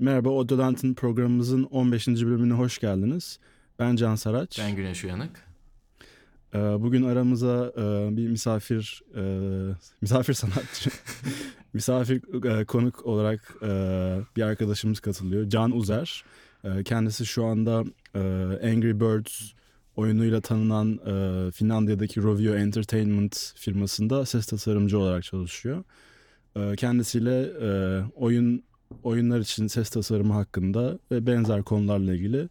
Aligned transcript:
Merhaba, 0.00 0.28
Odolant'ın 0.28 0.94
programımızın 0.94 1.62
15. 1.62 2.08
bölümüne 2.08 2.52
hoş 2.52 2.78
geldiniz. 2.78 3.38
Ben 3.78 3.96
Can 3.96 4.14
Saraç. 4.14 4.58
Ben 4.58 4.76
Güneş 4.76 5.04
Uyanık. 5.04 5.44
Ee, 6.54 6.58
bugün 6.58 7.02
aramıza 7.02 7.72
e, 7.76 8.16
bir 8.16 8.28
misafir, 8.28 9.02
e, 9.16 9.22
misafir 10.00 10.34
sanatçı, 10.34 10.90
misafir 11.72 12.44
e, 12.44 12.64
konuk 12.64 13.06
olarak 13.06 13.54
bir 14.36 14.42
arkadaşımız 14.42 15.00
katılıyor. 15.00 15.48
Can 15.48 15.76
Uzer. 15.76 16.24
Kendisi 16.84 17.26
şu 17.26 17.44
anda 17.44 17.84
Angry 18.64 19.00
Birds 19.00 19.52
oyunuyla 19.96 20.40
tanınan 20.40 21.00
Finlandiya'daki 21.50 22.22
Rovio 22.22 22.54
Entertainment 22.54 23.52
firmasında 23.56 24.26
ses 24.26 24.46
tasarımcı 24.46 24.98
olarak 24.98 25.24
çalışıyor. 25.24 25.84
Kendisiyle 26.76 27.50
oyun 28.14 28.64
oyunlar 29.02 29.40
için 29.40 29.66
ses 29.66 29.90
tasarımı 29.90 30.32
hakkında 30.32 30.98
ve 31.10 31.26
benzer 31.26 31.62
konularla 31.62 32.14
ilgili 32.14 32.48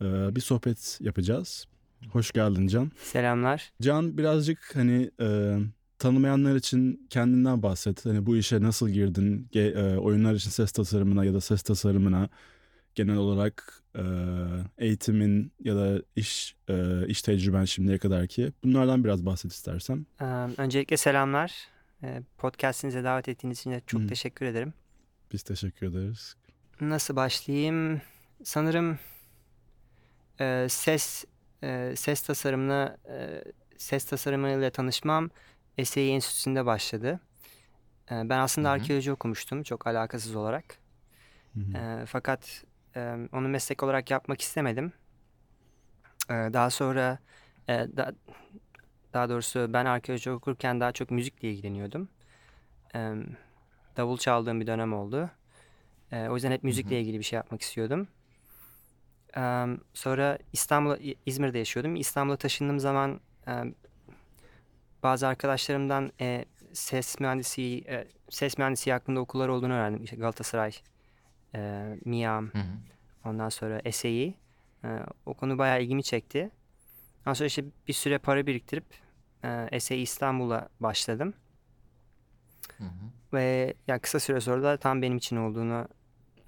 bir 0.00 0.40
sohbet 0.40 0.98
yapacağız. 1.00 1.66
Hoş 2.10 2.32
geldin 2.32 2.66
Can. 2.66 2.90
Selamlar. 3.02 3.72
Can 3.82 4.18
birazcık 4.18 4.76
hani 4.76 5.10
e, 5.20 5.58
tanımayanlar 5.98 6.56
için 6.56 7.06
kendinden 7.10 7.62
bahset. 7.62 8.06
Hani 8.06 8.26
bu 8.26 8.36
işe 8.36 8.62
nasıl 8.62 8.88
girdin? 8.88 9.48
Ge, 9.52 9.60
e, 9.60 9.96
oyunlar 9.96 10.34
için 10.34 10.50
ses 10.50 10.72
tasarımına 10.72 11.24
ya 11.24 11.34
da 11.34 11.40
ses 11.40 11.62
tasarımına 11.62 12.28
genel 12.94 13.16
olarak 13.16 13.82
e, 13.96 14.02
eğitimin 14.78 15.52
ya 15.60 15.76
da 15.76 16.02
iş 16.16 16.56
e, 16.68 17.06
iş 17.06 17.22
tecrüben 17.22 17.64
şimdiye 17.64 17.98
kadar 17.98 18.26
ki 18.26 18.52
bunlardan 18.64 19.04
biraz 19.04 19.26
bahset 19.26 19.52
istersen. 19.52 20.06
Öncelikle 20.56 20.96
selamlar. 20.96 21.68
Podcast'inize 22.38 23.04
davet 23.04 23.28
ettiğiniz 23.28 23.58
için 23.58 23.70
de 23.70 23.82
çok 23.86 24.00
hmm. 24.00 24.08
teşekkür 24.08 24.46
ederim. 24.46 24.72
Biz 25.34 25.42
teşekkür 25.42 25.86
ederiz. 25.86 26.36
Nasıl 26.80 27.16
başlayayım? 27.16 28.02
Sanırım 28.44 28.98
e, 30.40 30.66
ses 30.70 31.24
e, 31.62 31.94
ses 31.96 32.22
tasarımına 32.22 32.96
e, 33.08 33.44
ses 33.78 34.04
tasarımıyla 34.04 34.70
tanışmam 34.70 35.30
SAE 35.84 36.08
Enstitüsü'nde 36.08 36.66
başladı. 36.66 37.20
E, 38.10 38.14
ben 38.14 38.38
aslında 38.38 38.68
Hı-hı. 38.68 38.74
arkeoloji 38.74 39.12
okumuştum 39.12 39.62
çok 39.62 39.86
alakasız 39.86 40.36
olarak. 40.36 40.64
E, 41.74 42.06
fakat 42.06 42.64
e, 42.96 43.28
onu 43.32 43.48
meslek 43.48 43.82
olarak 43.82 44.10
yapmak 44.10 44.40
istemedim. 44.40 44.92
E, 46.30 46.34
daha 46.34 46.70
sonra 46.70 47.18
e, 47.68 47.72
da, 47.72 48.14
daha 49.12 49.28
doğrusu 49.28 49.70
ben 49.72 49.84
arkeoloji 49.84 50.30
okurken 50.30 50.80
daha 50.80 50.92
çok 50.92 51.10
müzikle 51.10 51.50
ilgileniyordum. 51.50 52.08
E, 52.94 53.14
davul 53.96 54.16
çaldığım 54.16 54.60
bir 54.60 54.66
dönem 54.66 54.92
oldu. 54.92 55.30
E, 56.12 56.28
o 56.28 56.34
yüzden 56.34 56.50
hep 56.50 56.64
müzikle 56.64 57.00
ilgili 57.00 57.18
bir 57.18 57.24
şey 57.24 57.36
yapmak 57.36 57.62
istiyordum. 57.62 58.08
E, 59.36 59.66
sonra 59.94 60.38
İstanbul'a, 60.52 60.98
İzmir'de 61.26 61.58
yaşıyordum. 61.58 61.96
İstanbul'a 61.96 62.36
taşındığım 62.36 62.80
zaman 62.80 63.20
e, 63.48 63.52
bazı 65.02 65.26
arkadaşlarımdan 65.28 66.12
e, 66.20 66.44
ses 66.72 67.20
mühendisi 67.20 67.84
e, 67.88 68.08
ses 68.30 68.58
mühendisi 68.58 68.92
hakkında 68.92 69.20
okullar 69.20 69.48
olduğunu 69.48 69.72
öğrendim. 69.72 70.04
İşte 70.04 70.16
Galatasaray, 70.16 70.72
e, 71.54 71.88
MİAM, 72.04 72.50
hı 72.50 72.58
hı. 72.58 73.28
ondan 73.28 73.48
sonra 73.48 73.92
SAE. 73.92 74.34
E, 74.84 74.88
o 75.26 75.34
konu 75.34 75.58
bayağı 75.58 75.82
ilgimi 75.82 76.02
çekti. 76.02 76.50
Ondan 77.20 77.34
sonra 77.34 77.46
işte 77.46 77.64
bir 77.88 77.92
süre 77.92 78.18
para 78.18 78.46
biriktirip 78.46 78.84
e, 79.44 79.80
SAE 79.80 79.98
İstanbul'a 79.98 80.68
başladım. 80.80 81.34
Hı 82.78 82.84
hı. 82.84 83.13
Ve 83.34 83.74
yani 83.88 84.00
kısa 84.00 84.20
süre 84.20 84.40
sonra 84.40 84.62
da 84.62 84.76
tam 84.76 85.02
benim 85.02 85.16
için 85.16 85.36
olduğunu 85.36 85.88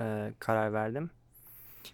e, 0.00 0.32
karar 0.38 0.72
verdim. 0.72 1.10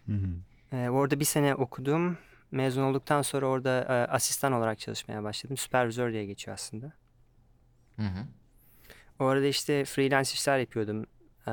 Hı 0.07 0.13
hı. 0.13 0.77
E, 0.77 0.91
orada 0.91 1.21
bir 1.21 1.25
sene 1.25 1.55
okudum. 1.55 2.19
Mezun 2.51 2.83
olduktan 2.83 3.23
sonra 3.23 3.47
orada 3.47 3.81
e, 3.81 4.13
asistan 4.13 4.53
olarak 4.53 4.79
çalışmaya 4.79 5.23
başladım. 5.23 5.57
Süpervizör 5.57 6.13
diye 6.13 6.27
geçiyor 6.27 6.55
aslında. 6.55 6.93
Hı 7.97 8.03
hı. 8.03 8.27
O 9.19 9.25
arada 9.25 9.47
işte 9.47 9.85
freelance 9.85 10.31
işler 10.33 10.59
yapıyordum. 10.59 11.07
E, 11.49 11.53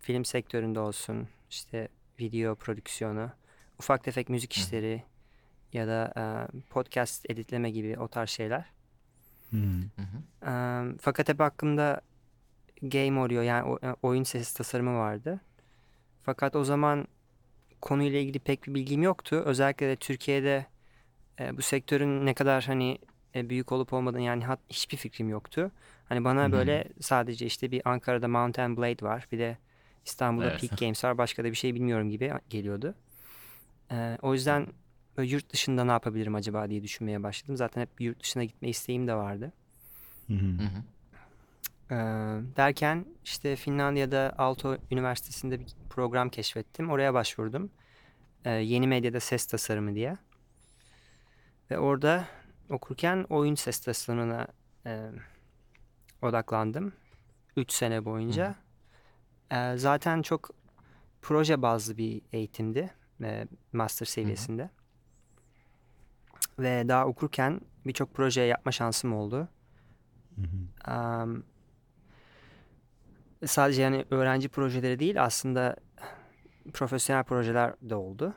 film 0.00 0.24
sektöründe 0.24 0.80
olsun, 0.80 1.28
işte 1.50 1.88
video 2.20 2.54
prodüksiyonu, 2.54 3.30
ufak 3.78 4.04
tefek 4.04 4.28
müzik 4.28 4.56
hı. 4.56 4.60
işleri 4.60 5.02
ya 5.72 5.88
da 5.88 6.12
e, 6.16 6.22
podcast 6.70 7.30
editleme 7.30 7.70
gibi 7.70 7.98
o 7.98 8.08
tarz 8.08 8.30
şeyler. 8.30 8.64
Hı 9.50 9.56
hı. 9.96 10.50
E, 10.50 10.52
fakat 11.00 11.28
hep 11.28 11.40
aklımda 11.40 12.00
game 12.82 13.20
audio 13.20 13.40
yani 13.40 13.78
e, 13.82 13.94
oyun 14.02 14.22
sesi 14.22 14.56
tasarımı 14.56 14.98
vardı. 14.98 15.40
Fakat 16.22 16.56
o 16.56 16.64
zaman 16.64 17.08
konuyla 17.80 18.18
ilgili 18.18 18.38
pek 18.38 18.66
bir 18.66 18.74
bilgim 18.74 19.02
yoktu. 19.02 19.42
Özellikle 19.44 19.88
de 19.88 19.96
Türkiye'de 19.96 20.66
e, 21.40 21.56
bu 21.56 21.62
sektörün 21.62 22.26
ne 22.26 22.34
kadar 22.34 22.64
hani 22.64 22.98
e, 23.34 23.50
büyük 23.50 23.72
olup 23.72 23.92
olmadığını 23.92 24.22
yani 24.22 24.44
hat, 24.44 24.60
hiçbir 24.70 24.96
fikrim 24.96 25.28
yoktu. 25.28 25.70
Hani 26.08 26.24
bana 26.24 26.44
hmm. 26.44 26.52
böyle 26.52 26.88
sadece 27.00 27.46
işte 27.46 27.70
bir 27.70 27.82
Ankara'da 27.88 28.28
Mountain 28.28 28.76
Blade 28.76 29.06
var. 29.06 29.28
Bir 29.32 29.38
de 29.38 29.58
İstanbul'da 30.04 30.50
evet. 30.50 30.60
Peak 30.60 30.78
Games 30.78 31.04
var. 31.04 31.18
Başka 31.18 31.44
da 31.44 31.50
bir 31.50 31.56
şey 31.56 31.74
bilmiyorum 31.74 32.10
gibi 32.10 32.32
geliyordu. 32.50 32.94
E, 33.90 34.18
o 34.22 34.34
yüzden 34.34 34.66
böyle 35.16 35.30
yurt 35.30 35.52
dışında 35.52 35.84
ne 35.84 35.90
yapabilirim 35.90 36.34
acaba 36.34 36.70
diye 36.70 36.82
düşünmeye 36.82 37.22
başladım. 37.22 37.56
Zaten 37.56 37.80
hep 37.80 38.00
yurt 38.00 38.22
dışına 38.22 38.44
gitme 38.44 38.68
isteğim 38.68 39.06
de 39.06 39.14
vardı. 39.14 39.52
Hı 40.26 40.34
hı. 40.34 40.62
Ee, 41.90 41.94
derken 42.56 43.06
işte 43.24 43.56
Finlandiya'da 43.56 44.34
Aalto 44.38 44.76
Üniversitesi'nde 44.90 45.60
bir 45.60 45.66
program 45.90 46.28
keşfettim. 46.28 46.90
Oraya 46.90 47.14
başvurdum. 47.14 47.70
Ee, 48.44 48.50
yeni 48.50 48.86
medyada 48.88 49.20
ses 49.20 49.46
tasarımı 49.46 49.94
diye. 49.94 50.16
Ve 51.70 51.78
orada 51.78 52.24
okurken 52.70 53.26
oyun 53.30 53.54
ses 53.54 53.80
tasarımına 53.80 54.46
e, 54.86 55.10
odaklandım. 56.22 56.92
Üç 57.56 57.72
sene 57.72 58.04
boyunca. 58.04 58.54
Ee, 59.52 59.74
zaten 59.76 60.22
çok 60.22 60.50
proje 61.22 61.62
bazlı 61.62 61.96
bir 61.96 62.22
eğitimdi. 62.32 62.90
E, 63.22 63.46
master 63.72 64.06
seviyesinde. 64.06 64.62
Hı 64.62 64.68
Ve 66.58 66.88
daha 66.88 67.06
okurken 67.06 67.60
birçok 67.86 68.14
proje 68.14 68.40
yapma 68.40 68.72
şansım 68.72 69.14
oldu. 69.14 69.48
Hı 70.36 70.42
hı. 70.42 71.22
Um, 71.22 71.44
sadece 73.46 73.82
yani 73.82 74.04
öğrenci 74.10 74.48
projeleri 74.48 74.98
değil 74.98 75.24
aslında 75.24 75.76
profesyonel 76.72 77.24
projeler 77.24 77.74
de 77.82 77.94
oldu. 77.94 78.34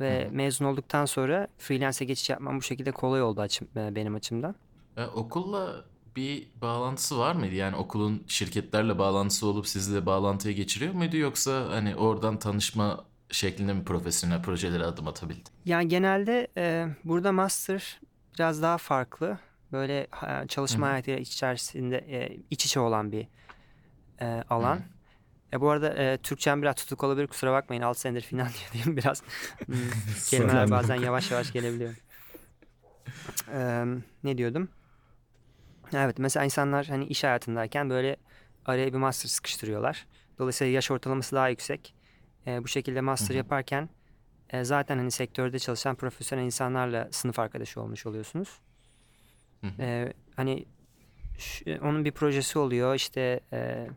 Ve 0.00 0.26
Hı. 0.28 0.32
mezun 0.32 0.64
olduktan 0.64 1.04
sonra 1.04 1.48
freelance'e 1.58 2.06
geçiş 2.06 2.30
yapmam 2.30 2.56
bu 2.56 2.62
şekilde 2.62 2.92
kolay 2.92 3.22
oldu 3.22 3.40
açım, 3.40 3.68
e, 3.76 3.94
benim 3.94 4.14
açımdan. 4.14 4.54
E, 4.96 5.04
okulla 5.04 5.84
bir 6.16 6.48
bağlantısı 6.62 7.18
var 7.18 7.34
mıydı? 7.34 7.54
Yani 7.54 7.76
okulun 7.76 8.24
şirketlerle 8.26 8.98
bağlantısı 8.98 9.46
olup 9.46 9.66
sizle 9.66 10.06
bağlantıya 10.06 10.54
geçiriyor 10.54 10.94
muydu? 10.94 11.16
Yoksa 11.16 11.66
hani 11.70 11.96
oradan 11.96 12.38
tanışma 12.38 13.04
şeklinde 13.30 13.72
mi 13.72 13.84
profesyonel 13.84 14.42
projelere 14.42 14.84
adım 14.84 15.08
atabildin? 15.08 15.52
Yani 15.64 15.88
genelde 15.88 16.48
e, 16.56 16.86
burada 17.04 17.32
master 17.32 18.00
biraz 18.34 18.62
daha 18.62 18.78
farklı. 18.78 19.38
Böyle 19.72 20.00
e, 20.00 20.46
çalışma 20.48 20.98
iç 20.98 21.28
içerisinde 21.28 21.96
e, 21.96 22.38
iç 22.50 22.66
içe 22.66 22.80
olan 22.80 23.12
bir 23.12 23.28
e, 24.20 24.44
alan. 24.50 24.76
Hı. 24.76 24.82
E, 25.52 25.60
bu 25.60 25.70
arada 25.70 25.94
e, 25.94 26.18
Türkçem 26.18 26.62
biraz 26.62 26.74
tutuk 26.74 27.04
olabilir 27.04 27.26
kusura 27.26 27.52
bakmayın 27.52 27.82
6 27.82 28.00
senedir 28.00 28.20
Finlandiya'dayım 28.20 28.96
biraz 28.96 29.22
hmm, 29.66 29.76
kelimeler 30.30 30.70
bazen 30.70 30.94
yavaş 30.94 31.30
yavaş 31.30 31.52
gelebiliyor. 31.52 31.94
E, 33.52 33.84
ne 34.24 34.38
diyordum? 34.38 34.68
Evet 35.92 36.18
mesela 36.18 36.44
insanlar 36.44 36.86
hani 36.86 37.06
iş 37.06 37.24
hayatındayken 37.24 37.90
böyle 37.90 38.16
araya 38.66 38.92
bir 38.92 38.98
master 38.98 39.28
sıkıştırıyorlar. 39.28 40.06
Dolayısıyla 40.38 40.72
yaş 40.72 40.90
ortalaması 40.90 41.36
daha 41.36 41.48
yüksek. 41.48 41.94
E, 42.46 42.64
bu 42.64 42.68
şekilde 42.68 43.00
master 43.00 43.28
Hı-hı. 43.28 43.36
yaparken 43.36 43.88
e, 44.50 44.64
zaten 44.64 44.98
hani 44.98 45.10
sektörde 45.10 45.58
çalışan 45.58 45.96
profesyonel 45.96 46.44
insanlarla 46.44 47.08
sınıf 47.10 47.38
arkadaşı 47.38 47.80
olmuş 47.80 48.06
oluyorsunuz. 48.06 48.60
E, 49.78 50.12
hani 50.36 50.64
şu, 51.38 51.64
onun 51.82 52.04
bir 52.04 52.12
projesi 52.12 52.58
oluyor 52.58 52.94
işte 52.94 53.40
e, 53.52 53.88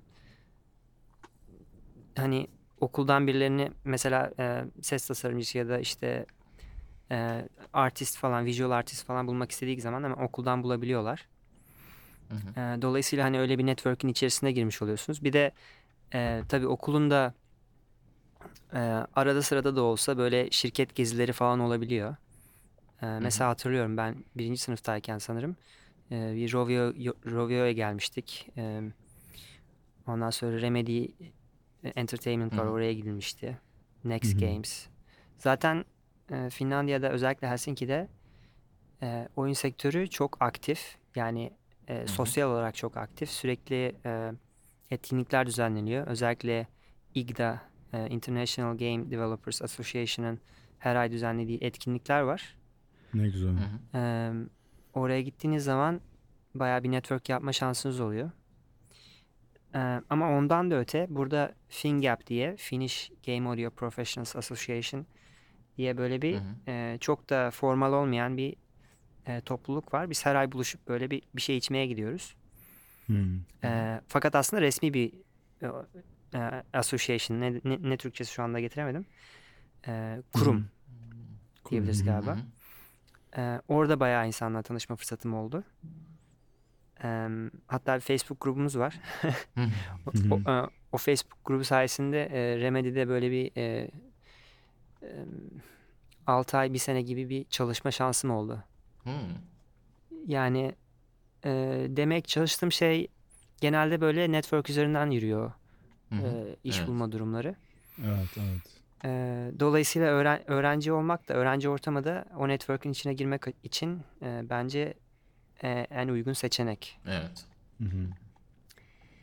hani 2.15 2.47
okuldan 2.79 3.27
birilerini 3.27 3.71
mesela 3.83 4.31
e, 4.39 4.63
ses 4.81 5.07
tasarımcısı 5.07 5.57
ya 5.57 5.69
da 5.69 5.79
işte 5.79 6.25
e, 7.11 7.47
artist 7.73 8.17
falan, 8.17 8.45
visual 8.45 8.71
artist 8.71 9.05
falan 9.05 9.27
bulmak 9.27 9.51
istediği 9.51 9.81
zaman 9.81 10.03
hemen 10.03 10.23
okuldan 10.23 10.63
bulabiliyorlar. 10.63 11.27
Hı 12.29 12.35
hı. 12.35 12.77
E, 12.77 12.81
dolayısıyla 12.81 13.25
hani 13.25 13.39
öyle 13.39 13.57
bir 13.57 13.65
network'ün 13.65 14.07
içerisine 14.07 14.51
girmiş 14.51 14.81
oluyorsunuz. 14.81 15.23
Bir 15.23 15.33
de 15.33 15.51
e, 16.13 16.41
tabii 16.49 16.67
okulun 16.67 17.09
da 17.11 17.33
e, 18.73 18.79
arada 19.15 19.41
sırada 19.41 19.75
da 19.75 19.81
olsa 19.81 20.17
böyle 20.17 20.51
şirket 20.51 20.95
gezileri 20.95 21.33
falan 21.33 21.59
olabiliyor. 21.59 22.15
E, 23.01 23.05
mesela 23.05 23.45
hı 23.45 23.45
hı. 23.45 23.49
hatırlıyorum 23.49 23.97
ben 23.97 24.15
birinci 24.35 24.61
sınıftayken 24.61 25.17
sanırım 25.17 25.55
e, 26.11 26.35
bir 26.35 26.53
Rovio, 26.53 26.93
Rovio'ya 27.31 27.71
gelmiştik. 27.71 28.49
E, 28.57 28.81
ondan 30.07 30.29
sonra 30.29 30.61
Remedy 30.61 31.05
Entertainment 31.89 32.57
var 32.57 32.65
oraya 32.65 32.93
gidilmişti. 32.93 33.57
Next 34.03 34.33
Hı 34.33 34.37
hı. 34.37 34.39
Games. 34.39 34.87
Zaten 35.37 35.85
e, 36.31 36.49
Finlandiya'da 36.49 37.09
özellikle 37.09 37.49
Helsinki'de 37.49 38.07
e, 39.01 39.27
oyun 39.35 39.53
sektörü 39.53 40.09
çok 40.09 40.41
aktif. 40.41 40.97
Yani 41.15 41.51
e, 41.87 42.07
sosyal 42.07 42.49
olarak 42.49 42.75
çok 42.75 42.97
aktif. 42.97 43.29
Sürekli 43.29 43.95
e, 44.05 44.31
etkinlikler 44.91 45.45
düzenleniyor. 45.45 46.07
Özellikle 46.07 46.67
IGDA, 47.15 47.61
e, 47.93 48.07
International 48.07 48.77
Game 48.77 49.11
Developers 49.11 49.61
Association'ın 49.61 50.39
her 50.79 50.95
ay 50.95 51.11
düzenlediği 51.11 51.57
etkinlikler 51.61 52.21
var. 52.21 52.57
Ne 53.13 53.29
güzel. 53.29 53.53
Ee, 53.95 54.31
oraya 54.93 55.21
gittiğiniz 55.21 55.63
zaman 55.63 56.01
bayağı 56.55 56.83
bir 56.83 56.91
network 56.91 57.29
yapma 57.29 57.53
şansınız 57.53 57.99
oluyor. 57.99 58.31
Ee, 59.75 60.01
ama 60.09 60.37
ondan 60.37 60.71
da 60.71 60.75
öte 60.79 61.07
burada 61.09 61.55
FinGap 61.69 62.27
diye 62.27 62.55
Finnish 62.55 63.11
Game 63.25 63.49
Audio 63.49 63.69
Professionals 63.69 64.35
Association 64.35 65.05
diye 65.77 65.97
böyle 65.97 66.21
bir 66.21 66.33
Hı 66.33 66.37
hı. 66.37 66.71
e, 66.71 66.97
çok 67.01 67.29
da 67.29 67.51
formal 67.51 67.93
olmayan 67.93 68.37
bir 68.37 68.55
e, 69.27 69.41
topluluk 69.41 69.93
var. 69.93 70.09
Biz 70.09 70.25
her 70.25 70.35
ay 70.35 70.51
buluşup 70.51 70.87
böyle 70.87 71.11
bir, 71.11 71.21
bir 71.35 71.41
şey 71.41 71.57
içmeye 71.57 71.85
gidiyoruz. 71.85 72.35
Hmm. 73.05 73.39
Ee, 73.63 74.01
fakat 74.07 74.35
aslında 74.35 74.61
resmi 74.61 74.93
bir 74.93 75.13
e, 75.61 75.67
e, 76.33 76.63
association 76.73 77.41
ne, 77.41 77.53
ne, 77.53 77.77
ne 77.81 77.97
Türkçesi 77.97 78.33
şu 78.33 78.43
anda 78.43 78.59
getiremedim. 78.59 79.05
Ee, 79.87 80.21
kurum 80.33 80.57
Hı. 80.57 81.69
diyebiliriz 81.71 81.99
Hı 81.99 82.03
hı. 82.03 82.05
galiba. 82.05 82.35
Hı 82.35 82.39
hı. 82.39 83.41
Ee, 83.41 83.61
orada 83.67 83.99
bayağı 83.99 84.27
insanla 84.27 84.61
tanışma 84.61 84.95
fırsatım 84.95 85.33
oldu. 85.33 85.63
Hatta 87.67 87.95
bir 87.95 88.01
Facebook 88.01 88.41
grubumuz 88.41 88.77
var. 88.77 88.99
O, 90.07 90.35
o, 90.35 90.51
e, 90.51 90.69
o 90.91 90.97
Facebook 90.97 91.45
grubu 91.45 91.63
sayesinde 91.63 92.23
e, 92.25 92.57
Remedy'de 92.59 93.07
böyle 93.07 93.31
bir 93.31 93.51
e, 93.57 93.91
e, 95.01 95.07
6 96.27 96.57
ay 96.57 96.73
bir 96.73 96.77
sene 96.77 97.01
gibi 97.01 97.29
bir 97.29 97.43
çalışma 97.49 97.91
şansım 97.91 98.31
oldu. 98.31 98.63
Hı. 99.03 99.09
Yani 100.27 100.75
e, 101.45 101.49
demek 101.89 102.27
çalıştığım 102.27 102.71
şey 102.71 103.07
genelde 103.61 104.01
böyle 104.01 104.31
network 104.31 104.69
üzerinden 104.69 105.09
yürüyor 105.11 105.51
e, 106.11 106.55
iş 106.63 106.77
Evet. 106.77 106.87
bulma 106.87 107.11
durumları. 107.11 107.55
Evet 108.05 108.37
evet. 108.37 108.81
E, 109.05 109.09
dolayısıyla 109.59 110.07
öğren- 110.07 110.43
öğrenci 110.47 110.91
olmak 110.91 111.29
da 111.29 111.33
öğrenci 111.33 111.69
ortamı 111.69 112.03
da 112.03 112.25
o 112.37 112.47
network'ün 112.47 112.91
içine 112.91 113.13
girmek 113.13 113.41
için 113.63 114.01
e, 114.21 114.41
bence 114.49 114.93
e, 115.63 115.87
en 115.89 116.07
uygun 116.07 116.33
seçenek. 116.33 116.99
Evet. 117.07 117.45
Hı 117.77 117.83
hı. 117.83 118.07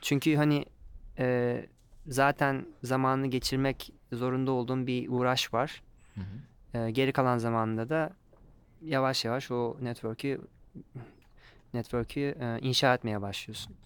Çünkü 0.00 0.36
hani 0.36 0.64
e, 1.18 1.66
zaten 2.06 2.66
zamanını 2.82 3.26
geçirmek 3.26 3.92
zorunda 4.12 4.52
olduğum 4.52 4.86
bir 4.86 5.08
uğraş 5.08 5.54
var. 5.54 5.82
Hı 6.14 6.20
hı. 6.20 6.78
E, 6.78 6.90
geri 6.90 7.12
kalan 7.12 7.38
zamanında 7.38 7.88
da 7.88 8.10
yavaş 8.82 9.24
yavaş 9.24 9.50
o 9.50 9.76
network'ü 9.80 10.40
network'ü 11.74 12.20
e, 12.40 12.58
inşa 12.60 12.94
etmeye 12.94 13.22
başlıyorsun. 13.22 13.76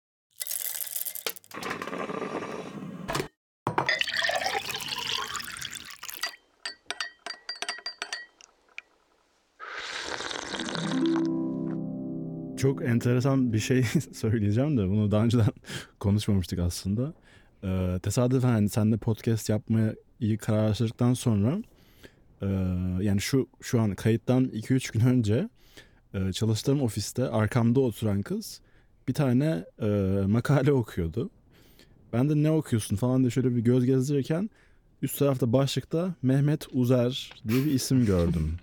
Çok 12.65 12.85
enteresan 12.85 13.53
bir 13.53 13.59
şey 13.59 13.83
söyleyeceğim 14.13 14.79
de 14.79 14.89
bunu 14.89 15.11
daha 15.11 15.25
önceden 15.25 15.47
konuşmamıştık 16.01 16.59
aslında. 16.59 17.15
Ee, 17.65 17.99
tesadüfen 18.03 18.49
hani 18.49 18.69
senle 18.69 18.97
podcast 18.97 19.49
yapmaya 19.49 19.95
iyi 20.21 20.39
kararlaştırdıktan 20.39 21.15
sonra 21.15 21.59
e, 22.43 22.47
yani 23.01 23.21
şu 23.21 23.49
şu 23.61 23.81
an 23.81 23.95
kayıttan 23.95 24.45
2-3 24.45 24.93
gün 24.93 25.01
önce 25.01 25.49
e, 26.15 26.33
çalıştığım 26.33 26.83
ofiste 26.83 27.29
arkamda 27.29 27.81
oturan 27.81 28.23
kız 28.23 28.61
bir 29.09 29.15
tane 29.15 29.65
e, 29.83 29.87
makale 30.27 30.73
okuyordu. 30.73 31.31
Ben 32.13 32.31
de 32.31 32.43
ne 32.43 32.51
okuyorsun 32.51 32.97
falan 32.97 33.21
diye 33.21 33.31
şöyle 33.31 33.57
bir 33.57 33.61
göz 33.61 33.85
gezdirirken 33.85 34.51
üst 35.03 35.19
tarafta 35.19 35.53
başlıkta 35.53 36.15
Mehmet 36.23 36.67
Uzer 36.73 37.33
diye 37.49 37.65
bir 37.65 37.73
isim 37.73 38.07
gördüm. 38.07 38.57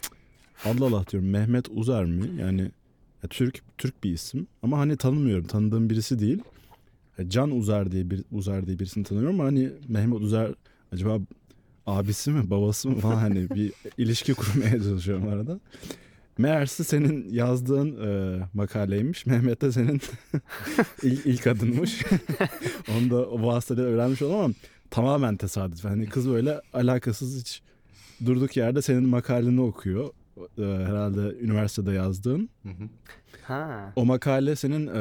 Allah 0.64 0.86
Allah 0.86 1.04
diyorum 1.10 1.30
Mehmet 1.30 1.68
Uzer 1.70 2.04
mi? 2.04 2.40
Yani 2.40 2.70
ya 3.22 3.28
Türk 3.28 3.60
Türk 3.78 4.04
bir 4.04 4.10
isim 4.10 4.46
ama 4.62 4.78
hani 4.78 4.96
tanımıyorum. 4.96 5.46
Tanıdığım 5.46 5.90
birisi 5.90 6.18
değil. 6.18 6.42
Ya 7.18 7.30
Can 7.30 7.50
Uzer 7.50 7.92
diye 7.92 8.10
bir 8.10 8.24
Uzer 8.32 8.66
diye 8.66 8.78
birisini 8.78 9.04
tanıyorum 9.04 9.40
ama 9.40 9.44
hani 9.44 9.70
Mehmet 9.88 10.20
Uzer 10.20 10.50
acaba 10.92 11.18
abisi 11.86 12.30
mi 12.30 12.50
babası 12.50 12.88
mı 12.88 13.00
falan 13.00 13.16
hani 13.16 13.50
bir 13.50 13.72
ilişki 13.98 14.34
kurmaya 14.34 14.82
çalışıyorum 14.82 15.28
arada. 15.28 15.60
Meğerse 16.38 16.84
senin 16.84 17.28
yazdığın 17.30 18.06
e, 18.06 18.40
makaleymiş. 18.54 19.26
Mehmet 19.26 19.62
de 19.62 19.72
senin 19.72 20.00
ilk, 21.02 21.26
ilk 21.26 21.46
adınmış. 21.46 22.02
Onu 22.98 23.10
da 23.10 23.26
o 23.26 23.46
vasıtayla 23.46 23.84
öğrenmiş 23.84 24.22
oldum 24.22 24.36
ama 24.36 24.54
tamamen 24.90 25.36
tesadüf. 25.36 25.84
Hani 25.84 26.06
kız 26.06 26.28
böyle 26.28 26.60
alakasız 26.72 27.40
hiç 27.40 27.62
durduk 28.26 28.56
yerde 28.56 28.82
senin 28.82 29.08
makaleni 29.08 29.60
okuyor. 29.60 30.10
E, 30.58 30.62
herhalde 30.62 31.38
üniversitede 31.40 31.92
yazdığın. 31.92 32.48
Hı 32.62 32.68
hı. 32.68 32.88
Ha. 33.42 33.92
O 33.96 34.04
makale 34.04 34.56
senin 34.56 34.86
e, 34.86 35.00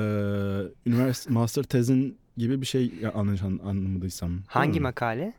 üniversite 0.85 1.33
master 1.33 1.63
tezin 1.63 2.17
gibi 2.37 2.61
bir 2.61 2.65
şey 2.65 2.93
ya, 3.01 3.13
yanlış 3.15 3.41
an- 3.41 3.59
anlamadıysam. 3.63 4.39
Hangi 4.47 4.79
mi? 4.79 4.83
makale? 4.83 5.33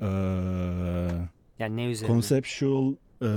E, 0.00 0.06
Yani 1.58 1.76
ne 1.76 1.84
üzerine? 1.90 2.12
conceptual 2.14 2.94
e, 3.22 3.28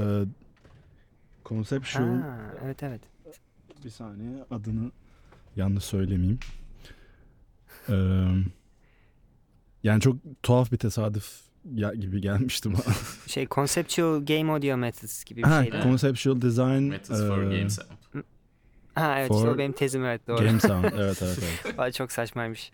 conceptual 1.46 2.22
Ha, 2.22 2.38
evet 2.66 2.84
evet. 2.84 3.02
bir 3.86 3.90
saniye 3.90 4.44
adını 4.52 4.92
yanlış 5.56 5.84
söylemeyeyim. 5.84 6.40
E, 7.90 7.96
yani 9.84 10.02
çok 10.02 10.16
tuhaf 10.44 10.72
bir 10.72 10.78
tesadüf 10.78 11.42
ya, 11.76 11.94
gibi 11.94 12.22
gelmişti 12.22 12.70
bana. 12.74 12.94
Şey 13.28 13.48
Conceptual 13.48 14.26
Game 14.26 14.52
Audio 14.52 14.78
Methods 14.78 15.24
gibi 15.24 15.38
bir 15.38 15.48
ha, 15.48 15.64
şeydi. 15.64 15.80
conceptual 15.84 16.42
design 16.42 16.84
Methods 16.84 17.28
for 17.28 17.42
e, 17.42 17.58
Game 17.58 17.70
Sound. 17.70 17.98
Ha 18.98 19.20
evet 19.20 19.32
işte 19.32 19.44
for 19.44 19.56
o 19.56 19.58
benim 19.58 19.72
tezim 19.72 20.06
evet 20.06 20.28
doğru. 20.28 20.46
game 20.46 20.60
sound. 20.60 20.84
Evet 20.98 21.22
evet 21.22 21.40
evet. 21.66 21.78
Vay, 21.78 21.92
Çok 21.92 22.12
saçmaymış. 22.12 22.72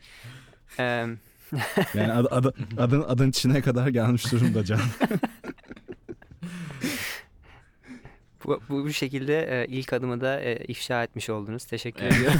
Eee, 0.79 1.07
Yani 1.93 2.11
ad, 2.13 2.25
ad, 2.31 2.53
adın, 2.77 3.03
adın 3.07 3.29
içine 3.29 3.61
kadar 3.61 3.87
gelmiş 3.87 4.31
durumda 4.31 4.63
Can. 4.63 4.79
bu, 8.45 8.61
bu, 8.69 8.83
bu 8.83 8.93
şekilde 8.93 9.63
e, 9.63 9.67
ilk 9.67 9.93
adımı 9.93 10.21
da 10.21 10.41
e, 10.41 10.65
ifşa 10.67 11.03
etmiş 11.03 11.29
oldunuz. 11.29 11.65
Teşekkür 11.65 12.03
ediyorum. 12.03 12.39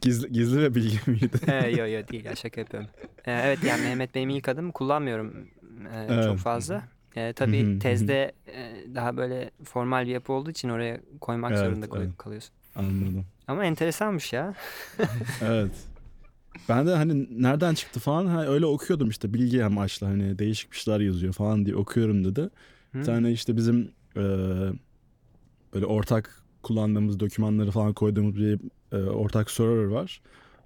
Gizli, 0.00 0.32
gizli 0.32 0.62
ve 0.62 0.74
bilgi 0.74 0.98
miydi? 1.10 1.30
Ee, 1.48 1.52
yo 1.54 1.86
yo 1.86 2.08
değil 2.08 2.24
ya 2.24 2.34
şaka 2.34 2.60
yapıyorum. 2.60 2.90
Ee, 3.24 3.32
evet 3.32 3.64
yani 3.64 3.82
Mehmet 3.82 4.14
benim 4.14 4.30
ilk 4.30 4.48
adım 4.48 4.72
kullanmıyorum 4.72 5.48
e, 5.92 6.06
çok 6.08 6.12
Evet. 6.28 6.38
fazla. 6.38 6.74
Hı 6.74 7.20
hı, 7.20 7.28
hı 7.28 7.32
tabii 7.32 7.78
tezde 7.78 8.32
e, 8.46 8.74
daha 8.94 9.16
böyle 9.16 9.50
formal 9.64 10.06
bir 10.06 10.10
yapı 10.10 10.32
olduğu 10.32 10.50
için 10.50 10.68
oraya 10.68 11.00
koymak 11.20 11.52
Evet, 11.52 11.60
zorunda 11.60 11.88
kal- 11.88 12.02
evet. 12.02 12.16
kalıyorsun. 12.18 12.54
Anladım. 12.76 13.26
Ama 13.48 13.64
enteresanmış 13.64 14.32
ya. 14.32 14.54
Evet. 15.42 15.70
Ben 16.68 16.86
de 16.86 16.94
hani 16.94 17.42
nereden 17.42 17.74
çıktı 17.74 18.00
falan 18.00 18.26
ha, 18.26 18.46
öyle 18.46 18.66
okuyordum 18.66 19.08
işte 19.08 19.34
bilgi 19.34 19.64
amaçlı 19.64 20.06
hani 20.06 20.38
değişik 20.38 20.72
bir 20.72 20.76
şeyler 20.76 21.00
yazıyor 21.00 21.32
falan 21.32 21.66
diye 21.66 21.76
okuyorum 21.76 22.24
dedi. 22.24 22.40
Hı. 22.92 22.98
Bir 22.98 23.04
tane 23.04 23.32
işte 23.32 23.56
bizim 23.56 23.92
e, 24.16 24.22
böyle 25.74 25.86
ortak 25.86 26.42
kullandığımız 26.62 27.20
dokümanları 27.20 27.70
falan 27.70 27.92
koyduğumuz 27.92 28.36
bir 28.36 28.60
e, 28.92 28.96
ortak 28.96 29.50
server 29.50 29.84
var. 29.84 30.20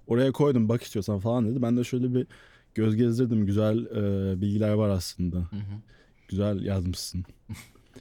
Oraya 0.06 0.32
koydum 0.32 0.68
bak 0.68 0.82
istiyorsan 0.82 1.18
falan 1.18 1.50
dedi. 1.50 1.62
Ben 1.62 1.76
de 1.76 1.84
şöyle 1.84 2.14
bir 2.14 2.26
göz 2.74 2.96
gezdirdim. 2.96 3.46
Güzel 3.46 3.86
e, 3.86 4.40
bilgiler 4.40 4.72
var 4.72 4.88
aslında. 4.88 5.36
Hı 5.36 5.56
hı. 5.56 5.80
Güzel 6.28 6.64
yazmışsın. 6.64 7.24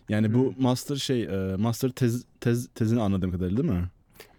Yani 0.09 0.33
bu 0.33 0.53
master 0.57 0.95
şey 0.95 1.23
e, 1.23 1.55
master 1.55 1.89
tez, 1.89 2.25
tez 2.39 2.67
tezini 2.67 3.01
anladığım 3.01 3.31
kadarıyla 3.31 3.63
değil 3.63 3.73
mi? 3.73 3.89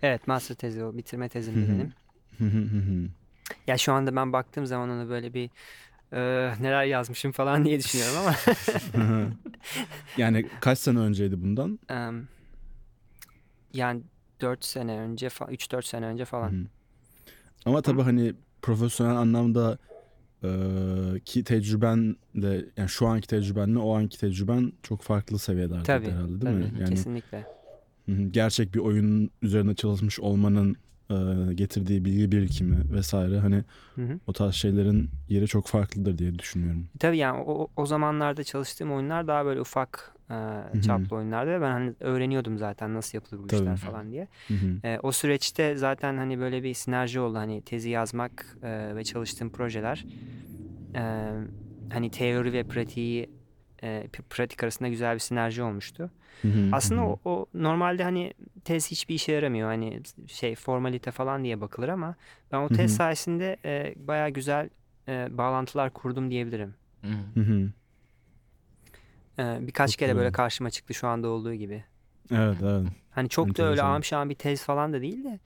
Evet 0.02 0.26
master 0.26 0.55
tezi 0.55 0.85
o 0.85 0.97
bitirme 0.97 1.28
tezim 1.28 1.55
benim. 1.69 1.93
Ya 3.66 3.78
şu 3.78 3.93
anda 3.93 4.16
ben 4.16 4.33
baktığım 4.33 4.66
zaman 4.66 4.90
ona 4.90 5.09
böyle 5.09 5.35
bir 5.35 5.50
e, 6.12 6.21
neler 6.61 6.85
yazmışım 6.85 7.33
falan 7.33 7.64
diye 7.64 7.78
düşünüyorum 7.78 8.16
ama 8.19 8.35
yani 10.16 10.49
kaç 10.61 10.78
sene 10.78 10.99
önceydi 10.99 11.43
bundan? 11.43 11.78
em, 11.88 12.28
yani 13.75 14.02
4 14.40 14.64
sene 14.64 14.99
önce 14.99 15.28
falan 15.28 15.52
3-4 15.52 15.83
sene 15.87 16.07
önce 16.07 16.25
falan. 16.25 16.50
Hı 16.52 16.57
hı. 16.57 16.66
Ama 17.64 17.83
tabii 17.83 18.02
hani 18.02 18.35
profesyonel 18.62 19.16
anlamda 19.16 19.78
e, 20.45 20.49
ki 21.25 21.45
tecrübenle 21.45 22.64
yani 22.76 22.88
şu 22.88 23.07
anki 23.07 23.28
tecrübenle 23.28 23.78
o 23.78 23.97
anki 23.97 24.21
tecrüben 24.21 24.73
çok 24.83 25.02
farklı 25.02 25.38
seviyelerde 25.38 25.83
Tabii, 25.83 26.07
herhalde 26.11 26.28
değil 26.28 26.40
Tabii 26.40 26.55
mi? 26.55 26.73
Yani 26.81 26.90
kesinlikle. 26.95 27.47
hı 28.07 28.12
hı, 28.12 28.23
gerçek 28.23 28.75
bir 28.75 28.78
oyun 28.81 29.31
üzerine 29.43 29.75
çalışmış 29.75 30.21
olmanın 30.21 30.76
e, 31.11 31.14
getirdiği 31.55 32.05
bilgi 32.05 32.33
birikimi 32.33 32.93
vesaire 32.93 33.38
hani 33.38 33.64
Hı 33.95 34.02
hı. 34.02 34.19
o 34.26 34.33
tarz 34.33 34.55
şeylerin 34.55 35.11
yeri 35.28 35.47
çok 35.47 35.66
farklıdır 35.66 36.19
diye 36.19 36.38
düşünüyorum. 36.38 36.88
Tabii 36.99 37.19
yani 37.19 37.43
o, 37.47 37.69
o 37.76 37.87
zamanlarda 37.87 38.45
çalıştığım 38.45 38.93
oyunlar 38.93 39.26
daha 39.28 39.45
böyle 39.45 39.61
ufak 39.61 40.15
e, 40.30 40.80
çaplı 40.80 41.16
oyunlardı 41.16 41.50
ve 41.50 41.61
ben 41.61 41.71
hani 41.71 41.95
öğreniyordum 42.00 42.59
zaten 42.59 42.95
nasıl 42.95 43.18
yapılır 43.18 43.42
bu 43.42 43.47
Tabii. 43.47 43.61
işler 43.61 43.76
falan 43.76 44.11
diye. 44.11 44.28
E, 44.85 44.99
o 45.02 45.12
süreçte 45.12 45.76
zaten 45.76 46.16
hani 46.16 46.38
böyle 46.38 46.62
bir 46.62 46.75
sinerji 46.75 47.21
oldu 47.21 47.38
hani 47.38 47.62
tezi 47.62 47.90
yazmak 47.90 48.56
e, 48.62 48.97
ve 48.97 49.04
çalıştığım 49.04 49.50
projeler 49.50 50.06
e, 50.97 51.33
hani 51.88 52.11
teori 52.11 52.52
ve 52.52 52.62
pratiği 52.64 53.26
e, 53.83 54.09
pratik 54.30 54.62
arasında 54.64 54.88
güzel 54.88 55.14
bir 55.14 55.18
sinerji 55.21 55.62
olmuştu. 55.62 56.11
Hı 56.42 56.49
hı, 56.49 56.68
Aslında 56.73 57.02
o, 57.02 57.18
o 57.25 57.47
normalde 57.54 58.02
hani 58.02 58.35
tez 58.64 58.90
hiçbir 58.90 59.14
işe 59.14 59.33
yaramıyor 59.33 59.68
hani 59.68 60.00
şey 60.26 60.54
formalite 60.54 61.11
falan 61.11 61.45
diye 61.45 61.61
bakılır 61.61 61.88
ama 61.88 62.14
ben 62.52 62.59
o 62.59 62.68
tez 62.68 62.97
sayesinde 62.97 63.56
e, 63.64 63.95
baya 63.97 64.28
güzel 64.28 64.68
e, 65.09 65.28
bağlantılar 65.38 65.90
kurdum 65.92 66.30
diyebilirim. 66.30 66.75
Hı 67.35 67.66
hı. 69.37 69.43
Hı 69.43 69.52
hı. 69.52 69.57
E, 69.62 69.66
birkaç 69.66 69.90
Çok 69.90 69.99
kere 69.99 70.16
böyle 70.16 70.28
güzel. 70.28 70.33
karşıma 70.37 70.71
çıktı 70.71 70.95
şu 70.95 71.09
anda 71.09 71.28
olduğu 71.28 71.55
gibi. 71.55 71.85
Evet 72.31 72.57
evet. 72.62 72.87
Hani 73.11 73.28
çok 73.28 73.47
da 73.49 73.62
öyle 73.62 73.62
Enteresan. 73.71 73.90
amşan 73.95 74.31
bir 74.31 74.35
tez 74.35 74.62
falan 74.62 74.93
da 74.93 75.00
değil 75.00 75.25
de. 75.25 75.40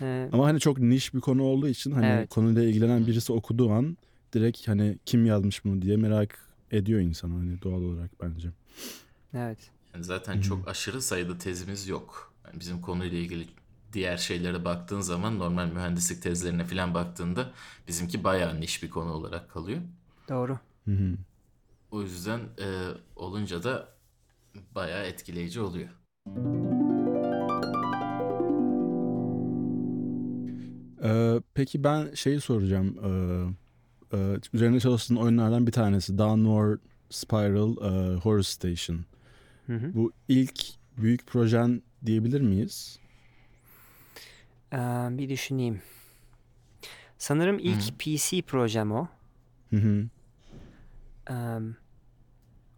e, 0.00 0.28
Ama 0.32 0.46
hani 0.46 0.60
çok 0.60 0.78
niş 0.78 1.14
bir 1.14 1.20
konu 1.20 1.42
olduğu 1.42 1.68
için 1.68 1.92
hani 1.92 2.06
Evet. 2.06 2.30
konuyla 2.30 2.62
ilgilenen 2.62 3.06
birisi 3.06 3.32
okuduğu 3.32 3.70
an 3.72 3.96
direkt 4.32 4.68
hani 4.68 4.98
kim 5.06 5.26
yazmış 5.26 5.64
bunu 5.64 5.82
diye 5.82 5.96
merak 5.96 6.38
ediyor 6.70 7.00
insan 7.00 7.30
hani 7.30 7.62
doğal 7.62 7.82
olarak 7.82 8.10
bence. 8.22 8.48
evet. 9.34 9.58
Yani 9.94 10.04
zaten 10.04 10.40
çok 10.40 10.68
aşırı 10.68 11.02
sayıda 11.02 11.38
tezimiz 11.38 11.88
yok. 11.88 12.32
Yani 12.46 12.60
bizim 12.60 12.80
konuyla 12.80 13.18
ilgili 13.18 13.48
diğer 13.92 14.16
şeylere 14.16 14.64
baktığın 14.64 15.00
zaman 15.00 15.38
normal 15.38 15.66
mühendislik 15.66 16.22
tezlerine 16.22 16.64
falan 16.64 16.94
baktığında 16.94 17.50
bizimki 17.88 18.24
bayağı 18.24 18.60
niş 18.60 18.82
bir 18.82 18.90
konu 18.90 19.12
olarak 19.12 19.50
kalıyor. 19.50 19.80
Doğru. 20.28 20.58
Hı 20.84 20.90
hı. 20.90 21.16
O 21.94 22.02
yüzden 22.02 22.40
e, 22.40 22.66
olunca 23.16 23.62
da 23.62 23.88
bayağı 24.74 25.04
etkileyici 25.04 25.60
oluyor. 25.60 25.88
Ee, 31.04 31.40
peki 31.54 31.84
ben 31.84 32.14
şeyi 32.14 32.40
soracağım. 32.40 32.98
Ee, 33.04 34.16
e, 34.16 34.38
üzerine 34.52 34.80
çalıştığın 34.80 35.16
oyunlardan 35.16 35.66
bir 35.66 35.72
tanesi 35.72 36.18
Downward 36.18 36.78
Spiral 37.10 37.76
e, 37.76 38.16
Horror 38.16 38.42
Station. 38.42 39.04
Hı 39.66 39.76
hı. 39.76 39.94
Bu 39.94 40.12
ilk 40.28 40.64
büyük 40.96 41.26
projen 41.26 41.82
diyebilir 42.06 42.40
miyiz? 42.40 42.98
Ee, 44.72 44.78
bir 45.10 45.28
düşüneyim. 45.28 45.82
Sanırım 47.18 47.58
ilk 47.58 47.98
PC 47.98 48.42
projem 48.42 48.92
o. 48.92 49.08
Hı 49.70 49.76
hı. 49.76 50.08
Ee, 51.30 51.34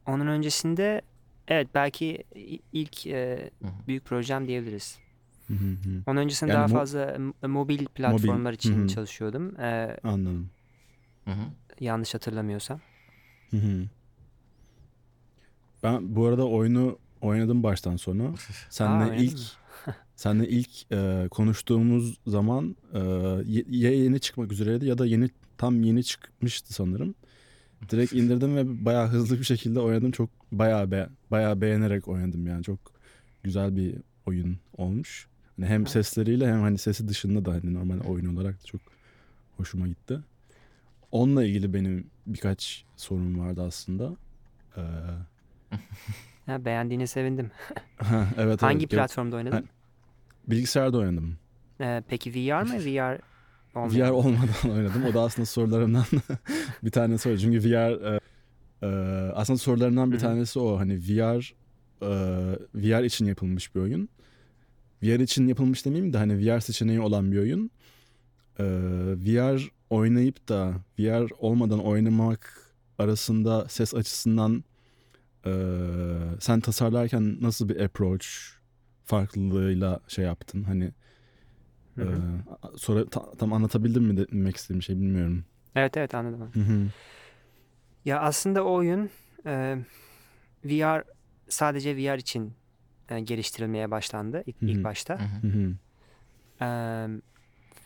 onun 0.06 0.26
öncesinde 0.26 1.02
evet 1.48 1.68
belki 1.74 2.24
ilk 2.72 3.06
e, 3.06 3.50
büyük 3.88 4.04
projem 4.04 4.48
diyebiliriz. 4.48 4.98
Hı 5.48 5.54
hı 5.54 5.56
hı. 5.58 6.02
Onun 6.06 6.20
öncesinde 6.20 6.50
Yani 6.50 6.58
daha 6.58 6.66
mo- 6.66 6.72
fazla 6.72 7.16
mobil 7.48 7.86
platformlar 7.86 8.52
için 8.52 8.78
Hı 8.78 8.82
hı. 8.82 8.88
çalışıyordum. 8.88 9.60
Ee, 9.60 9.96
Anladım. 10.04 10.50
Hı 11.24 11.30
hı. 11.30 11.44
yanlış 11.80 12.14
hatırlamıyorsam. 12.14 12.80
Hı 13.50 13.56
hı. 13.56 13.86
Ben 15.82 16.16
bu 16.16 16.26
arada 16.26 16.48
oyunu 16.48 16.98
oynadım 17.20 17.62
baştan 17.62 17.96
sona. 17.96 18.24
Aa, 18.28 18.34
Senle 18.70 19.04
öyle 19.04 19.22
ilk 19.24 19.38
senle 20.16 20.48
ilk 20.48 20.92
e, 20.92 21.28
konuştuğumuz 21.30 22.18
zaman 22.26 22.76
e, 22.94 22.98
ya 23.68 23.90
yeni 23.90 24.20
çıkmak 24.20 24.52
üzereydi 24.52 24.86
ya 24.86 24.98
da 24.98 25.06
yeni 25.06 25.30
tam 25.58 25.82
yeni 25.82 26.04
çıkmıştı 26.04 26.74
sanırım. 26.74 27.14
Direkt 27.90 28.12
indirdim 28.12 28.56
ve 28.56 28.84
bayağı 28.84 29.08
hızlı 29.08 29.38
bir 29.38 29.44
şekilde 29.44 29.80
oynadım. 29.80 30.10
Çok 30.10 30.30
bayağı 30.52 30.90
be, 30.90 31.08
bayağı 31.30 31.60
beğenerek 31.60 32.08
oynadım 32.08 32.46
yani. 32.46 32.64
Çok 32.64 32.78
güzel 33.42 33.76
bir 33.76 33.94
oyun 34.26 34.58
olmuş. 34.76 35.26
Hani 35.56 35.66
hem 35.66 35.86
sesleriyle 35.86 36.46
hem 36.52 36.60
hani 36.60 36.78
sesi 36.78 37.08
dışında 37.08 37.44
da 37.44 37.52
hani 37.52 37.74
normal 37.74 38.00
oyun 38.00 38.36
olarak 38.36 38.54
da 38.62 38.64
çok 38.66 38.80
hoşuma 39.56 39.86
gitti. 39.88 40.18
Onunla 41.12 41.44
ilgili 41.44 41.74
benim 41.74 42.06
birkaç 42.26 42.84
sorun 42.96 43.38
vardı 43.38 43.62
aslında. 43.62 44.16
Ee, 44.76 44.80
Ha, 46.46 46.64
beğendiğine 46.64 47.06
sevindim. 47.06 47.50
evet, 48.10 48.28
evet. 48.36 48.62
Hangi 48.62 48.82
Yok, 48.82 48.90
platformda 48.90 49.36
oynadın? 49.36 49.56
Ha, 49.56 49.62
Bilgisayarda 50.46 50.98
oynadım. 50.98 51.38
Ee, 51.80 52.02
peki 52.08 52.30
VR 52.34 52.62
mı? 52.62 52.74
VR 52.78 53.20
VR 53.76 54.10
olmadan 54.10 54.70
oynadım. 54.70 55.04
O 55.04 55.14
da 55.14 55.20
aslında 55.20 55.46
sorularımdan 55.46 56.04
bir 56.84 56.90
tanesi 56.90 57.28
o. 57.28 57.36
Çünkü 57.36 57.70
VR 57.70 58.14
e, 58.14 58.20
e, 58.82 58.86
aslında 59.34 59.58
sorularından 59.58 60.12
bir 60.12 60.18
tanesi 60.18 60.58
o. 60.58 60.78
Hani 60.78 60.98
VR 60.98 61.54
e, 62.02 62.08
VR 62.74 63.04
için 63.04 63.26
yapılmış 63.26 63.74
bir 63.74 63.80
oyun. 63.80 64.08
VR 65.02 65.20
için 65.20 65.46
yapılmış 65.46 65.84
demeyeyim 65.84 66.12
de 66.12 66.18
hani 66.18 66.38
VR 66.46 66.60
seçeneği 66.60 67.00
olan 67.00 67.32
bir 67.32 67.38
oyun. 67.38 67.70
E, 68.58 68.64
VR 69.16 69.70
oynayıp 69.90 70.48
da 70.48 70.74
VR 70.98 71.30
olmadan 71.38 71.84
oynamak 71.84 72.72
arasında 72.98 73.68
ses 73.68 73.94
açısından 73.94 74.64
e, 75.46 75.52
sen 76.40 76.60
tasarlarken 76.60 77.38
nasıl 77.40 77.68
bir 77.68 77.80
approach 77.80 78.26
farklılığıyla 79.04 80.00
şey 80.08 80.24
yaptın? 80.24 80.62
Hani 80.62 80.92
Hı 81.96 82.02
hı. 82.02 82.14
ee, 82.14 82.76
sonra 82.76 83.06
ta- 83.06 83.30
tam 83.32 83.52
anlatabildim 83.52 84.04
mi 84.04 84.16
de- 84.16 84.28
demek 84.32 84.56
istediğim 84.56 84.82
şey 84.82 84.96
bilmiyorum. 84.96 85.44
Evet 85.74 85.96
evet 85.96 86.14
anladım. 86.14 86.50
Hı 86.54 86.60
hı. 86.60 86.88
Ya 88.04 88.20
aslında 88.20 88.64
o 88.64 88.74
oyun 88.74 89.10
e, 89.46 89.76
VR 90.64 91.04
sadece 91.48 91.96
VR 91.96 92.18
için 92.18 92.52
e, 93.10 93.20
geliştirilmeye 93.20 93.90
başlandı 93.90 94.42
ilk, 94.46 94.62
Hı 94.62 94.66
ilk 94.66 94.78
hı. 94.78 94.84
başta. 94.84 95.18
Hı 95.20 95.46
hı. 95.48 95.52
Hı 95.52 95.58
hı. 95.58 95.74
E, 96.64 96.68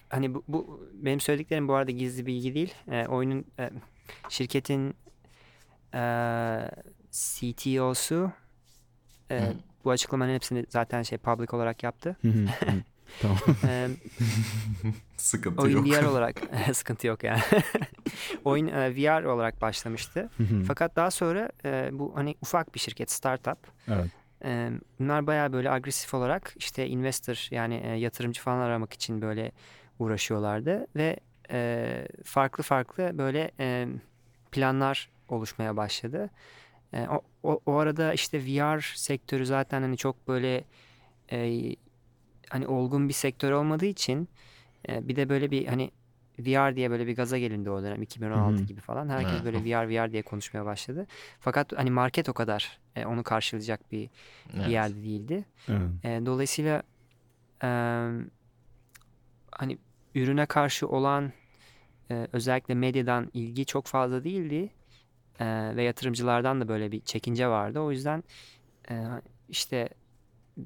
hani 0.09 0.35
bu, 0.35 0.45
bu 0.49 0.89
benim 0.95 1.21
söylediklerim 1.21 1.69
bu 1.69 1.75
arada 1.75 1.91
gizli 1.91 2.27
bilgi 2.27 2.55
değil. 2.55 2.75
E, 2.91 3.07
oyunun 3.07 3.45
e, 3.59 3.71
şirketin 4.29 4.95
e, 5.95 6.03
CTO'su 7.11 8.33
e, 9.31 9.41
Hı. 9.41 9.55
bu 9.85 9.91
açıklamanın 9.91 10.35
hepsini 10.35 10.67
zaten 10.69 11.03
şey 11.03 11.19
public 11.19 11.49
olarak 11.53 11.83
yaptı. 11.83 12.17
Hı 12.23 12.29
hı. 12.29 12.47
Tamam. 13.23 13.39
E, 13.65 13.89
Sıkıntı 15.17 15.63
oyun 15.63 15.85
yok. 15.85 16.03
VR 16.03 16.05
olarak 16.11 16.41
sıkıntı 16.73 17.07
yok 17.07 17.25
yani. 17.25 17.41
oyun 18.45 18.67
e, 18.67 18.97
VR 18.97 19.25
olarak 19.25 19.61
başlamıştı. 19.61 20.31
Fakat 20.67 20.97
daha 20.97 21.11
sonra 21.11 21.51
e, 21.65 21.89
bu 21.93 22.13
hani 22.15 22.35
ufak 22.43 22.75
bir 22.75 22.81
şirket, 22.81 23.11
startup. 23.11 23.59
evet. 23.89 24.11
E, 24.45 24.71
bunlar 24.99 25.27
bayağı 25.27 25.53
böyle 25.53 25.71
agresif 25.71 26.15
olarak 26.15 26.55
işte 26.57 26.87
investor 26.87 27.49
yani 27.51 27.75
e, 27.85 27.89
yatırımcı 27.89 28.43
falan 28.43 28.61
aramak 28.61 28.93
için 28.93 29.23
böyle 29.23 29.53
uğraşıyorlardı 29.99 30.87
ve 30.97 31.17
e, 31.51 32.09
farklı 32.25 32.65
farklı 32.65 33.19
böyle 33.19 33.51
e, 33.61 33.89
planlar 34.53 35.11
oluşmaya 35.29 35.77
başladı. 35.77 36.31
E, 36.93 37.07
o, 37.09 37.23
o, 37.43 37.61
o 37.67 37.75
arada 37.77 38.13
işte 38.13 38.39
VR 38.39 38.93
sektörü 38.97 39.47
zaten 39.47 39.83
hani 39.83 39.97
çok 39.97 40.29
böyle 40.29 40.65
e, 41.33 41.61
hani 42.51 42.67
olgun 42.67 43.09
bir 43.09 43.15
sektör 43.15 43.53
olmadığı 43.53 43.87
için 43.87 44.29
e, 44.89 45.09
bir 45.09 45.17
de 45.17 45.29
böyle 45.29 45.51
bir 45.51 45.67
hani 45.67 45.91
VR 46.39 46.77
diye 46.77 46.91
böyle 46.91 47.07
bir 47.07 47.17
gaza 47.17 47.39
gelindi 47.39 47.71
o 47.71 47.83
dönem 47.83 48.03
2016 48.03 48.57
Hı 48.57 48.63
hı. 48.63 48.67
gibi 48.67 48.81
falan. 48.81 49.09
Herkes 49.09 49.33
Evet. 49.33 49.45
böyle 49.45 49.65
VR 49.65 49.89
VR 49.89 50.13
diye 50.13 50.23
konuşmaya 50.23 50.65
başladı. 50.65 51.07
Fakat 51.41 51.73
hani 51.77 51.91
market 51.91 52.29
o 52.29 52.33
kadar 52.33 52.79
e, 52.97 53.07
onu 53.07 53.23
karşılayacak 53.23 53.93
bir, 53.93 54.11
Evet. 54.55 54.67
bir 54.67 54.71
yerde 54.71 55.03
değildi. 55.03 55.45
Evet. 55.69 55.81
E, 56.05 56.27
dolayısıyla 56.27 56.83
e, 57.63 57.69
hani 59.53 59.79
ürüne 60.15 60.47
karşı 60.47 60.89
olan 60.89 61.33
e, 62.11 62.29
özellikle 62.33 62.75
medyadan 62.75 63.31
ilgi 63.35 63.67
çok 63.67 63.87
fazla 63.87 64.25
değildi. 64.25 64.71
E, 65.41 65.77
ve 65.77 65.83
yatırımcılardan 65.83 66.61
da 66.61 66.69
böyle 66.69 66.93
bir 66.93 67.01
çekince 67.01 67.49
vardı. 67.49 67.81
O 67.81 67.91
yüzden 67.91 68.25
e, 68.91 69.05
işte 69.49 69.89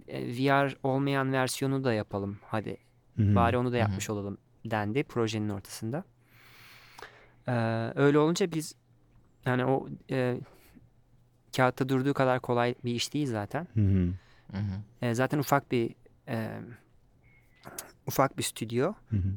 VR 0.08 0.76
olmayan 0.82 1.32
versiyonu 1.32 1.84
da 1.84 1.92
yapalım 1.92 2.38
hadi 2.46 2.76
Hı 3.16 3.22
hı. 3.22 3.34
Bari 3.34 3.58
onu 3.58 3.72
da 3.72 3.76
yapmış 3.76 4.10
olalım 4.10 4.38
dendi 4.64 5.02
projenin 5.04 5.48
ortasında. 5.48 6.04
Ee, 7.48 7.52
öyle 7.94 8.18
olunca 8.18 8.52
biz 8.52 8.74
yani 9.46 9.64
o 9.64 9.88
e, 10.10 10.40
kağıtta 11.56 11.88
durduğu 11.88 12.14
kadar 12.14 12.40
kolay 12.40 12.74
bir 12.84 12.94
iş 12.94 13.14
değil 13.14 13.26
zaten. 13.26 13.68
Hı 13.74 13.80
hı. 13.80 14.12
Hı 14.52 14.58
hı. 14.58 15.06
E, 15.06 15.14
zaten 15.14 15.38
ufak 15.38 15.72
bir 15.72 15.94
e, 16.28 16.60
ufak 18.06 18.38
bir 18.38 18.42
stüdyo. 18.42 18.92
Hı 19.10 19.16
hı. 19.16 19.28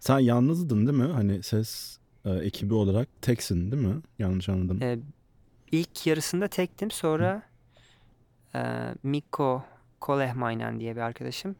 Sen 0.00 0.18
yalnızdın 0.18 0.86
değil 0.86 0.98
mi? 0.98 1.12
Hani 1.12 1.42
ses 1.42 1.98
e, 2.24 2.30
ekibi 2.30 2.74
olarak 2.74 3.08
teksin 3.22 3.72
değil 3.72 3.82
mi? 3.82 4.02
Yanlış 4.18 4.48
anladım. 4.48 4.82
E, 4.82 4.98
ilk 5.72 6.06
yarısında 6.06 6.48
tektim 6.48 6.90
sonra 6.90 7.42
e, 8.54 8.94
Mikko 9.02 9.64
Kolehmainen 10.00 10.80
diye 10.80 10.96
bir 10.96 11.00
arkadaşım 11.00 11.56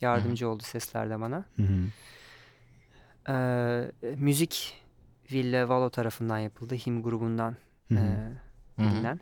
yardımcı 0.00 0.48
oldu 0.48 0.62
seslerde 0.62 1.20
bana. 1.20 1.44
Hı 1.56 1.62
hı. 1.62 1.86
Ee, 3.28 3.92
müzik 4.16 4.82
Ville 5.32 5.68
Valo 5.68 5.90
tarafından 5.90 6.38
yapıldı. 6.38 6.74
Him 6.74 7.02
grubundan 7.02 7.56
e, 7.90 7.96
bilinen. 8.78 9.20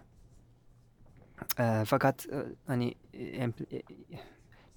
Ee, 1.58 1.82
fakat 1.86 2.26
e, 2.26 2.36
hani 2.66 2.94
e, 3.14 3.18
empl- 3.24 3.76
e, 3.76 3.82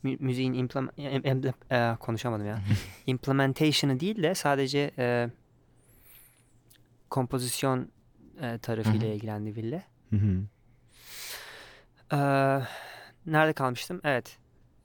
mü- 0.04 0.18
müziğin 0.20 0.54
implement, 0.54 1.00
em- 1.00 1.22
emple- 1.26 1.94
e, 1.94 1.96
konuşamadım 1.98 2.48
ya. 2.48 2.60
implementation'ı 3.08 4.00
değil 4.00 4.24
de 4.24 4.36
sadece 4.36 4.92
e, 4.98 5.30
kompozisyon 7.10 7.90
e, 8.42 8.58
tarafıyla 8.58 9.08
ilgilendi 9.08 9.56
Ville. 9.56 9.84
Hı 10.10 10.16
hı. 10.16 10.40
Ee, 12.14 12.62
nerede 13.26 13.54
kalmıştım? 13.54 14.02
Evet. 14.04 14.38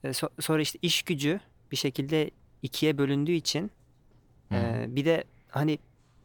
Ee, 0.03 0.07
so- 0.07 0.41
sonra 0.41 0.61
işte 0.61 0.79
iş 0.81 1.03
gücü 1.03 1.39
bir 1.71 1.77
şekilde 1.77 2.31
ikiye 2.61 2.97
bölündüğü 2.97 3.31
için 3.31 3.71
e, 4.51 4.85
bir 4.87 5.05
de 5.05 5.23
hani 5.49 5.79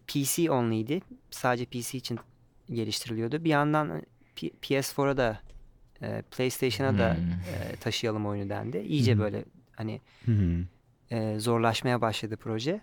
PC 0.07 0.51
only'ydi. 0.51 1.01
Sadece 1.31 1.65
PC 1.65 1.99
için 1.99 2.19
geliştiriliyordu. 2.73 3.45
Bir 3.45 3.51
yandan 3.51 4.03
P- 4.37 4.51
PS4'a 4.63 5.17
da 5.17 5.41
e, 6.03 6.23
PlayStation'a 6.23 6.99
da 6.99 7.15
Hmm. 7.17 7.23
e, 7.33 7.77
taşıyalım 7.77 8.27
oyunu 8.27 8.51
dendi. 8.51 8.79
İyice 8.79 9.15
hı. 9.15 9.19
böyle 9.19 9.45
hani 9.77 10.01
Hı 10.25 10.33
hı. 10.33 10.65
e, 11.11 11.39
zorlaşmaya 11.39 12.01
başladı 12.01 12.37
proje. 12.37 12.81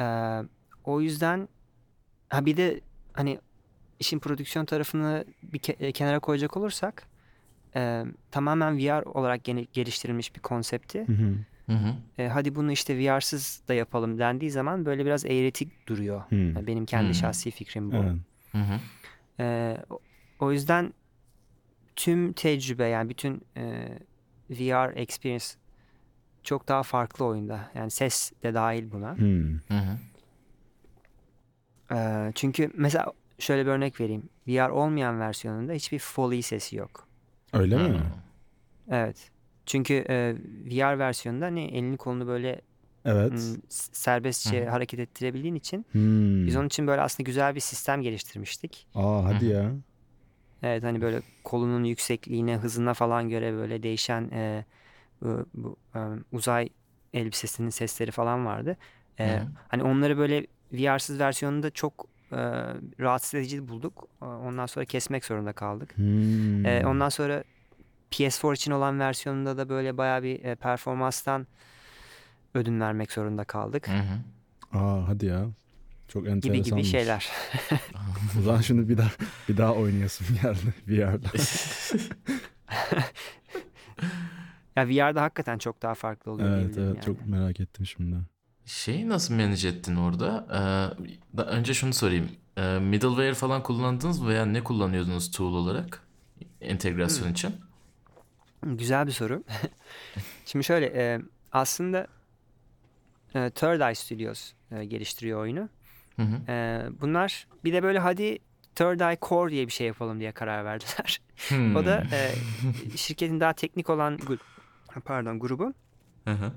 Ee, 0.00 0.40
o 0.84 1.00
yüzden 1.00 1.48
ha 2.28 2.46
bir 2.46 2.56
de 2.56 2.80
hani 3.12 3.38
işin 4.00 4.18
prodüksiyon 4.18 4.64
tarafını 4.64 5.24
bir 5.42 5.58
ke- 5.58 5.84
e, 5.86 5.92
kenara 5.92 6.18
koyacak 6.20 6.56
olursak 6.56 7.06
e, 7.76 8.04
tamamen 8.30 8.78
VR 8.78 9.02
olarak 9.04 9.44
gene- 9.44 9.66
geliştirilmiş 9.72 10.34
bir 10.34 10.40
konsepti. 10.40 11.04
Hı 11.06 11.12
hı. 11.12 11.34
Hı 11.66 11.72
hı. 11.76 11.94
E, 12.18 12.28
hadi 12.28 12.54
bunu 12.54 12.72
işte 12.72 12.98
VR'sız 12.98 13.62
da 13.68 13.74
yapalım 13.74 14.18
dendiği 14.18 14.50
zaman 14.50 14.84
böyle 14.86 15.04
biraz 15.04 15.24
eğretik 15.26 15.86
duruyor. 15.88 16.20
Hı. 16.28 16.34
Yani 16.34 16.66
benim 16.66 16.86
kendi 16.86 17.06
Hmm. 17.08 17.14
şahsi 17.14 17.50
fikrim 17.50 17.92
bu. 17.92 17.96
Hı 18.52 18.58
hı. 18.58 18.80
E, 19.40 19.76
o- 20.40 20.52
yüzden 20.52 20.92
tüm 21.96 22.32
tecrübe 22.32 22.84
yani 22.86 23.08
bütün 23.08 23.42
e, 23.56 23.88
VR 24.50 24.92
experience 25.00 25.44
çok 26.42 26.68
daha 26.68 26.82
farklı 26.82 27.24
oyunda. 27.24 27.70
Yani 27.74 27.90
ses 27.90 28.32
de 28.42 28.54
dahil 28.54 28.92
buna. 28.92 29.18
Hı. 29.18 29.42
Hı 29.68 29.74
hı. 29.78 29.98
E, 31.94 32.32
çünkü 32.34 32.70
mesela 32.74 33.12
şöyle 33.38 33.66
bir 33.66 33.70
örnek 33.70 34.00
vereyim. 34.00 34.28
VR 34.48 34.70
olmayan 34.70 35.20
versiyonunda 35.20 35.72
hiçbir 35.72 35.98
Foley 35.98 36.42
sesi 36.42 36.76
yok. 36.76 37.08
Öyle 37.52 37.78
Hı. 37.78 37.82
mi? 37.88 38.00
Evet. 38.90 39.30
Çünkü 39.66 39.94
e, 39.94 40.36
VR 40.70 40.98
versiyonunda 40.98 41.46
hani 41.46 41.64
elini 41.64 41.96
kolunu 41.96 42.26
böyle 42.26 42.60
Evet. 43.04 43.32
m, 43.32 43.58
s- 43.70 43.90
serbestçe 43.94 44.66
Hı 44.66 44.66
hı. 44.66 44.70
hareket 44.70 45.00
ettirebildiğin 45.00 45.54
için 45.54 45.86
Hmm. 45.92 46.46
biz 46.46 46.56
onun 46.56 46.66
için 46.68 46.88
böyle 46.88 47.02
aslında 47.02 47.26
güzel 47.26 47.56
bir 47.56 47.60
sistem 47.60 48.02
geliştirmiştik. 48.02 48.88
Aa 48.94 49.24
hadi 49.24 49.44
Hı 49.44 49.48
hı. 49.48 49.54
ya. 49.54 49.72
Evet 50.62 50.84
hani 50.84 51.00
böyle 51.02 51.22
kolunun 51.44 51.84
yüksekliğine, 51.84 52.56
hızına 52.58 52.94
falan 52.94 53.28
göre 53.28 53.54
böyle 53.54 53.82
değişen 53.82 54.30
e, 54.32 54.66
bu, 55.22 55.46
bu, 55.54 55.78
e, 55.96 56.00
uzay 56.32 56.70
elbisesinin 57.14 57.70
sesleri 57.70 58.12
falan 58.12 58.46
vardı. 58.46 58.78
E, 59.20 59.42
hı. 59.42 59.48
hani 59.68 59.84
onları 59.84 60.18
böyle 60.18 60.48
VR'sız 60.72 61.20
versiyonunda 61.20 61.70
çok 61.72 62.09
e, 62.32 62.38
rahatsız 63.00 63.34
edici 63.34 63.68
bulduk. 63.68 64.08
Ondan 64.20 64.66
sonra 64.66 64.84
kesmek 64.84 65.24
zorunda 65.24 65.52
kaldık. 65.52 65.96
Hmm. 65.96 66.66
E, 66.66 66.86
ondan 66.86 67.08
sonra 67.08 67.44
PS4 68.10 68.54
için 68.54 68.72
olan 68.72 69.00
versiyonunda 69.00 69.56
da 69.56 69.68
böyle 69.68 69.96
bayağı 69.96 70.22
bir 70.22 70.44
e, 70.44 70.54
performanstan 70.54 71.46
ödün 72.54 72.80
vermek 72.80 73.12
zorunda 73.12 73.44
kaldık. 73.44 73.88
Hı 73.88 73.92
hı. 73.92 74.78
Aa 74.78 75.08
hadi 75.08 75.26
ya. 75.26 75.46
Çok 76.08 76.22
Gibi 76.22 76.32
enteresanmış. 76.32 76.70
gibi 76.70 76.84
şeyler. 76.84 77.28
O 78.38 78.42
zaman 78.42 78.60
şimdi 78.60 78.88
bir 78.88 78.98
daha 78.98 79.10
bir 79.48 79.56
daha 79.56 79.72
oynayasım 79.72 80.26
geldi 80.42 80.74
VR'da. 80.88 81.28
Ya 84.76 84.88
VR'da 84.88 85.22
hakikaten 85.22 85.58
çok 85.58 85.82
daha 85.82 85.94
farklı 85.94 86.32
oluyor 86.32 86.58
evet 86.58 86.78
evet 86.78 86.94
yani. 86.94 87.00
çok 87.00 87.26
merak 87.26 87.60
ettim 87.60 87.86
şimdi. 87.86 88.16
Şeyi 88.66 89.08
nasıl 89.08 89.34
manage 89.34 89.68
ettin 89.68 89.96
orada? 89.96 90.46
Ee, 90.50 91.36
da- 91.36 91.46
önce 91.46 91.74
şunu 91.74 91.94
sorayım. 91.94 92.30
Ee, 92.56 92.78
middleware 92.78 93.34
falan 93.34 93.62
kullandınız 93.62 94.20
mı 94.20 94.28
veya 94.28 94.46
ne 94.46 94.64
kullanıyordunuz 94.64 95.30
tool 95.30 95.54
olarak 95.54 96.02
entegrasyon 96.60 97.24
Hmm. 97.26 97.32
için? 97.32 97.54
Güzel 98.62 99.06
bir 99.06 99.12
soru. 99.12 99.44
Şimdi 100.46 100.64
şöyle 100.64 100.86
e, 100.86 101.20
aslında 101.52 102.06
e, 103.34 103.50
Third 103.50 103.80
Eye 103.80 103.94
Studios 103.94 104.52
e, 104.70 104.84
geliştiriyor 104.84 105.40
oyunu. 105.40 105.68
Hı 106.16 106.22
hı. 106.22 106.52
E, 106.52 106.86
bunlar 107.00 107.46
bir 107.64 107.72
de 107.72 107.82
böyle 107.82 107.98
hadi 107.98 108.38
Third 108.74 109.00
Eye 109.00 109.18
Core 109.22 109.50
diye 109.52 109.66
bir 109.66 109.72
şey 109.72 109.86
yapalım 109.86 110.20
diye 110.20 110.32
karar 110.32 110.64
verdiler. 110.64 111.20
Hmm. 111.48 111.76
o 111.76 111.86
da 111.86 112.04
e, 112.12 112.30
şirketin 112.96 113.40
daha 113.40 113.52
teknik 113.52 113.90
olan 113.90 114.16
gru- 114.16 114.38
pardon 115.04 115.38
grubu 115.40 115.74
Hı 116.24 116.30
hı. 116.34 116.52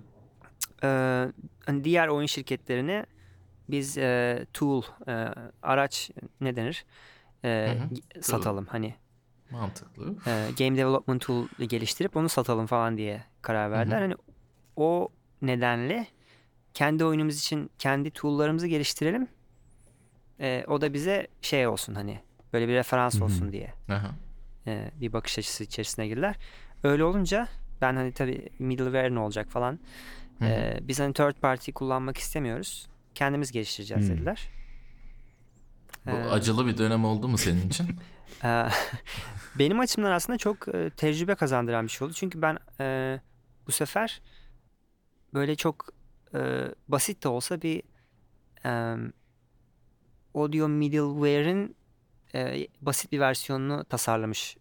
E, 0.84 1.84
diğer 1.84 2.08
oyun 2.08 2.28
şirketlerine 2.28 3.06
biz 3.70 3.98
e, 3.98 4.46
tool 4.54 4.84
e, 5.08 5.12
araç 5.62 6.12
ne 6.42 6.56
denir 6.56 6.86
E, 7.46 7.78
Hı 7.80 7.84
hı. 7.84 8.22
satalım 8.22 8.66
hani 8.66 8.96
Mantıklı. 9.52 10.06
e, 10.06 10.32
game 10.58 10.78
development 10.78 11.22
tool 11.22 11.48
geliştirip 11.60 12.18
onu 12.18 12.30
satalım 12.30 12.66
falan 12.66 12.98
diye 12.98 13.24
karar 13.42 13.72
verdiler. 13.72 14.02
Hani 14.02 14.16
o 14.76 15.10
nedenle 15.42 16.08
kendi 16.74 17.06
oyunumuz 17.06 17.40
için 17.40 17.70
kendi 17.80 18.12
tool'larımızı 18.12 18.68
geliştirelim. 18.68 19.28
E, 20.40 20.66
o 20.68 20.82
da 20.82 20.94
bize 20.94 21.28
şey 21.42 21.68
olsun 21.68 21.96
hani 21.96 22.20
böyle 22.54 22.68
bir 22.68 22.74
referans 22.74 23.16
Hı 23.16 23.20
hı. 23.20 23.24
olsun 23.24 23.52
diye 23.52 23.74
Aha. 23.90 24.12
e, 24.68 24.92
bir 25.02 25.14
bakış 25.14 25.40
açısı 25.40 25.64
içerisine 25.64 26.08
girdiler. 26.08 26.36
Öyle 26.84 27.04
olunca 27.04 27.48
ben 27.82 27.96
hani 27.96 28.12
tabii 28.12 28.50
middleware 28.60 29.16
ne 29.16 29.20
olacak 29.20 29.50
falan. 29.50 29.80
Hı 30.40 30.46
hı. 30.46 30.50
e, 30.50 30.80
biz 30.82 31.00
hani 31.00 31.14
third 31.14 31.36
party 31.42 31.72
kullanmak 31.72 32.18
istemiyoruz. 32.18 32.88
Kendimiz 33.16 33.52
geliştireceğiz 33.52 34.10
Hı. 34.10 34.14
dediler. 34.14 34.50
Bu 36.06 36.12
acılı 36.32 36.68
bir 36.68 36.78
dönem 36.78 37.06
oldu 37.06 37.28
mu 37.28 37.38
senin 37.38 37.68
için? 37.70 37.88
Ee, 38.44 38.68
Benim 39.56 39.80
açımdan 39.80 40.12
aslında 40.12 40.38
çok 40.38 40.66
tecrübe 40.98 41.36
kazandıran 41.36 41.86
bir 41.86 41.92
şey 41.92 42.06
oldu. 42.06 42.14
Çünkü 42.14 42.42
ben 42.42 42.58
e, 42.80 43.20
bu 43.68 43.72
sefer 43.72 44.22
böyle 45.34 45.56
çok 45.56 45.90
e, 46.34 46.40
basit 46.88 47.24
de 47.24 47.28
olsa 47.28 47.62
bir 47.62 47.84
e, 48.66 48.96
audio 50.36 50.68
middleware'in 50.68 51.76
e, 52.36 52.68
basit 52.82 53.12
bir 53.12 53.20
versiyonunu 53.20 53.86
tasarlamış 53.86 54.58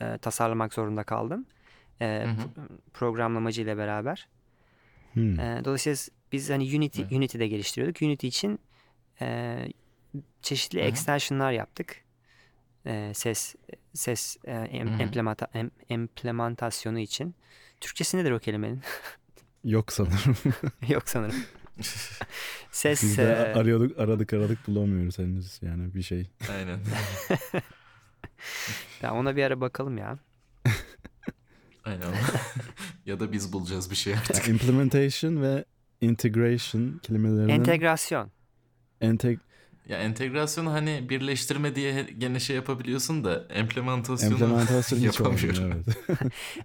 e, 0.00 0.18
tasarlamak 0.18 0.74
zorunda 0.74 1.04
kaldım. 1.04 1.46
E, 2.00 2.24
Hı 2.24 2.28
hı. 2.30 2.42
pro- 2.42 2.78
programlamacı 2.94 3.62
ile 3.62 3.76
beraber. 3.76 4.28
Hmm. 5.14 5.40
E, 5.40 5.62
dolayısıyla 5.64 5.96
biz 6.32 6.50
hani 6.50 6.76
Unity 6.76 7.02
Evet. 7.02 7.12
Unity'de 7.12 7.48
geliştiriyorduk. 7.48 8.02
Unity 8.02 8.26
için 8.26 8.58
e, 9.20 9.58
çeşitli 10.42 10.80
Hı 10.82 10.84
extensionlar 10.84 11.52
yaptık. 11.52 12.04
E, 12.86 13.12
ses 13.14 13.54
ses 13.94 14.36
e, 14.44 14.52
em- 14.52 15.00
implementa, 15.00 15.48
em- 15.54 15.70
implementasyonu 15.88 16.98
için. 16.98 17.34
Türkçesi 17.80 18.16
nedir 18.16 18.30
o 18.30 18.38
kelimenin? 18.38 18.82
Yok 19.64 19.92
sanırım. 19.92 20.36
Yok 20.88 21.08
sanırım. 21.08 21.36
Ses 22.70 23.02
Biz 23.02 23.18
de 23.18 23.22
e, 23.22 23.58
arıyorduk 23.58 23.98
aradık 23.98 24.32
aradık 24.32 24.66
bulamıyoruz 24.66 25.18
henüz 25.18 25.58
yani 25.62 25.94
bir 25.94 26.02
şey. 26.02 26.30
Aynen. 26.50 26.80
ya 29.02 29.14
ona 29.14 29.36
bir 29.36 29.44
ara 29.44 29.60
bakalım 29.60 29.98
ya. 29.98 30.18
Aynen. 31.88 32.14
ya 33.06 33.20
da 33.20 33.32
biz 33.32 33.52
bulacağız 33.52 33.90
bir 33.90 33.96
şey 33.96 34.14
artık. 34.14 34.48
Implementation 34.54 35.42
ve 35.42 35.64
integration 36.00 36.98
kelimelerinin 37.02 37.48
Entegrasyon. 37.48 38.30
enteg 39.00 39.38
Ya 39.88 39.98
entegrasyonu 39.98 40.72
hani 40.72 41.06
birleştirme 41.08 41.74
diye 41.74 42.06
gene 42.18 42.40
şey 42.40 42.56
yapabiliyorsun 42.56 43.24
da 43.24 43.48
implementasyonu 43.60 44.32
implementasyon 44.32 44.98
hiç 45.08 45.20
olmuyor. 45.20 45.42
yapamıyorum. 45.54 45.84
Evet. 46.08 46.18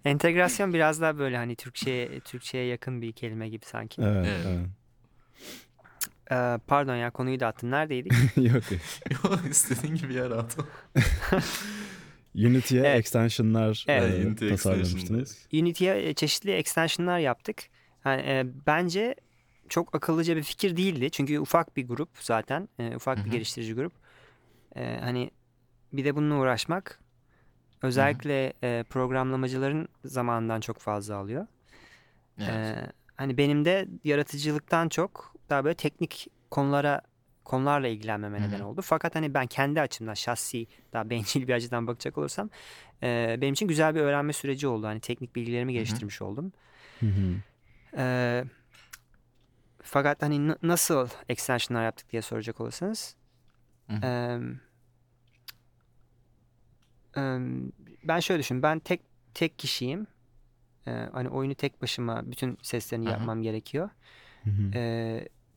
Entegrasyon 0.06 0.74
biraz 0.74 1.02
daha 1.02 1.18
böyle 1.18 1.38
hani 1.38 1.56
Türkçe'ye 1.56 2.20
Türkçe'ye 2.20 2.66
yakın 2.66 3.02
bir 3.02 3.12
kelime 3.12 3.50
gibi 3.50 3.66
sanki. 3.66 4.02
evet, 4.02 4.28
Evet. 4.30 4.46
evet. 4.48 4.68
Ee, 6.32 6.60
pardon 6.68 6.96
ya 6.96 7.12
konuyu 7.12 7.40
da 7.40 7.48
attın. 7.48 7.72
Neredeydik? 7.72 8.14
Yok. 8.38 8.64
Yo, 9.12 9.38
İstediğin 9.50 9.96
gibi 9.96 10.14
yer 10.14 10.32
at. 10.32 10.58
Unity'ye 12.36 12.82
Evet. 12.82 13.00
extensionlar 13.00 13.86
Evet. 13.88 14.20
e, 14.20 14.28
Unity 14.28 14.50
tasarlamıştınız. 14.50 15.48
Unity'ye 15.54 16.10
e, 16.10 16.14
çeşitli 16.14 16.52
extensionlar 16.52 17.20
yaptık. 17.20 17.64
Yani, 18.06 18.22
e, 18.22 18.46
bence 18.68 19.16
çok 19.70 19.96
akıllıca 19.96 20.36
bir 20.36 20.44
fikir 20.44 20.78
değildi. 20.78 21.12
Çünkü 21.12 21.40
ufak 21.40 21.78
bir 21.78 21.88
grup 21.88 22.10
zaten. 22.20 22.70
e, 22.80 22.96
ufak 22.96 23.20
Hı 23.20 23.26
bir 23.26 23.32
geliştirici 23.32 23.74
grup. 23.74 23.94
E, 24.76 24.98
hani 25.02 25.32
bir 25.94 26.06
de 26.06 26.16
bununla 26.16 26.36
uğraşmak 26.36 27.00
özellikle 27.82 28.54
e, 28.64 28.84
programlamacıların 28.84 29.88
zamanından 30.06 30.60
çok 30.60 30.80
fazla 30.80 31.16
alıyor. 31.16 31.48
Evet. 32.38 32.50
Ee, 32.50 32.92
hani 33.16 33.38
benim 33.38 33.66
de 33.66 33.88
yaratıcılıktan 34.04 34.90
çok 34.90 35.36
daha 35.50 35.64
böyle 35.66 35.76
teknik 35.76 36.28
konulara 36.52 37.02
konularla 37.44 37.88
ilgilenmeme 37.88 38.42
neden 38.42 38.60
oldu. 38.64 38.82
Fakat 38.82 39.16
hani 39.16 39.34
ben 39.34 39.48
kendi 39.48 39.82
açımdan 39.82 40.14
şahsi 40.14 40.68
daha 40.94 41.10
bencil 41.10 41.48
bir 41.48 41.54
açıdan 41.54 41.88
bakacak 41.88 42.18
olursam 42.18 42.50
e, 43.04 43.38
benim 43.42 43.54
için 43.54 43.68
güzel 43.68 43.96
bir 43.96 44.00
öğrenme 44.02 44.34
süreci 44.34 44.68
oldu. 44.68 44.88
Hani 44.88 45.00
teknik 45.00 45.36
bilgilerimi 45.36 45.74
geliştirmiş 45.74 46.22
oldum. 46.22 46.52
Ee, 47.98 48.44
fakat 49.82 50.22
hani 50.22 50.48
n- 50.48 50.56
nasıl 50.64 51.10
extensionlar 51.30 51.84
yaptık 51.84 52.12
diye 52.12 52.22
soracak 52.22 52.62
olursanız 52.62 53.16
em, 54.04 54.62
em, 57.16 57.72
ben 58.04 58.20
şöyle 58.20 58.40
düşün 58.40 58.64
ben 58.64 58.80
tek 58.80 59.02
tek 59.34 59.60
kişiyim. 59.60 60.08
Ee, 60.88 61.10
hani 61.14 61.30
oyunu 61.30 61.56
tek 61.56 61.82
başıma 61.82 62.32
bütün 62.32 62.58
seslerini 62.62 63.06
yapmam 63.10 63.42
gerekiyor. 63.42 63.90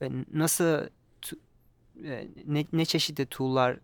Ve 0.00 0.10
nasıl 0.32 0.64
e, 0.64 0.88
ne, 2.46 2.66
ne 2.72 2.84
çeşitli 2.84 3.26
tool'lar 3.26 3.78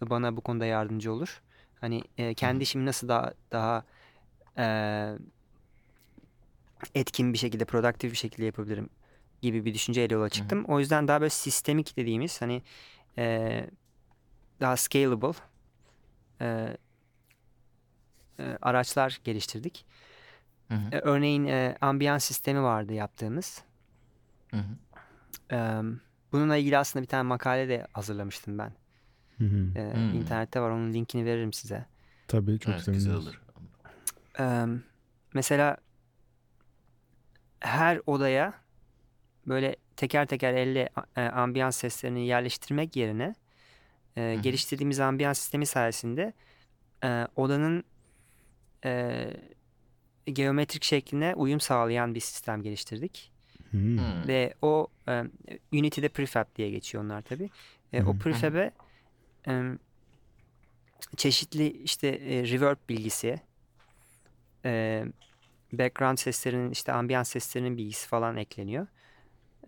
bana 0.00 0.36
bu 0.36 0.40
konuda 0.40 0.66
yardımcı 0.66 1.12
olur 1.12 1.42
hani 1.80 2.02
e, 2.18 2.34
kendi 2.34 2.62
işimi 2.62 2.86
nasıl 2.86 3.08
daha 3.08 3.32
daha 3.52 3.84
e, 4.58 4.66
etkin 6.94 7.32
bir 7.32 7.38
şekilde, 7.38 7.64
produktif 7.64 8.12
bir 8.12 8.16
şekilde 8.16 8.46
yapabilirim 8.46 8.90
gibi 9.42 9.64
bir 9.64 9.74
düşünceyle 9.74 10.14
yola 10.14 10.28
çıktım. 10.28 10.64
O 10.64 10.80
yüzden 10.80 11.08
daha 11.08 11.20
böyle 11.20 11.30
sistemik 11.30 11.96
dediğimiz 11.96 12.42
hani 12.42 12.62
e, 13.18 13.66
daha 14.60 14.76
scalable 14.76 15.38
e, 16.40 16.76
e, 18.38 18.58
araçlar 18.62 19.20
geliştirdik. 19.24 19.86
Hı 20.68 20.74
hı. 20.74 20.96
E, 20.96 20.98
örneğin 20.98 21.44
e, 21.44 21.76
ambiyans 21.80 22.24
sistemi 22.24 22.62
vardı 22.62 22.92
yaptığımız. 22.92 23.62
Hı 24.50 24.56
hı. 24.56 24.76
E, 25.56 25.82
bununla 26.32 26.56
ilgili 26.56 26.78
aslında 26.78 27.02
bir 27.02 27.08
tane 27.08 27.22
makale 27.22 27.68
de 27.68 27.86
hazırlamıştım 27.92 28.58
ben. 28.58 28.72
Hı 29.38 29.44
hı. 29.44 29.78
E, 29.78 29.94
Hmm. 29.94 30.14
İnternette 30.14 30.60
var 30.60 30.70
onun 30.70 30.92
linkini 30.94 31.24
veririm 31.24 31.52
size. 31.52 31.86
Tabii 32.28 32.58
çok 32.58 32.74
evet 32.74 32.86
güzel 32.86 33.00
seviniriz. 33.00 33.26
olur. 33.26 33.40
Eee, 34.38 34.66
mesela 35.34 35.76
her 37.60 38.00
odaya 38.06 38.54
böyle 39.46 39.76
teker 39.96 40.26
teker 40.26 40.54
elle 40.54 40.88
e, 41.16 41.22
ambiyans 41.22 41.76
seslerini 41.76 42.26
yerleştirmek 42.26 42.96
yerine 42.96 43.34
e, 44.16 44.34
hı. 44.36 44.42
geliştirdiğimiz 44.42 45.00
ambiyans 45.00 45.38
sistemi 45.38 45.66
sayesinde 45.66 46.32
e, 47.04 47.26
odanın 47.36 47.84
e, 48.84 49.26
geometrik 50.26 50.84
şekline 50.84 51.34
uyum 51.34 51.60
sağlayan 51.60 52.14
bir 52.14 52.20
sistem 52.20 52.62
geliştirdik. 52.62 53.32
Hı. 53.76 54.00
Hı. 54.00 54.28
Ve 54.28 54.54
o 54.62 54.86
e, 55.08 55.24
Unity'de 55.72 56.08
prefab 56.08 56.44
diye 56.56 56.70
geçiyor 56.70 57.04
onlar 57.04 57.22
tabii. 57.22 57.50
E, 57.92 58.00
Hı 58.00 58.08
o 58.08 58.18
prefab'e 58.18 58.70
e, 59.48 59.62
çeşitli 61.16 61.68
işte 61.68 62.08
e, 62.08 62.48
reverb 62.50 62.78
bilgisi, 62.88 63.40
e, 64.64 65.04
background 65.72 66.18
seslerinin 66.18 66.70
işte 66.70 66.92
ambiyans 66.92 67.28
seslerinin 67.28 67.76
bilgisi 67.76 68.08
falan 68.08 68.36
ekleniyor. 68.36 68.86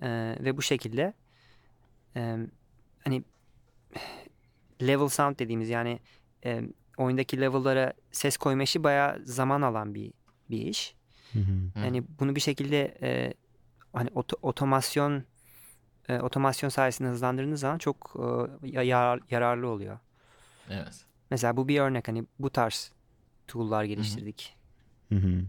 E, 0.03 0.09
ve 0.41 0.57
bu 0.57 0.63
şekilde 0.63 1.13
e, 2.17 2.37
hani 3.05 3.23
level 4.83 5.09
sound 5.09 5.39
dediğimiz 5.39 5.69
yani 5.69 6.01
e, 6.45 6.63
oyundaki 6.97 7.41
level'lara 7.41 7.93
ses 8.13 8.37
koyma 8.37 8.63
işi 8.63 8.85
bayağı 8.85 9.27
zaman 9.27 9.63
alan 9.63 9.95
bir 9.95 10.13
bir 10.51 10.67
iş. 10.67 10.95
Hı. 11.33 11.39
Yani 11.77 12.05
bunu 12.21 12.37
bir 12.37 12.41
şekilde 12.41 12.99
e, 13.03 13.35
hani 13.93 14.09
oto- 14.11 14.39
otomasyon 14.43 15.25
e, 16.09 16.19
otomasyon 16.21 16.71
sayesinde 16.71 17.09
hızlandırdığınız 17.09 17.61
zaman 17.61 17.79
çok 17.79 18.17
e, 18.63 18.69
ya- 18.69 18.83
yarar- 18.83 19.21
yararlı 19.31 19.69
oluyor. 19.69 19.99
Evet. 20.71 21.05
Mesela 21.31 21.57
bu 21.57 21.69
bir 21.69 21.81
örnek 21.81 22.09
hani 22.09 22.25
bu 22.39 22.51
tarz 22.51 22.93
tool'lar 23.49 23.85
geliştirdik. 23.85 24.57
Hı 25.09 25.15
hı. 25.15 25.43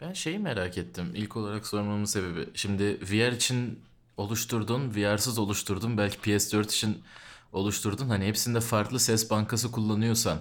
Ben 0.00 0.12
şeyi 0.12 0.38
merak 0.38 0.78
ettim. 0.78 1.12
İlk 1.14 1.36
olarak 1.36 1.66
sormamın 1.66 2.04
sebebi. 2.04 2.48
Şimdi 2.54 2.84
VR 3.02 3.32
için 3.36 3.80
oluşturdun, 4.16 4.94
VR'sız 4.94 5.38
oluşturdun. 5.38 5.98
Belki 5.98 6.18
PS4 6.18 6.66
için 6.66 7.02
oluşturdun. 7.52 8.08
Hani 8.08 8.26
hepsinde 8.26 8.60
farklı 8.60 9.00
ses 9.00 9.30
bankası 9.30 9.72
kullanıyorsan 9.72 10.38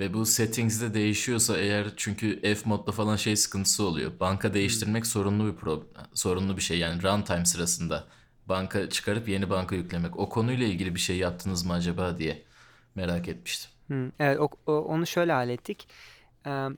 ve 0.00 0.14
bu 0.14 0.26
settings'de 0.26 0.94
değişiyorsa 0.94 1.58
eğer 1.58 1.86
çünkü 1.96 2.40
F 2.42 2.68
modda 2.68 2.92
falan 2.92 3.16
şey 3.16 3.36
sıkıntısı 3.36 3.84
oluyor. 3.84 4.12
Banka 4.20 4.54
değiştirmek 4.54 5.06
sorunlu 5.06 5.52
bir 5.52 5.56
problem, 5.56 5.88
sorunlu 6.14 6.56
bir 6.56 6.62
şey 6.62 6.78
yani 6.78 7.02
runtime 7.02 7.44
sırasında 7.46 8.04
banka 8.46 8.90
çıkarıp 8.90 9.28
yeni 9.28 9.50
banka 9.50 9.76
yüklemek. 9.76 10.16
O 10.18 10.28
konuyla 10.28 10.66
ilgili 10.66 10.94
bir 10.94 11.00
şey 11.00 11.16
yaptınız 11.16 11.66
mı 11.66 11.72
acaba 11.72 12.18
diye 12.18 12.42
merak 12.94 13.28
etmiştim. 13.28 13.70
Hı, 13.88 14.12
evet 14.20 14.40
o- 14.40 14.50
o- 14.66 14.72
onu 14.84 15.06
şöyle 15.06 15.32
hallettik. 15.32 15.88
Ee, 16.46 16.68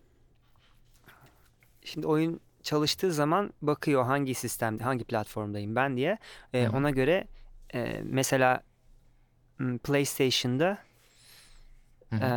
şimdi 1.84 2.06
oyun 2.06 2.40
çalıştığı 2.62 3.12
zaman 3.12 3.52
bakıyor 3.62 4.04
hangi 4.04 4.34
sistemde, 4.34 4.84
hangi 4.84 5.04
platformdayım 5.04 5.76
ben 5.76 5.96
diye. 5.96 6.18
Ee, 6.54 6.68
hı. 6.68 6.76
ona 6.76 6.90
göre 6.90 7.28
e, 7.74 8.00
mesela 8.04 8.62
m, 9.58 9.78
PlayStation'da 9.78 10.78
Hı 12.10 12.16
hı. 12.16 12.36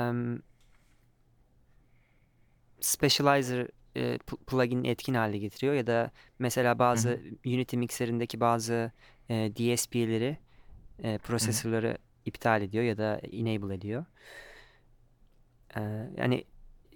Specializer 2.86 3.67
e, 3.95 4.17
pl- 4.17 4.38
plugin'i 4.48 4.88
etkin 4.89 5.13
hale 5.13 5.38
getiriyor 5.38 5.74
ya 5.74 5.88
da 5.88 6.12
mesela 6.39 6.80
bazı 6.80 7.21
Unity 7.45 7.78
mikserindeki 7.78 8.39
bazı 8.39 8.91
e, 9.30 9.52
DSP'leri 9.56 10.38
e, 11.04 11.17
prosesörleri 11.17 11.98
iptal 12.26 12.62
ediyor 12.62 12.84
ya 12.84 12.98
da 12.98 13.15
enable 13.32 13.76
ediyor. 13.76 14.06
E, 15.78 15.82
yani 16.17 16.43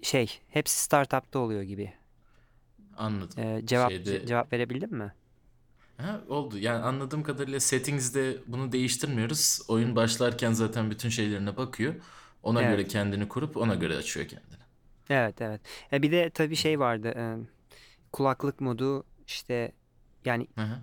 şey 0.02 0.40
hepsi 0.48 0.78
startup'ta 0.82 1.38
oluyor 1.38 1.62
gibi. 1.62 1.92
Anladım. 2.96 3.38
E, 3.44 3.66
cevap 3.66 3.90
Şeyde- 3.90 4.10
ce- 4.10 4.26
cevap 4.26 4.52
verebildim 4.52 4.90
mi? 4.90 5.12
Ha, 5.96 6.20
oldu. 6.28 6.58
Yani 6.58 6.84
anladığım 6.84 7.22
kadarıyla 7.22 7.60
settings'de 7.60 8.36
bunu 8.46 8.72
değiştirmiyoruz. 8.72 9.60
Oyun 9.68 9.96
başlarken 9.96 10.52
zaten 10.52 10.90
bütün 10.90 11.08
şeylerine 11.08 11.56
bakıyor. 11.56 11.94
Ona 12.42 12.62
Evet. 12.62 12.70
göre 12.70 12.88
kendini 12.88 13.28
kurup 13.28 13.56
ona 13.56 13.74
göre 13.74 13.96
açıyor 13.96 14.28
kendini. 14.28 14.59
Evet 15.10 15.40
evet. 15.42 15.60
E, 15.92 16.02
bir 16.02 16.12
de 16.12 16.30
tabii 16.30 16.56
şey 16.56 16.80
vardı. 16.80 17.08
e, 17.16 17.36
kulaklık 18.12 18.60
modu 18.60 19.04
işte 19.26 19.72
yani 20.24 20.46
Hı 20.54 20.60
hı. 20.64 20.78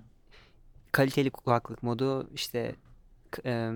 kaliteli 0.92 1.30
kulaklık 1.32 1.84
modu 1.84 2.30
işte 2.34 2.76
k- 3.32 3.42
e, 3.50 3.72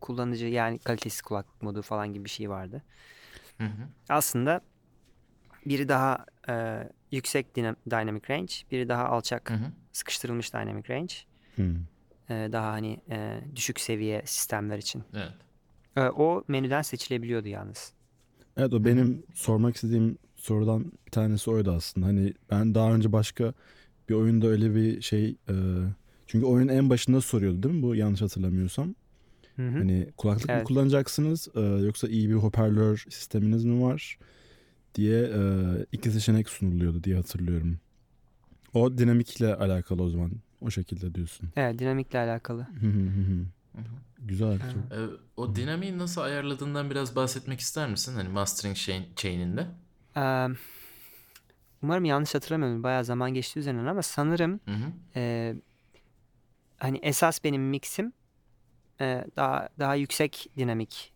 kullanıcı 0.00 0.46
yani 0.46 0.78
kalitesiz 0.78 1.22
kulaklık 1.22 1.62
modu 1.62 1.82
falan 1.82 2.12
gibi 2.12 2.24
bir 2.24 2.30
şey 2.30 2.50
vardı. 2.50 2.82
Hı 3.58 3.64
hı. 3.64 3.88
Aslında 4.08 4.60
biri 5.66 5.88
daha 5.88 6.26
e, 6.48 6.88
yüksek 7.10 7.56
dinam- 7.56 7.76
dynamic 7.90 8.22
range, 8.30 8.54
biri 8.70 8.88
daha 8.88 9.04
alçak 9.04 9.50
Hı 9.50 9.58
sıkıştırılmış 9.92 10.54
dynamic 10.54 10.94
range. 10.94 11.14
E, 12.30 12.48
daha 12.52 12.72
hani 12.72 13.00
e, 13.10 13.40
düşük 13.56 13.80
seviye 13.80 14.22
sistemler 14.26 14.78
için. 14.78 15.04
Evet. 15.14 15.32
E, 15.96 16.00
o 16.00 16.44
menüden 16.48 16.82
seçilebiliyordu 16.82 17.48
yalnız. 17.48 17.92
Evet 18.60 18.72
o 18.72 18.84
benim 18.84 19.22
sormak 19.34 19.74
istediğim 19.74 20.18
sorudan 20.36 20.92
bir 21.06 21.10
tanesi 21.10 21.50
oydu 21.50 21.72
aslında. 21.72 22.06
Hani 22.06 22.34
ben 22.50 22.74
daha 22.74 22.94
önce 22.94 23.12
başka 23.12 23.54
bir 24.08 24.14
oyunda 24.14 24.46
öyle 24.46 24.74
bir 24.74 25.00
şey 25.00 25.36
e, 25.48 25.54
çünkü 26.26 26.46
oyunun 26.46 26.72
en 26.72 26.90
başında 26.90 27.20
soruyordu 27.20 27.62
değil 27.62 27.74
mi 27.74 27.82
bu 27.82 27.94
yanlış 27.94 28.22
hatırlamıyorsam. 28.22 28.94
Hı 29.56 29.68
hı. 29.68 29.78
Hani 29.78 30.08
kulaklık 30.16 30.48
mı 30.48 30.54
Evet. 30.54 30.66
kullanacaksınız 30.66 31.48
e, 31.54 31.60
yoksa 31.60 32.08
iyi 32.08 32.28
bir 32.28 32.34
hoparlör 32.34 33.04
sisteminiz 33.10 33.64
mi 33.64 33.82
var 33.82 34.18
diye 34.94 35.22
e, 35.22 35.40
iki 35.92 36.10
seçenek 36.10 36.48
sunuluyordu 36.48 37.04
diye 37.04 37.16
hatırlıyorum. 37.16 37.78
O 38.74 38.98
dinamikle 38.98 39.54
alakalı 39.54 40.02
o 40.02 40.08
zaman. 40.08 40.32
O 40.60 40.70
şekilde 40.70 41.14
diyorsun. 41.14 41.48
Evet 41.56 41.78
dinamikle 41.78 42.18
alakalı. 42.18 42.62
Hı. 42.62 42.86
Hı 42.86 43.20
hı. 43.20 43.44
Güzel. 44.18 44.58
Çok- 44.58 44.98
Ee, 44.98 45.06
o 45.36 45.54
dinamiği 45.56 45.98
nasıl 45.98 46.20
ayarladığından 46.20 46.90
biraz 46.90 47.16
bahsetmek 47.16 47.60
ister 47.60 47.88
misin? 47.90 48.14
Hani 48.14 48.28
mastering 48.28 48.76
chain, 48.76 49.04
chain'inde. 49.16 49.66
E, 50.16 50.46
umarım 51.82 52.04
yanlış 52.04 52.34
hatırlamıyorum. 52.34 52.82
Bayağı 52.82 53.04
zaman 53.04 53.34
geçti 53.34 53.58
üzerinden 53.58 53.86
ama 53.86 54.02
sanırım 54.02 54.60
Hı 54.64 54.70
hı. 54.70 54.92
e, 55.16 55.54
hani 56.78 56.98
esas 57.02 57.44
benim 57.44 57.62
mixim 57.62 58.12
e, 59.00 59.24
daha 59.36 59.68
daha 59.78 59.94
yüksek 59.94 60.46
dinamik 60.56 61.12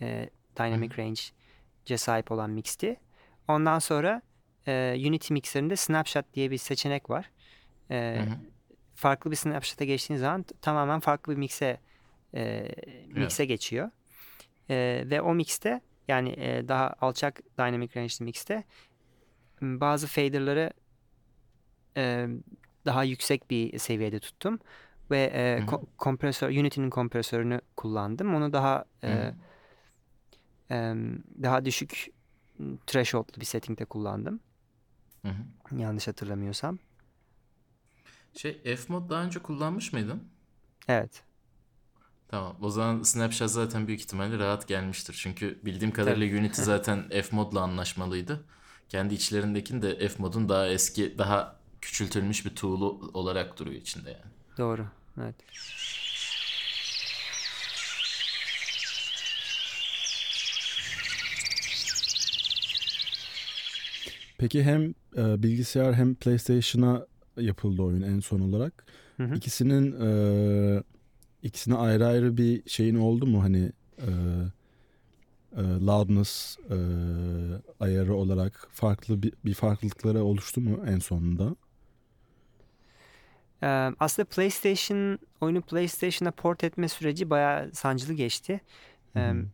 e, 0.00 0.30
dynamic 0.56 0.90
range'e 0.98 1.96
sahip 1.98 2.32
olan 2.32 2.50
mixti. 2.50 2.96
Ondan 3.48 3.78
sonra 3.78 4.22
e, 4.66 4.94
Unity 5.08 5.32
mixerinde 5.34 5.76
snapshot 5.76 6.34
diye 6.34 6.50
bir 6.50 6.58
seçenek 6.58 7.10
var. 7.10 7.30
E, 7.90 8.16
Hı 8.18 8.22
hı. 8.30 8.36
farklı 8.94 9.30
bir 9.30 9.36
snapshot'a 9.36 9.84
geçtiğin 9.84 10.20
zaman 10.20 10.44
tamamen 10.62 11.00
farklı 11.00 11.32
bir 11.32 11.38
mix'e 11.38 11.80
e, 12.34 12.68
mix'e 13.08 13.44
geçiyor. 13.44 13.90
E, 14.70 15.04
ve 15.06 15.20
o 15.22 15.34
mix'te 15.34 15.80
Yani 16.08 16.30
e, 16.38 16.68
daha 16.68 16.94
alçak 17.00 17.40
dynamic 17.58 17.88
range'li 17.96 18.24
mixte 18.24 18.64
bazı 19.62 20.06
fader'ları 20.06 20.72
e, 21.96 22.28
daha 22.86 23.04
yüksek 23.04 23.50
bir 23.50 23.78
seviyede 23.78 24.20
tuttum 24.20 24.58
ve 25.10 25.22
e, 25.34 25.58
ko- 25.66 25.86
kompresör 25.98 26.48
Unity'nin 26.48 26.90
kompresörünü 26.90 27.60
kullandım. 27.76 28.34
Onu 28.34 28.52
daha 28.52 28.84
e, 29.04 29.34
em, 30.70 31.22
daha 31.42 31.64
düşük 31.64 32.08
threshold'lu 32.86 33.40
bir 33.40 33.46
settingde 33.46 33.84
kullandım. 33.84 34.40
Hı 35.22 35.28
hı. 35.28 35.78
Yanlış 35.80 36.08
hatırlamıyorsam. 36.08 36.78
Şey 38.36 38.62
F-Mod 38.62 39.10
daha 39.10 39.24
önce 39.24 39.38
kullanmış 39.38 39.92
mıydın? 39.92 40.22
Evet. 40.88 41.24
Tamam. 42.34 42.56
O 42.62 42.70
zaman 42.70 43.02
Snapshot 43.02 43.50
zaten 43.50 43.86
büyük 43.86 44.00
ihtimalle 44.00 44.38
rahat 44.38 44.68
gelmiştir. 44.68 45.16
Çünkü 45.18 45.58
bildiğim 45.64 45.92
kadarıyla 45.92 46.40
Unity 46.40 46.62
zaten 46.62 47.08
F-Mod'la 47.22 47.60
anlaşmalıydı. 47.60 48.40
Kendi 48.88 49.14
içlerindekini 49.14 49.82
de 49.82 50.08
F-Mod'un 50.08 50.48
daha 50.48 50.68
eski, 50.68 51.18
daha 51.18 51.56
küçültülmüş 51.80 52.46
bir 52.46 52.50
tool'u 52.50 53.10
olarak 53.14 53.58
duruyor 53.58 53.80
içinde 53.80 54.10
yani. 54.10 54.32
Doğru. 54.58 54.86
Evet. 55.22 55.34
Peki 64.38 64.64
hem 64.64 64.94
e, 65.16 65.42
bilgisayar 65.42 65.94
hem 65.94 66.14
PlayStation'a 66.14 67.06
yapıldı 67.36 67.82
oyun 67.82 68.02
en 68.02 68.20
son 68.20 68.40
olarak. 68.40 68.84
Hı 69.16 69.24
hı. 69.24 69.34
İkisinin 69.34 70.00
e, 70.00 70.82
ikisine 71.44 71.74
ayrı 71.74 72.06
ayrı 72.06 72.36
bir 72.36 72.70
şeyin 72.70 72.94
oldu 72.94 73.26
mu 73.26 73.42
hani 73.42 73.72
e, 73.98 74.10
e, 75.56 75.62
loudness 75.62 76.58
e, 76.70 76.76
ayarı 77.80 78.14
olarak 78.14 78.68
farklı 78.72 79.22
bir, 79.22 79.32
bir 79.44 79.54
farklılıkları 79.54 80.24
oluştu 80.24 80.60
mu 80.60 80.84
en 80.86 80.98
sonunda? 80.98 81.56
Aslında 84.00 84.28
PlayStation 84.28 85.18
oyunu 85.40 85.62
PlayStation'a 85.62 86.30
port 86.30 86.64
etme 86.64 86.88
süreci 86.88 87.30
bayağı 87.30 87.74
sancılı 87.74 88.12
geçti. 88.12 88.60
Hı. 89.12 89.46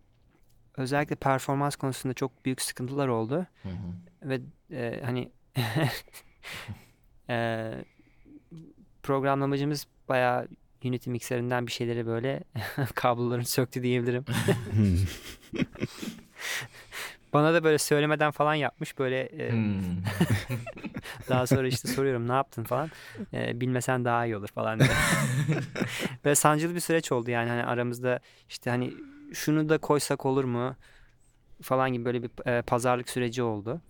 özellikle 0.76 1.16
performans 1.16 1.76
konusunda 1.76 2.14
çok 2.14 2.44
büyük 2.44 2.62
sıkıntılar 2.62 3.09
oldu 3.09 3.46
hı. 3.62 3.70
ve 4.22 4.40
e, 4.70 5.00
hani 5.05 5.31
e, 7.31 7.72
programlamacımız 9.03 9.87
bayağı 10.09 10.48
Unity 10.84 11.10
mikserinden 11.10 11.66
bir 11.66 11.72
şeyleri 11.72 12.06
böyle 12.06 12.40
kablolarını 12.94 13.44
söktü 13.44 13.82
diyebilirim. 13.82 14.24
Bana 17.32 17.54
da 17.54 17.64
böyle 17.64 17.78
söylemeden 17.78 18.30
falan 18.30 18.54
yapmış 18.54 18.98
böyle 18.98 19.20
e, 19.20 19.50
Hmm. 19.52 19.80
Daha 21.28 21.46
sonra 21.46 21.68
işte 21.68 21.88
soruyorum 21.88 22.28
ne 22.28 22.32
yaptın 22.32 22.64
falan. 22.64 22.90
Ee, 23.34 23.60
bilmesen 23.60 24.04
daha 24.04 24.26
iyi 24.26 24.36
olur 24.36 24.48
falan 24.48 24.78
diye. 24.80 24.88
Ve 26.24 26.34
sancılı 26.34 26.74
bir 26.74 26.80
süreç 26.80 27.12
oldu 27.12 27.30
yani 27.30 27.50
hani 27.50 27.64
aramızda 27.64 28.20
işte 28.48 28.70
hani 28.70 28.94
şunu 29.32 29.68
da 29.68 29.78
koysak 29.78 30.26
olur 30.26 30.44
mu 30.44 30.76
falan 31.62 31.92
gibi 31.92 32.04
böyle 32.04 32.22
bir 32.22 32.30
e, 32.46 32.62
pazarlık 32.62 33.08
süreci 33.08 33.42
oldu. 33.42 33.80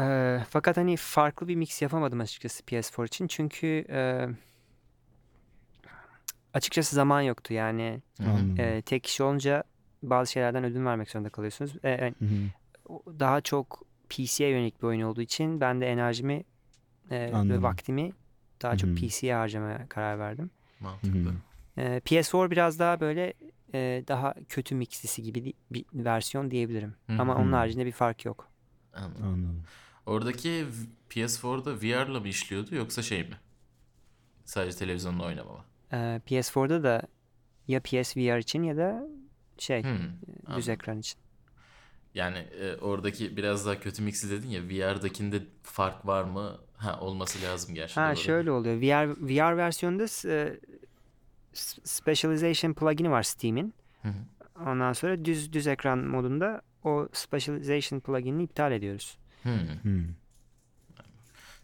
Ee, 0.00 0.40
fakat 0.50 0.76
hani 0.76 0.96
farklı 0.96 1.48
bir 1.48 1.56
mix 1.56 1.82
yapamadım 1.82 2.20
açıkçası 2.20 2.62
PS4 2.62 3.06
için 3.06 3.26
çünkü 3.28 3.84
e, 3.90 4.28
açıkçası 6.54 6.96
zaman 6.96 7.20
yoktu 7.20 7.54
yani. 7.54 8.02
Anladım. 8.20 8.54
e, 8.60 8.82
tek 8.82 9.04
kişi 9.04 9.22
olunca 9.22 9.64
bazı 10.02 10.32
şeylerden 10.32 10.64
ödün 10.64 10.86
vermek 10.86 11.10
zorunda 11.10 11.30
kalıyorsunuz. 11.30 11.72
E, 11.84 11.90
e, 11.90 12.14
o- 12.88 13.02
daha 13.20 13.40
çok 13.40 13.82
PC'ye 14.08 14.50
yönelik 14.50 14.82
bir 14.82 14.86
oyun 14.86 15.00
olduğu 15.00 15.22
için 15.22 15.60
ben 15.60 15.80
de 15.80 15.86
enerjimi 15.86 16.44
e, 17.10 17.30
ve 17.32 17.62
vaktimi 17.62 18.12
daha 18.62 18.76
çok 18.76 18.90
Hı 18.90 18.94
hı. 18.94 18.96
PC'ye 18.96 19.34
harcamaya 19.34 19.88
karar 19.88 20.18
verdim. 20.18 20.50
Mantıklı. 20.80 21.32
E, 21.76 22.00
PS4 22.00 22.50
biraz 22.50 22.78
daha 22.78 23.00
böyle 23.00 23.34
e, 23.74 24.04
daha 24.08 24.34
kötü 24.48 24.74
mixlisi 24.74 25.22
gibi 25.22 25.44
di- 25.44 25.52
bir 25.70 25.84
versiyon 25.94 26.50
diyebilirim. 26.50 26.94
Hı 27.06 27.12
hı. 27.12 27.22
Ama 27.22 27.34
onun 27.36 27.52
haricinde 27.52 27.86
bir 27.86 27.92
fark 27.92 28.24
yok. 28.24 28.48
Anladım. 28.94 29.22
Anladım. 29.24 29.62
Oradaki 30.06 30.48
v- 30.66 30.88
PS4'da 31.10 31.80
VR'la 31.82 32.20
mı 32.20 32.28
işliyordu 32.28 32.74
yoksa 32.74 33.02
şey 33.02 33.22
mi? 33.22 33.36
Sadece 34.44 34.76
televizyonla 34.78 35.24
oynama 35.24 35.52
mı? 35.52 35.64
E, 35.92 35.96
PS4'da 35.96 36.82
da 36.82 37.02
ya 37.68 37.80
PSVR 37.80 38.38
için 38.38 38.62
ya 38.62 38.76
da 38.76 39.06
şey 39.58 39.82
Hmm, 39.82 39.90
düz 39.90 40.46
anladım. 40.46 40.70
ekran 40.72 40.98
için. 40.98 41.18
Yani 42.14 42.38
e, 42.38 42.76
oradaki 42.76 43.36
biraz 43.36 43.66
daha 43.66 43.80
kötü 43.80 44.02
mixi 44.02 44.30
dedin 44.30 44.48
ya 44.48 44.62
VR'dakinde 44.62 45.42
fark 45.62 46.06
var 46.06 46.24
mı? 46.24 46.58
Ha 46.76 47.00
olması 47.00 47.42
lazım 47.46 47.74
gerçi. 47.74 47.94
Ha 47.94 48.08
doğru. 48.10 48.16
şöyle 48.16 48.50
oluyor. 48.50 48.76
VR 48.80 49.08
VR 49.20 49.56
versiyonunda 49.56 50.06
e, 50.28 50.60
Specialization 51.84 52.72
plugin'i 52.72 53.10
var 53.10 53.22
Steam'in. 53.22 53.74
Hı 54.02 54.08
hı. 54.08 54.68
Ondan 54.70 54.92
sonra 54.92 55.24
düz 55.24 55.52
düz 55.52 55.66
ekran 55.66 55.98
modunda 55.98 56.62
o 56.84 57.08
Specialization 57.12 58.00
plugin'i 58.00 58.42
iptal 58.42 58.72
ediyoruz. 58.72 59.18
Hmm. 59.42 59.52
Hmm. 59.82 60.04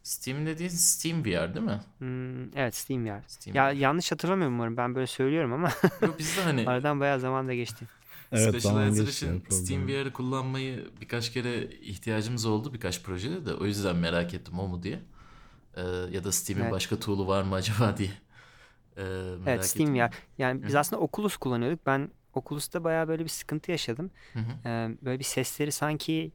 Steam 0.05 0.47
dediğin 0.47 0.71
Steam 0.71 1.25
VR 1.25 1.55
değil 1.55 1.67
mi? 1.67 1.81
Hmm, 1.99 2.59
evet 2.59 2.75
Steam 2.75 3.05
VR. 3.07 3.23
Steam 3.29 3.57
Ya 3.57 3.69
VR. 3.69 3.77
yanlış 3.77 4.13
hatırlamıyorum 4.13 4.55
umarım. 4.55 4.77
Ben 4.77 4.95
böyle 4.95 5.07
söylüyorum 5.07 5.53
ama 5.53 5.71
Yok 6.03 6.19
bizde 6.19 6.43
hani 6.43 6.69
aradan 6.69 7.01
bayağı 7.01 7.21
zaman 7.21 7.49
da 7.49 7.55
geçti. 7.55 7.85
Evet, 8.33 8.53
geçti, 8.53 9.11
için 9.11 9.45
Steam. 9.51 9.89
VR'ı 9.89 10.13
kullanmayı 10.13 10.91
birkaç 11.01 11.33
kere 11.33 11.65
ihtiyacımız 11.67 12.47
oldu 12.47 12.75
birkaç 12.75 13.03
projede 13.03 13.47
de 13.47 13.55
o 13.55 13.67
yüzden 13.67 13.97
merak 13.97 14.35
ettim 14.35 14.59
o 14.59 14.69
mu 14.69 14.83
diye. 14.83 15.01
Ee, 15.77 15.83
ya 16.11 16.25
da 16.25 16.33
Steam'in 16.33 16.65
Evet. 16.65 16.73
başka 16.73 17.01
tool'u 17.01 17.27
var 17.27 17.43
mı 17.43 17.55
acaba 17.55 17.97
diye. 17.97 18.11
Ee, 18.97 19.03
merak 19.03 19.49
Evet 19.49 19.65
Steam 19.65 19.95
ettim. 19.95 20.03
VR. 20.07 20.11
Yani 20.39 20.67
biz 20.67 20.75
aslında 20.75 21.03
Oculus 21.03 21.37
kullanıyorduk. 21.37 21.87
Ben 21.87 22.11
Oculus'ta 22.35 22.85
bayağı 22.85 23.09
böyle 23.09 23.25
bir 23.25 23.29
sıkıntı 23.29 23.71
yaşadım. 23.71 24.11
Hı 24.33 24.39
hı. 24.39 24.69
Ee, 24.69 24.91
böyle 25.03 25.19
bir 25.19 25.25
sesleri 25.25 25.73
sanki 25.73 26.33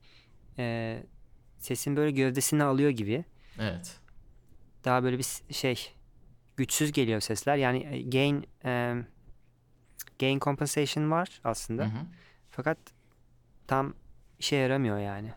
e, 0.58 1.04
sesin 1.60 1.96
böyle 1.96 2.12
gövdesini 2.12 2.64
alıyor 2.64 2.90
gibi. 2.90 3.26
Evet. 3.60 4.00
Daha 4.86 5.04
böyle 5.04 5.18
bir 5.18 5.26
şey 5.54 5.94
güçsüz 6.58 6.92
geliyor 6.92 7.20
sesler. 7.20 7.58
Yani 7.58 7.78
e, 7.78 8.02
gain 8.02 8.48
e, 8.66 8.96
gain 10.20 10.40
compensation 10.40 11.12
var 11.12 11.42
aslında. 11.44 11.84
Hı 11.84 11.88
hı. 11.88 12.06
Fakat 12.50 12.78
tam 13.68 13.94
işe 14.40 14.56
yaramıyor 14.56 15.00
yani. 15.00 15.34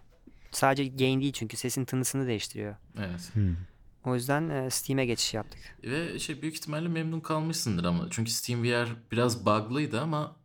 Sadece 0.51 0.87
gain 0.87 1.21
değil 1.21 1.33
çünkü 1.33 1.57
sesin 1.57 1.85
tınısını 1.85 2.27
değiştiriyor. 2.27 2.77
Evet. 2.99 3.31
Hmm. 3.33 3.57
O 4.05 4.15
yüzden 4.15 4.49
e, 4.49 4.71
Steam'e 4.71 5.07
geçiş 5.07 5.35
yaptık. 5.35 5.61
Ve 5.85 6.19
şey 6.19 6.43
büyük 6.43 6.55
ihtimalle 6.55 6.89
memnun 6.89 7.21
kalmışsındır 7.21 7.85
ama 7.85 8.07
çünkü 8.11 8.31
Steam 8.31 8.63
VR 8.63 8.89
biraz 9.13 9.47
bug'lıydı 9.47 10.01
ama 10.01 10.37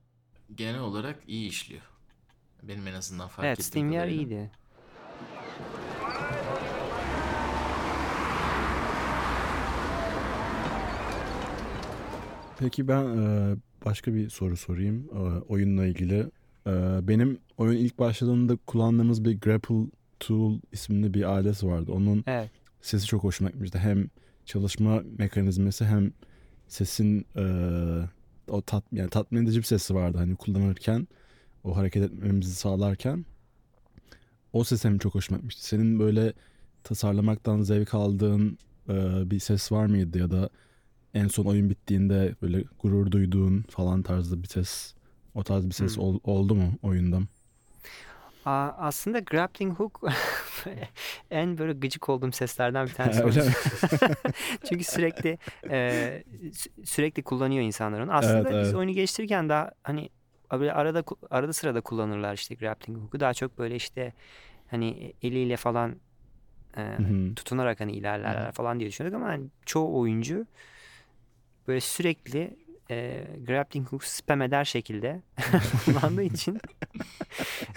genel 0.56 0.80
olarak 0.80 1.20
iyi 1.28 1.50
işliyor. 1.50 1.82
Benim 2.64 2.88
en 2.88 2.94
azından 2.94 3.28
fark 3.28 3.46
evet 3.46 3.60
ettiğim 3.60 3.90
Steam 3.90 4.08
VR 4.08 4.10
iyiydi. 4.10 4.52
Peki 12.60 12.88
ben 12.88 13.04
e, 13.18 13.56
başka 13.86 14.14
bir 14.14 14.30
soru 14.30 14.58
sorayım 14.58 15.10
e, 15.14 15.20
oyunla 15.40 15.86
ilgili. 15.86 16.20
E, 16.68 16.72
benim 17.08 17.38
oyun 17.58 17.78
ilk 17.78 18.00
başladığında 18.00 18.58
kullandığımız 18.68 19.26
bir 19.26 19.40
Grapple 19.40 19.86
Tool 20.20 20.60
isimli 20.72 21.14
bir 21.14 21.24
alet 21.24 21.64
vardı. 21.64 21.92
Onun 21.92 22.24
Evet. 22.28 22.50
sesi 22.82 23.06
çok 23.06 23.24
hoşuma 23.24 23.50
gitmişti. 23.50 23.80
Hem 23.80 24.10
çalışma 24.46 25.04
mekanizması 25.18 25.86
hem 25.86 26.12
sesin 26.68 27.26
e, 27.36 27.44
o 28.48 28.62
tat, 28.62 28.84
yani 28.92 29.10
tatmin 29.10 29.44
edici 29.44 29.58
bir 29.60 29.64
sesi 29.64 29.96
vardı 29.96 30.18
hani 30.18 30.36
kullanırken 30.36 31.08
o 31.64 31.76
hareket 31.78 32.04
etmemizi 32.04 32.56
sağlarken 32.56 33.26
o 34.54 34.64
ses 34.64 34.86
hem 34.86 34.98
çok 34.98 35.16
hoşuma 35.16 35.38
gitmişti. 35.38 35.66
Senin 35.66 36.00
böyle 36.00 36.34
tasarlamaktan 36.84 37.62
zevk 37.62 37.94
aldığın 37.94 38.58
e, 38.90 38.94
bir 39.32 39.40
ses 39.40 39.72
var 39.72 39.86
mıydı 39.86 40.18
ya 40.20 40.32
da 40.32 40.50
en 41.18 41.28
son 41.28 41.46
oyun 41.46 41.70
bittiğinde 41.70 42.36
böyle 42.42 42.64
gurur 42.80 43.12
duyduğun 43.12 43.64
falan 43.70 44.04
tarzda 44.04 44.44
bir 44.44 44.48
ses 44.48 44.96
o 45.36 45.44
tarz 45.44 45.66
bir 45.68 45.72
ses 45.74 45.98
Hmm. 45.98 46.00
ol- 46.00 46.20
oldu 46.24 46.56
mu 46.56 46.74
oyunda? 46.84 47.22
Aa, 48.46 48.72
aslında 48.78 49.20
grappling 49.20 49.74
hook 49.80 50.02
en 51.32 51.58
böyle 51.58 51.74
gıcık 51.74 52.10
olduğum 52.10 52.32
seslerden 52.32 52.90
bir 52.90 52.94
tanesi. 52.94 53.26
Öyle? 53.26 53.44
Çünkü 54.64 54.84
sürekli 54.84 55.38
e, 55.70 55.76
sü- 56.44 56.86
sürekli 56.86 57.24
kullanıyor 57.24 57.64
insanlar 57.64 58.00
onu. 58.02 58.14
Aslında 58.14 58.50
Evet, 58.50 58.52
biz 58.60 58.74
evet. 58.74 58.74
oyunu 58.74 58.92
geliştirirken 58.92 59.50
daha 59.50 59.72
hani 59.84 60.10
böyle 60.52 60.74
arada 60.74 61.04
arada 61.30 61.54
sırada 61.54 61.82
kullanırlar 61.82 62.34
işte 62.34 62.56
grappling 62.56 62.98
hook'u. 63.04 63.20
Daha 63.20 63.34
çok 63.34 63.58
böyle 63.58 63.76
işte 63.76 64.14
hani 64.72 65.14
eliyle 65.24 65.58
falan 65.58 65.96
e, 66.78 66.82
Hı 66.98 67.04
hı. 67.04 67.36
tutunarak 67.36 67.80
hani 67.80 67.92
ilerlerler 67.94 68.52
falan 68.52 68.80
diye 68.80 68.90
düşünüyorduk 68.90 69.22
ama 69.22 69.30
hani 69.34 69.48
çoğu 69.66 70.00
oyuncu 70.00 70.48
böyle 71.68 71.80
sürekli 71.80 72.58
e, 72.92 73.28
grappling 73.48 73.88
hook 73.88 74.04
spam 74.04 74.42
eder 74.42 74.66
şekilde 74.66 75.22
kullandığı 75.86 76.24
için 76.24 76.60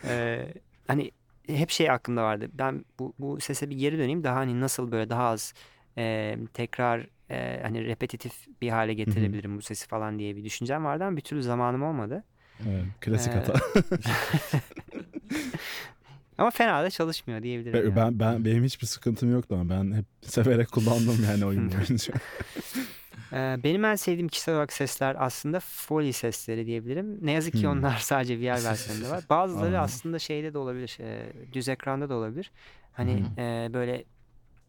e, 0.04 0.46
hani 0.86 1.10
hep 1.46 1.70
şey 1.70 1.90
aklımda 1.90 2.22
vardı. 2.22 2.48
Ben 2.52 2.84
bu, 2.98 3.14
bu 3.18 3.40
sese 3.40 3.70
bir 3.70 3.76
geri 3.76 3.98
döneyim. 3.98 4.24
Daha 4.24 4.36
hani 4.36 4.60
nasıl 4.60 4.92
böyle 4.92 5.10
daha 5.10 5.22
az 5.24 5.54
e, 5.98 6.36
tekrar 6.54 7.06
e, 7.30 7.60
hani 7.62 7.86
repetitif 7.86 8.32
bir 8.62 8.68
hale 8.68 8.94
getirebilirim 8.94 9.56
bu 9.56 9.62
sesi 9.62 9.88
falan 9.88 10.18
diye 10.18 10.36
bir 10.36 10.44
düşüncem 10.44 10.84
vardı 10.84 11.04
ama 11.04 11.16
bir 11.16 11.22
türlü 11.22 11.42
zamanım 11.42 11.82
olmadı. 11.82 12.24
Evet, 12.68 12.84
klasik 13.00 13.32
Ee, 13.32 13.36
hata. 13.36 13.54
Ama 16.38 16.50
fena 16.50 16.82
da 16.82 16.90
çalışmıyor 16.90 17.42
diyebilirim. 17.42 17.74
Ben, 17.74 17.84
yani. 17.84 17.96
ben, 17.96 18.20
ben 18.20 18.44
benim 18.44 18.64
hiçbir 18.64 18.86
sıkıntım 18.86 19.32
yoktu 19.32 19.54
ama 19.60 19.70
ben 19.70 19.96
hep 19.96 20.04
severek 20.22 20.70
kullandım 20.70 21.24
yani 21.30 21.44
oyun 21.44 21.72
boyunca. 21.72 22.14
Ee, 23.32 23.56
benim 23.64 23.84
en 23.84 23.94
sevdiğim 23.94 24.28
kişisel 24.28 24.54
olarak 24.54 24.72
sesler 24.72 25.16
aslında 25.18 25.60
Foley 25.60 26.12
sesleri 26.12 26.66
diyebilirim. 26.66 27.26
Ne 27.26 27.32
yazık 27.32 27.54
ki 27.54 27.68
Hmm. 27.68 27.68
onlar 27.68 27.96
sadece 28.02 28.40
VR 28.40 28.64
versiyonunda 28.64 29.10
var. 29.10 29.24
Bazıları 29.30 29.80
aslında 29.80 30.18
şeyde 30.18 30.54
de 30.54 30.58
olabilir, 30.58 30.96
e, 31.00 31.32
düz 31.52 31.68
ekranda 31.68 32.08
da 32.08 32.14
olabilir. 32.14 32.50
Hani 32.92 33.24
Hı 33.36 33.40
e, 33.42 33.70
böyle 33.74 34.04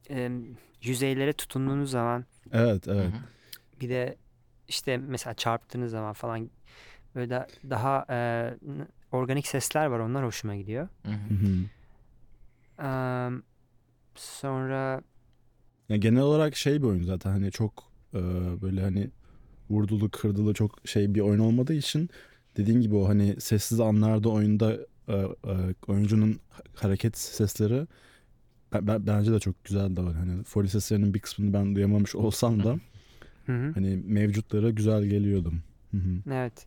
e, 0.09 0.31
yüzeylere 0.81 1.33
tutunduğunuz 1.33 1.91
zaman 1.91 2.25
evet 2.53 2.87
Hı 2.87 2.91
evet. 2.91 3.13
hı. 3.13 3.19
bir 3.81 3.89
de 3.89 4.17
işte 4.67 4.97
mesela 4.97 5.33
çarptığınız 5.33 5.91
zaman 5.91 6.13
falan 6.13 6.49
böyle 7.15 7.29
da, 7.29 7.47
daha 7.69 8.05
e, 8.09 8.15
n- 8.61 8.87
organik 9.11 9.47
sesler 9.47 9.85
var. 9.85 9.99
Onlar 9.99 10.25
hoşuma 10.25 10.55
gidiyor. 10.55 10.87
Hı 11.05 11.11
hı. 11.11 11.15
Hı 11.29 11.33
hı. 11.47 11.69
Eee, 12.79 13.41
sonra 14.15 15.01
Ya 15.89 15.97
genel 15.97 16.21
olarak 16.21 16.55
şey 16.55 16.81
bir 16.81 16.87
oyun 16.87 17.03
zaten 17.03 17.31
hani 17.31 17.51
çok 17.51 17.90
e, 18.13 18.19
böyle 18.61 18.81
hani 18.81 19.09
vurdulu 19.69 20.09
kırdılı 20.09 20.53
çok 20.53 20.79
şey 20.85 21.15
bir 21.15 21.19
oyun 21.19 21.39
olmadığı 21.39 21.73
için 21.73 22.09
dediğin 22.57 22.81
gibi 22.81 22.95
o 22.95 23.09
hani 23.09 23.41
sessiz 23.41 23.79
anlarda 23.79 24.29
oyunda 24.29 24.73
e, 25.07 25.13
e, 25.13 25.55
oyuncunun 25.87 26.39
hareket 26.75 27.17
sesleri 27.17 27.87
ben, 28.73 28.87
ben- 28.87 29.07
bence 29.07 29.31
de 29.31 29.39
çok 29.39 29.63
güzel 29.65 29.95
de 29.95 30.01
var. 30.03 30.13
Hani 30.15 30.43
Foley 30.43 30.69
seslerinin 30.69 31.13
bir 31.13 31.19
kısmını 31.19 31.53
ben 31.53 31.75
duyamamış 31.75 32.15
olsam 32.15 32.63
da 32.63 32.75
hani 33.73 34.01
mevcutlara 34.05 34.69
güzel 34.69 35.03
geliyordum. 35.03 35.63
Evet. 36.31 36.65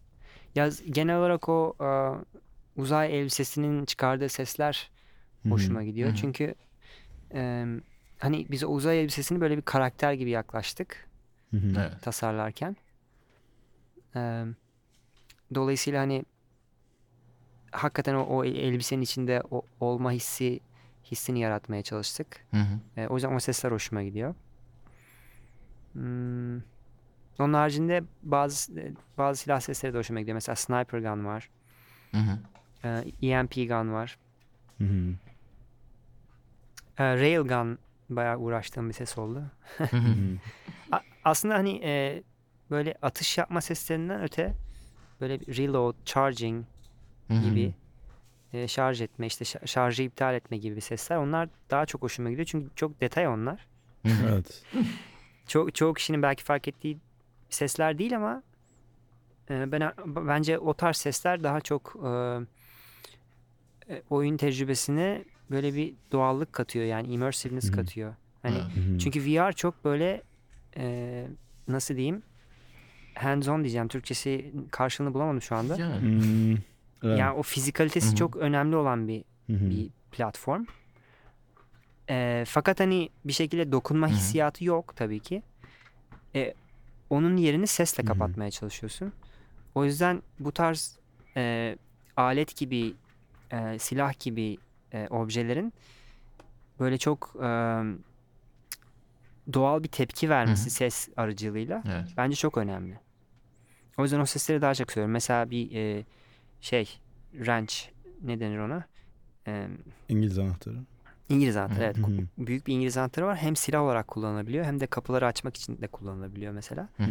Ya 0.54 0.70
genel 0.90 1.18
olarak 1.18 1.48
o 1.48 1.74
e, 1.80 1.88
uzay 2.80 3.18
elbisesinin 3.20 3.84
çıkardığı 3.84 4.28
sesler 4.28 4.90
hoşuma 5.48 5.84
gidiyor. 5.84 6.08
Çünkü 6.20 6.54
e, 7.34 7.64
hani 8.18 8.46
biz 8.50 8.64
o 8.64 8.68
uzay 8.68 9.00
elbisesini 9.00 9.40
böyle 9.40 9.56
bir 9.56 9.62
karakter 9.62 10.12
gibi 10.12 10.30
yaklaştık. 10.30 11.08
Evet. 11.78 12.02
tasarlarken. 12.02 12.76
Dolayısıyla 15.54 16.00
hani 16.00 16.24
hakikaten 17.70 18.14
o, 18.14 18.20
o 18.22 18.44
el- 18.44 18.56
elbisenin 18.56 19.02
içinde 19.02 19.42
o, 19.50 19.62
olma 19.80 20.12
hissi 20.12 20.60
hissini 21.04 21.40
yaratmaya 21.40 21.82
çalıştık. 21.82 22.46
Hı 22.50 22.56
hı. 22.56 23.00
E, 23.00 23.06
o 23.08 23.14
yüzden 23.14 23.34
o 23.34 23.40
sesler 23.40 23.72
hoşuma 23.72 24.02
gidiyor. 24.02 24.34
Hmm. 25.92 26.60
Onun 27.38 27.52
haricinde 27.52 28.04
bazı 28.22 28.72
bazı 29.18 29.40
silah 29.40 29.60
sesleri 29.60 29.94
de 29.94 29.98
hoşuma 29.98 30.20
gidiyor. 30.20 30.34
Mesela 30.34 30.56
sniper 30.56 30.98
gun 30.98 31.24
var. 31.24 31.50
Hı 32.12 32.18
hı. 32.18 32.38
e, 32.84 33.04
EMP 33.28 33.54
gun 33.54 33.92
var. 33.92 34.18
Hı 34.78 34.84
hı. 34.84 35.14
E, 36.98 37.16
railgun 37.16 37.78
bayağı 38.10 38.38
uğraştığım 38.38 38.88
bir 38.88 38.94
ses 38.94 39.18
oldu. 39.18 39.42
Aslında 41.24 41.54
hani 41.54 41.80
e, 41.84 42.22
böyle 42.70 42.94
atış 43.02 43.38
yapma 43.38 43.60
seslerinden 43.60 44.22
öte 44.22 44.54
böyle 45.20 45.40
bir 45.40 45.56
reload, 45.58 45.94
charging 46.04 46.64
gibi 47.42 47.74
e, 48.52 48.68
şarj 48.68 49.00
etme, 49.02 49.26
işte 49.26 49.44
şa- 49.44 49.66
şarjı 49.66 50.02
iptal 50.02 50.34
etme 50.34 50.56
gibi 50.56 50.80
sesler 50.80 51.16
onlar 51.16 51.48
daha 51.70 51.86
çok 51.86 52.02
hoşuma 52.02 52.30
gidiyor. 52.30 52.46
Çünkü 52.46 52.68
çok 52.76 53.00
detay 53.00 53.28
onlar. 53.28 53.66
Evet. 54.24 54.62
Çok 55.46 55.74
çoğu 55.74 55.94
kişinin 55.94 56.22
belki 56.22 56.44
fark 56.44 56.68
ettiği 56.68 56.98
sesler 57.50 57.98
değil 57.98 58.16
ama 58.16 58.42
e, 59.50 59.72
ben 59.72 59.92
bence 60.06 60.58
o 60.58 60.74
tarz 60.74 60.96
sesler 60.96 61.42
daha 61.42 61.60
çok 61.60 61.96
e, 62.04 62.08
e, 63.94 64.02
oyun 64.10 64.36
tecrübesine 64.36 65.24
böyle 65.50 65.74
bir 65.74 65.94
doğallık 66.12 66.52
katıyor 66.52 66.84
yani 66.84 67.08
immersiveness 67.08 67.70
katıyor. 67.70 68.14
Hani 68.42 68.56
çünkü 68.98 69.20
VR 69.24 69.52
çok 69.52 69.84
böyle 69.84 70.22
e, 70.76 71.26
nasıl 71.68 71.96
diyeyim 71.96 72.22
hands 73.14 73.48
on 73.48 73.60
diyeceğim 73.64 73.88
Türkçesi 73.88 74.52
karşılığını 74.70 75.14
bulamadım 75.14 75.42
şu 75.42 75.56
anda. 75.56 75.76
Yani. 75.76 76.00
Hmm, 76.00 76.52
evet. 77.02 77.18
Yani 77.18 77.32
o 77.38 77.42
fizikalitesi 77.42 78.16
çok 78.16 78.36
önemli 78.36 78.76
olan 78.76 79.08
bir 79.08 79.24
bir 79.48 79.90
platform. 80.12 80.64
E, 82.10 82.44
fakat 82.46 82.80
hani 82.80 83.08
bir 83.24 83.32
şekilde 83.32 83.72
dokunma 83.72 84.08
hissiyatı 84.08 84.64
yok 84.64 84.96
tabii 84.96 85.20
ki. 85.20 85.42
E, 86.34 86.54
onun 87.10 87.36
yerini 87.36 87.66
sesle 87.66 88.04
kapatmaya 88.04 88.50
çalışıyorsun. 88.50 89.12
O 89.74 89.84
yüzden 89.84 90.22
bu 90.40 90.52
tarz 90.52 90.98
e, 91.36 91.76
alet 92.16 92.56
gibi, 92.56 92.94
e, 93.50 93.78
silah 93.78 94.20
gibi 94.20 94.58
e, 94.92 95.08
objelerin 95.10 95.72
böyle 96.80 96.98
çok 96.98 97.36
e, 97.42 97.48
doğal 99.52 99.82
bir 99.82 99.88
tepki 99.88 100.30
vermesi 100.30 100.62
Hı 100.62 100.66
hı. 100.66 100.70
ses 100.70 101.08
aracılığıyla 101.16 101.82
Evet. 101.86 102.08
bence 102.16 102.36
çok 102.36 102.58
önemli. 102.58 102.98
O 103.98 104.02
yüzden 104.02 104.20
o 104.20 104.26
sesleri 104.26 104.62
daha 104.62 104.74
çok 104.74 104.92
seviyorum. 104.92 105.12
Mesela 105.12 105.50
bir 105.50 105.76
e, 105.76 106.04
şey 106.60 106.98
wrench 107.32 107.74
ne 108.22 108.40
denir 108.40 108.58
ona? 108.58 108.84
E, 109.46 109.68
İngiliz 110.08 110.38
anahtarı. 110.38 110.76
İngiliz 111.28 111.56
anahtarı 111.56 111.84
evet. 111.84 111.96
hı. 111.98 112.02
Ku- 112.02 112.26
Büyük 112.38 112.66
bir 112.66 112.72
İngiliz 112.74 112.96
anahtarı 112.96 113.26
var. 113.26 113.36
Hem 113.36 113.56
silah 113.56 113.82
olarak 113.82 114.08
kullanılabiliyor 114.08 114.64
hem 114.64 114.80
de 114.80 114.86
kapıları 114.86 115.26
açmak 115.26 115.56
için 115.56 115.80
de 115.82 115.86
kullanılabiliyor 115.86 116.52
mesela. 116.52 116.88
Hı 116.96 117.02
Hı. 117.02 117.10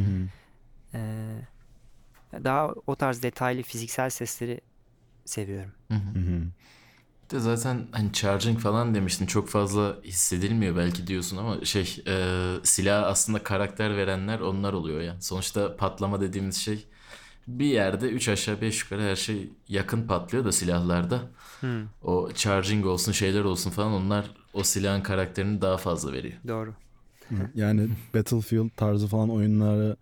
Ee, 0.93 1.35
daha 2.33 2.67
o 2.87 2.95
tarz 2.95 3.23
detaylı 3.23 3.61
fiziksel 3.61 4.09
sesleri 4.09 4.61
seviyorum. 5.25 5.71
Hı 5.87 5.93
hı. 5.93 6.19
Hı 6.19 6.19
hı. 6.19 6.41
De 7.33 7.39
zaten 7.39 7.87
hani 7.91 8.13
charging 8.13 8.59
falan 8.59 8.95
demiştin 8.95 9.25
çok 9.25 9.49
fazla 9.49 9.97
hissedilmiyor 10.03 10.75
belki 10.75 11.07
diyorsun 11.07 11.37
ama 11.37 11.65
şey 11.65 12.03
e, 12.07 12.37
silah 12.63 13.03
aslında 13.03 13.43
karakter 13.43 13.97
verenler 13.97 14.39
onlar 14.39 14.73
oluyor 14.73 15.01
ya. 15.01 15.21
Sonuçta 15.21 15.77
patlama 15.77 16.21
dediğimiz 16.21 16.55
şey 16.55 16.85
bir 17.47 17.65
yerde 17.65 18.09
3 18.09 18.29
aşağı 18.29 18.61
5 18.61 18.83
yukarı 18.83 19.01
her 19.01 19.15
şey 19.15 19.49
yakın 19.69 20.07
patlıyor 20.07 20.45
da 20.45 20.51
silahlarda. 20.51 21.21
Hmm, 21.59 21.83
O 22.03 22.29
charging 22.35 22.85
olsun 22.85 23.11
şeyler 23.11 23.43
olsun 23.43 23.69
falan 23.71 23.91
onlar 23.91 24.31
o 24.53 24.63
silahın 24.63 25.01
karakterini 25.01 25.61
daha 25.61 25.77
fazla 25.77 26.13
veriyor. 26.13 26.33
doğru. 26.47 26.73
Yani 27.55 27.89
Battlefield 28.15 28.69
tarzı 28.77 29.07
falan 29.07 29.29
oyunları 29.29 29.95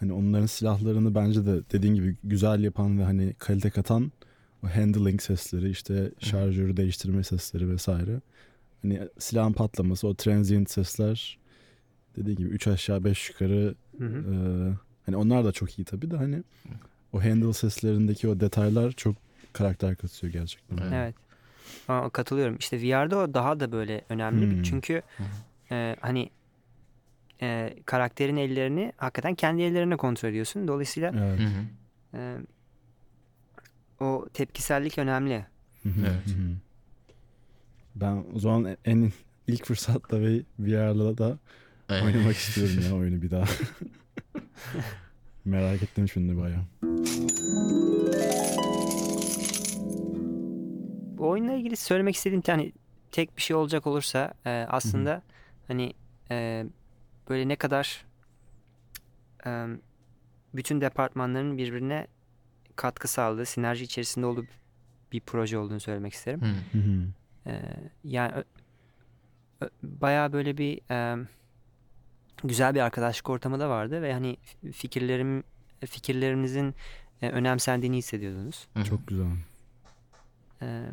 hani 0.00 0.12
onların 0.12 0.46
silahlarını 0.46 1.14
bence 1.14 1.46
de 1.46 1.60
dediğin 1.72 1.94
gibi 1.94 2.16
güzel 2.24 2.62
yapan 2.64 2.98
ve 2.98 3.04
hani 3.04 3.34
kalite 3.38 3.70
katan 3.70 4.12
o 4.64 4.68
handling 4.68 5.22
sesleri 5.22 5.70
işte 5.70 6.10
şarjörü 6.18 6.76
değiştirme 6.76 7.24
sesleri 7.24 7.70
vesaire. 7.70 8.20
Hani 8.82 9.00
silahın 9.18 9.52
patlaması 9.52 10.08
o 10.08 10.14
transient 10.14 10.70
sesler 10.70 11.38
dediğin 12.16 12.36
gibi 12.36 12.48
3 12.48 12.66
aşağı 12.66 13.04
5 13.04 13.28
yukarı 13.28 13.74
Hı 13.98 14.06
hı. 14.06 14.18
e, 14.18 14.36
hani 15.06 15.16
onlar 15.16 15.44
da 15.44 15.52
çok 15.52 15.78
iyi 15.78 15.84
tabii 15.84 16.10
de 16.10 16.16
hani 16.16 16.42
o 17.12 17.24
handle 17.24 17.52
seslerindeki 17.52 18.28
o 18.28 18.40
detaylar 18.40 18.92
çok 18.92 19.16
karakter 19.52 19.96
katıyor 19.96 20.32
gerçekten. 20.32 20.76
Evet. 20.76 20.92
Evet. 20.94 21.14
Aa, 21.88 22.08
katılıyorum. 22.10 22.56
İşte 22.56 22.82
VR'da 22.82 23.18
o 23.18 23.34
daha 23.34 23.60
da 23.60 23.72
böyle 23.72 24.04
önemli. 24.08 24.50
Hmm. 24.50 24.62
Çünkü 24.62 25.02
Hı 25.16 25.24
e, 25.74 25.96
hani 26.00 26.30
e, 27.42 27.76
karakterin 27.84 28.36
ellerini 28.36 28.92
hakikaten 28.96 29.34
kendi 29.34 29.62
ellerine 29.62 29.96
kontrol 29.96 30.28
ediyorsun. 30.28 30.68
Dolayısıyla 30.68 31.12
Evet. 31.18 31.40
E, 32.14 32.36
o 34.00 34.26
tepkisellik 34.34 34.98
önemli. 34.98 35.46
Evet. 35.84 36.36
Ben 37.94 38.24
o 38.34 38.38
zaman 38.38 38.76
en 38.84 39.12
ilk 39.46 39.64
fırsatta 39.66 40.20
ve 40.20 40.40
VR'la 40.58 41.18
da 41.18 41.38
oynamak 41.90 42.36
istiyorum 42.36 42.84
ya 42.88 42.96
oyunu 42.96 43.22
bir 43.22 43.30
daha. 43.30 43.44
Merak 45.44 45.82
ettim 45.82 46.08
şimdi 46.08 46.36
bayağı. 46.36 46.62
Bu 51.18 51.28
oyunla 51.28 51.52
ilgili 51.52 51.76
söylemek 51.76 52.16
istediğim 52.16 52.42
hani 52.46 52.72
tek 53.10 53.36
bir 53.36 53.42
şey 53.42 53.56
olacak 53.56 53.86
olursa 53.86 54.34
e, 54.46 54.50
aslında 54.50 55.22
hani 55.68 55.92
e, 56.30 56.66
böyle 57.28 57.48
ne 57.48 57.56
kadar 57.56 58.04
e, 59.46 59.66
bütün 60.54 60.80
departmanların 60.80 61.58
birbirine 61.58 62.06
katkı 62.80 63.08
sağladığı, 63.08 63.46
sinerji 63.46 63.84
içerisinde 63.84 64.26
olduğu 64.26 64.46
bir 65.12 65.20
proje 65.20 65.58
olduğunu 65.58 65.80
söylemek 65.80 66.12
isterim. 66.12 66.40
Hı. 66.40 66.78
Hı 66.78 66.82
hı. 66.82 67.06
E, 67.46 67.62
yani 68.04 68.44
bayağı 69.82 70.32
böyle 70.32 70.58
bir 70.58 70.80
e, 70.90 71.26
güzel 72.44 72.74
bir 72.74 72.80
arkadaşlık 72.80 73.30
ortamı 73.30 73.60
da 73.60 73.68
vardı 73.68 74.02
ve 74.02 74.12
hani 74.12 74.36
fikirlerim 74.72 75.44
fikirlerinizin 75.86 76.74
e, 77.22 77.30
önemsendiğini 77.30 77.96
hissediyordunuz. 77.96 78.68
Hı 78.74 78.80
hı. 78.80 78.84
Çok 78.84 79.06
güzel. 79.06 79.26
Ee, 80.62 80.86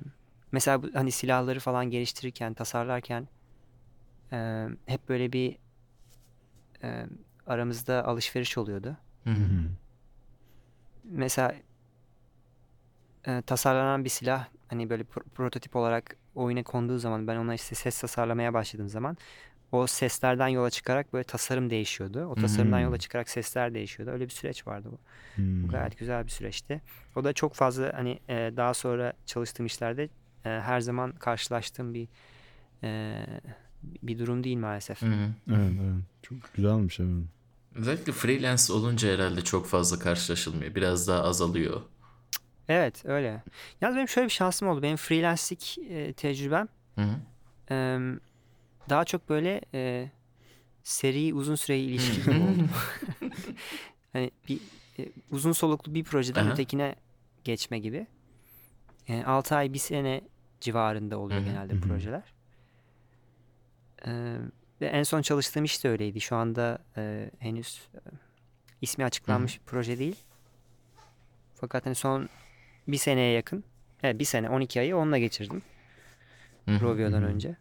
mesela 0.52 0.84
bu, 0.84 0.90
hani 0.94 1.12
silahları 1.12 1.60
falan 1.60 1.90
geliştirirken, 1.90 2.54
tasarlarken 2.54 3.28
e, 4.32 4.68
hep 4.86 5.10
böyle 5.10 5.34
bir 5.34 5.58
e, 6.84 7.06
aramızda 7.48 8.06
alışveriş 8.06 8.58
oluyordu. 8.58 8.98
Hı. 9.24 9.30
hı. 9.30 9.70
Mesela 11.04 11.56
e, 13.28 13.42
tasarlanan 13.42 14.04
bir 14.06 14.10
silah 14.10 14.48
hani 14.68 14.90
böyle 14.90 15.04
pro- 15.04 15.30
prototip 15.30 15.76
olarak 15.76 16.16
oyuna 16.36 16.64
konduğu 16.64 17.00
zaman 17.00 17.28
ben 17.28 17.36
ona 17.38 17.54
işte 17.56 17.76
ses 17.76 18.02
tasarlamaya 18.02 18.54
başladığım 18.54 18.90
zaman 18.90 19.18
o 19.72 19.88
seslerden 19.88 20.48
yola 20.48 20.70
çıkarak 20.70 21.14
böyle 21.14 21.24
tasarım 21.24 21.70
değişiyordu. 21.70 22.26
O 22.26 22.36
tasarımdan 22.36 22.78
Hmm. 22.78 22.86
yola 22.86 22.98
çıkarak 22.98 23.30
sesler 23.30 23.74
değişiyordu. 23.74 24.12
Öyle 24.12 24.26
bir 24.26 24.30
süreç 24.30 24.68
vardı 24.68 24.90
bu. 24.92 24.98
Hmm. 25.36 25.64
Bu 25.64 25.68
gayet 25.68 25.98
güzel 25.98 26.26
bir 26.26 26.32
süreçti. 26.32 26.82
O 27.16 27.24
da 27.24 27.34
çok 27.34 27.54
fazla 27.54 27.94
hani 27.96 28.20
e, 28.30 28.52
daha 28.58 28.74
sonra 28.74 29.14
çalıştığım 29.26 29.66
işlerde 29.66 30.04
e, 30.04 30.10
her 30.50 30.80
zaman 30.80 31.12
karşılaştığım 31.12 31.94
bir 31.94 32.08
e, 32.84 33.20
bir 33.84 34.20
durum 34.20 34.44
değil 34.44 34.58
maalesef. 34.58 35.02
Hı 35.02 35.06
hı. 35.06 35.30
Evet, 35.50 35.72
evet. 35.82 36.04
Çok 36.22 36.54
güzelmiş 36.54 37.00
evet. 37.00 37.24
Özellikle 37.76 38.12
freelance 38.12 38.74
olunca 38.74 39.14
herhalde 39.14 39.42
çok 39.44 39.68
fazla 39.68 40.00
karşılaşılmıyor. 40.00 40.76
Biraz 40.76 41.08
daha 41.08 41.24
azalıyor. 41.24 41.82
Evet 42.70 43.06
öyle. 43.06 43.44
Yalnız 43.82 43.96
benim 43.96 44.08
şöyle 44.08 44.28
bir 44.28 44.34
şansım 44.34 44.68
oldu. 44.68 44.82
Benim 44.82 44.98
freelance'lik 44.98 45.78
e, 45.90 46.14
tecrübem 46.14 46.68
Hı 46.96 47.02
hı. 47.02 47.16
e, 47.72 48.00
daha 48.90 49.06
çok 49.06 49.30
böyle 49.30 49.62
e, 49.74 50.10
seri 50.84 51.34
uzun 51.34 51.56
süreli 51.56 51.82
ilişki 51.82 52.24
gibi 52.24 52.44
oldu. 52.44 52.64
hani 54.14 54.32
bir 54.50 54.60
e, 55.00 55.06
uzun 55.32 55.52
soluklu 55.52 55.94
bir 55.94 56.04
projeden 56.04 56.46
Aha. 56.46 56.52
ötekine 56.52 56.96
geçme 57.44 57.80
gibi. 57.80 58.08
Yani 59.08 59.26
6 59.26 59.56
ay 59.56 59.74
bir 59.74 59.80
sene 59.80 60.22
civarında 60.62 61.18
oluyor 61.18 61.40
Hı 61.40 61.44
hı. 61.44 61.50
genelde 61.50 61.74
Hı 61.74 61.80
projeler. 61.82 62.34
E, 64.06 64.38
ve 64.82 64.86
en 64.86 65.04
son 65.04 65.22
çalıştığım 65.22 65.64
iş 65.64 65.84
de 65.84 65.90
öyleydi. 65.90 66.22
Şu 66.22 66.36
anda 66.36 66.80
e, 66.98 67.32
henüz 67.40 67.88
e, 67.96 68.00
ismi 68.82 69.06
açıklanmış 69.06 69.60
bir 69.60 69.66
proje 69.66 70.00
değil. 70.00 70.16
Fakat 71.56 71.86
hani 71.86 71.96
son 71.96 72.30
bir 72.88 72.98
seneye 72.98 73.34
yakın, 73.34 73.64
evet 74.04 74.20
bir 74.20 74.26
sene 74.26 74.50
12 74.50 74.80
ayı 74.80 74.98
onunla 74.98 75.18
geçirdim. 75.18 75.62
Rovio'dan 76.68 77.24
önce. 77.24 77.56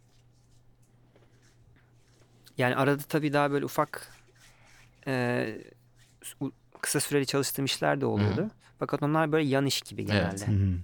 Yani 2.58 2.76
arada 2.76 3.02
tabii 3.02 3.32
daha 3.32 3.50
böyle 3.50 3.64
ufak 3.64 4.12
e, 5.06 5.46
kısa 6.80 7.00
süreli 7.00 7.26
çalıştığım 7.26 7.64
işler 7.64 8.00
de 8.00 8.06
oluyordu. 8.06 8.50
Fakat 8.78 9.02
onlar 9.02 9.32
böyle 9.32 9.48
yan 9.48 9.66
iş 9.66 9.82
gibi 9.82 10.04
genelde. 10.04 10.26
Evet. 10.28 10.48
Hı 10.48 10.52
hı. 10.52 10.78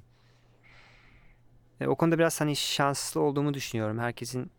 E, 1.81 1.87
o 1.87 1.95
konuda 1.95 2.19
biraz 2.19 2.41
hani 2.41 2.57
şanslı 2.57 3.21
olduğumu 3.21 3.55
düşünüyorum. 3.55 3.99
Herkesin 3.99 4.51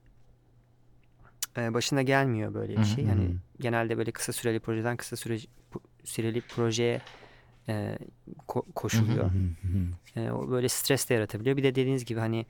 e, 1.57 1.73
başına 1.73 2.01
gelmiyor 2.01 2.53
böyle 2.53 2.77
bir 2.79 2.83
şey. 2.85 3.05
Hı 3.05 3.09
Hani 3.09 3.25
hı. 3.25 3.31
genelde 3.59 3.97
böyle 3.97 4.11
kısa 4.11 4.33
süreli 4.33 4.59
projeden 4.59 4.97
kısa 4.97 5.15
süre, 5.15 5.35
pu- 5.71 5.81
süreli 6.03 6.41
projeye 6.41 7.01
e, 7.69 7.97
ko- 8.47 8.71
koşuluyor. 8.75 9.31
Hı 9.31 9.37
hı. 10.17 10.19
E, 10.21 10.31
o 10.31 10.49
böyle 10.51 10.69
stres 10.69 11.09
de 11.09 11.13
yaratabiliyor. 11.13 11.57
Bir 11.57 11.63
de 11.63 11.75
dediğiniz 11.75 12.05
gibi 12.05 12.19
hani 12.19 12.45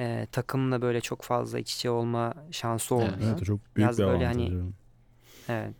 e, 0.00 0.26
takımla 0.32 0.82
böyle 0.82 1.00
çok 1.00 1.22
fazla 1.22 1.58
iç 1.58 1.74
içe 1.74 1.90
olma 1.90 2.34
şansı 2.50 2.94
olmuyor. 2.94 3.16
Evet 3.22 3.44
çok 3.44 3.58
büyük 3.58 3.76
Biraz 3.76 3.98
bir 3.98 4.04
böyle 4.04 4.26
hani- 4.26 4.52
evet. 4.54 4.74
Evet. 5.48 5.74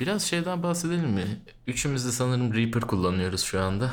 Biraz 0.00 0.22
şeyden 0.22 0.62
bahsedelim 0.62 1.10
mi? 1.10 1.40
Üçümüz 1.66 2.06
de 2.06 2.12
sanırım 2.12 2.54
Reaper 2.54 2.82
kullanıyoruz 2.82 3.42
şu 3.42 3.60
anda. 3.60 3.90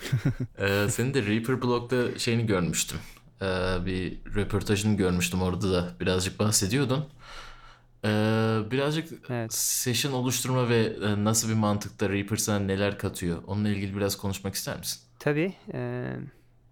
ee, 0.58 0.86
senin 0.90 1.14
de 1.14 1.26
Reaper 1.26 1.62
blogda 1.62 2.18
şeyini 2.18 2.46
görmüştüm. 2.46 2.98
Ee, 3.42 3.46
bir 3.86 4.18
röportajını 4.34 4.96
görmüştüm 4.96 5.42
orada 5.42 5.72
da 5.72 5.92
birazcık 6.00 6.38
bahsediyordun. 6.38 7.04
Ee, 8.04 8.08
birazcık 8.70 9.08
Evet. 9.30 9.54
session 9.54 10.12
oluşturma 10.12 10.68
ve 10.68 10.96
e, 11.04 11.24
nasıl 11.24 11.48
bir 11.48 11.54
mantıkta 11.54 12.08
Reaper 12.10 12.36
sana 12.36 12.58
neler 12.58 12.98
katıyor? 12.98 13.42
Onunla 13.46 13.68
ilgili 13.68 13.96
biraz 13.96 14.16
konuşmak 14.16 14.54
ister 14.54 14.78
misin? 14.78 15.00
Tabii. 15.18 15.54
e, 15.72 16.10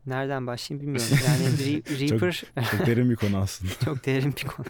nereden 0.07 0.47
başlayayım 0.47 0.87
bilmiyorum. 0.87 1.17
Yani 1.27 1.45
Re- 1.57 2.11
Reaper 2.11 2.43
Çok 2.71 2.87
derin 2.87 3.11
bir 3.11 3.17
konu 3.17 3.37
aslında. 3.37 3.73
çok 3.85 4.07
derin 4.07 4.35
bir 4.37 4.47
konu. 4.47 4.67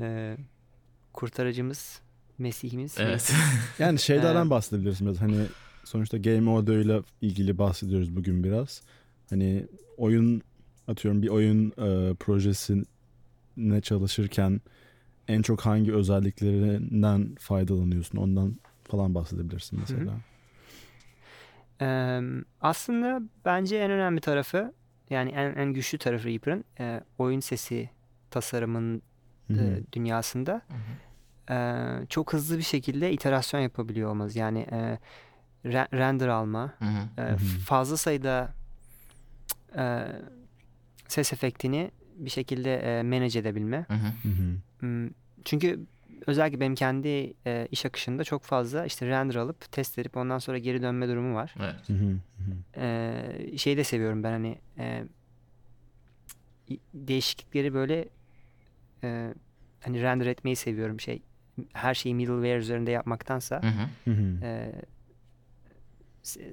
E, 0.00 0.36
kurtarıcımız, 1.12 2.00
Mesihimiz. 2.38 2.94
Evet. 2.98 3.32
Yani 3.78 3.98
şeylerden 3.98 4.46
Ee, 4.46 4.50
bahsedebiliriz 4.50 5.00
biraz. 5.06 5.20
Hani 5.20 5.46
sonuçta 5.84 6.16
game 6.18 6.50
audio 6.50 6.74
ile 6.74 7.00
ilgili 7.20 7.58
bahsediyoruz 7.58 8.16
bugün 8.16 8.44
biraz. 8.44 8.82
Hani 9.30 9.66
oyun 10.00 10.42
atıyorum 10.88 11.22
bir 11.22 11.28
oyun 11.28 11.70
e, 11.70 12.14
projesine 12.14 13.80
çalışırken 13.82 14.60
en 15.28 15.42
çok 15.42 15.60
hangi 15.60 15.94
özelliklerinden 15.94 17.34
faydalanıyorsun? 17.38 18.18
Ondan 18.18 18.56
falan 18.84 19.14
bahsedebilirsin 19.14 19.80
mesela. 19.80 20.20
Eee, 21.80 22.22
aslında 22.60 23.22
bence 23.44 23.76
en 23.76 23.90
önemli 23.90 24.20
tarafı 24.20 24.72
yani 25.10 25.30
en, 25.30 25.54
en 25.54 25.72
güçlü 25.72 25.98
tarafı 25.98 26.28
Reaper'ın 26.28 26.64
e, 26.80 27.00
oyun 27.18 27.40
sesi 27.40 27.90
tasarımın 28.30 29.02
Hı 29.48 29.54
hı. 29.54 29.60
e, 29.60 29.80
dünyasında 29.92 30.62
e, 31.50 31.56
çok 32.08 32.32
hızlı 32.32 32.58
bir 32.58 32.62
şekilde 32.62 33.12
iterasyon 33.12 33.60
yapabiliyor 33.60 34.10
olmamız. 34.10 34.36
Yani 34.36 34.58
e, 34.58 34.98
re- 35.64 35.98
render 35.98 36.28
alma, 36.28 36.74
Hı 36.78 36.84
hı. 36.84 37.20
e, 37.22 37.30
Hı 37.30 37.32
hı. 37.34 37.36
fazla 37.66 37.96
sayıda 37.96 38.59
e, 39.76 40.06
ses 41.08 41.32
efektini 41.32 41.90
bir 42.16 42.30
şekilde 42.30 42.76
e, 42.76 43.02
manage 43.02 43.38
edebilme. 43.38 43.84
Hı 43.88 43.94
hı. 43.94 44.06
Hı 44.22 44.28
hı. 44.28 44.56
Hmm, 44.80 45.10
Çünkü 45.44 45.80
özellikle 46.26 46.60
benim 46.60 46.74
kendi 46.74 47.34
e, 47.46 47.68
iş 47.70 47.86
akışında 47.86 48.24
çok 48.24 48.42
fazla 48.42 48.86
işte 48.86 49.06
render 49.06 49.34
alıp 49.34 49.72
test 49.72 49.98
edip 49.98 50.16
ondan 50.16 50.38
sonra 50.38 50.58
geri 50.58 50.82
dönme 50.82 51.08
durumu 51.08 51.34
var. 51.34 51.54
Evet. 51.60 51.74
Hı 51.88 51.92
hı. 51.92 52.06
Hı 52.06 52.10
hı. 52.80 52.80
Ee, 52.84 53.58
şeyi 53.58 53.76
de 53.76 53.84
seviyorum 53.84 54.22
ben 54.22 54.30
hani 54.32 54.58
e, 54.78 55.04
değişiklikleri 56.94 57.74
böyle 57.74 58.08
e, 59.04 59.34
hani 59.80 60.02
render 60.02 60.26
etmeyi 60.26 60.56
seviyorum 60.56 61.00
şey 61.00 61.22
her 61.72 61.94
şeyi 61.94 62.14
middleware 62.14 62.58
üzerinde 62.58 62.90
yapmaktansa 62.90 63.62
Hı 63.62 63.66
hı. 63.66 63.86
Hı 64.04 64.10
hı. 64.10 64.44
e, 64.44 64.72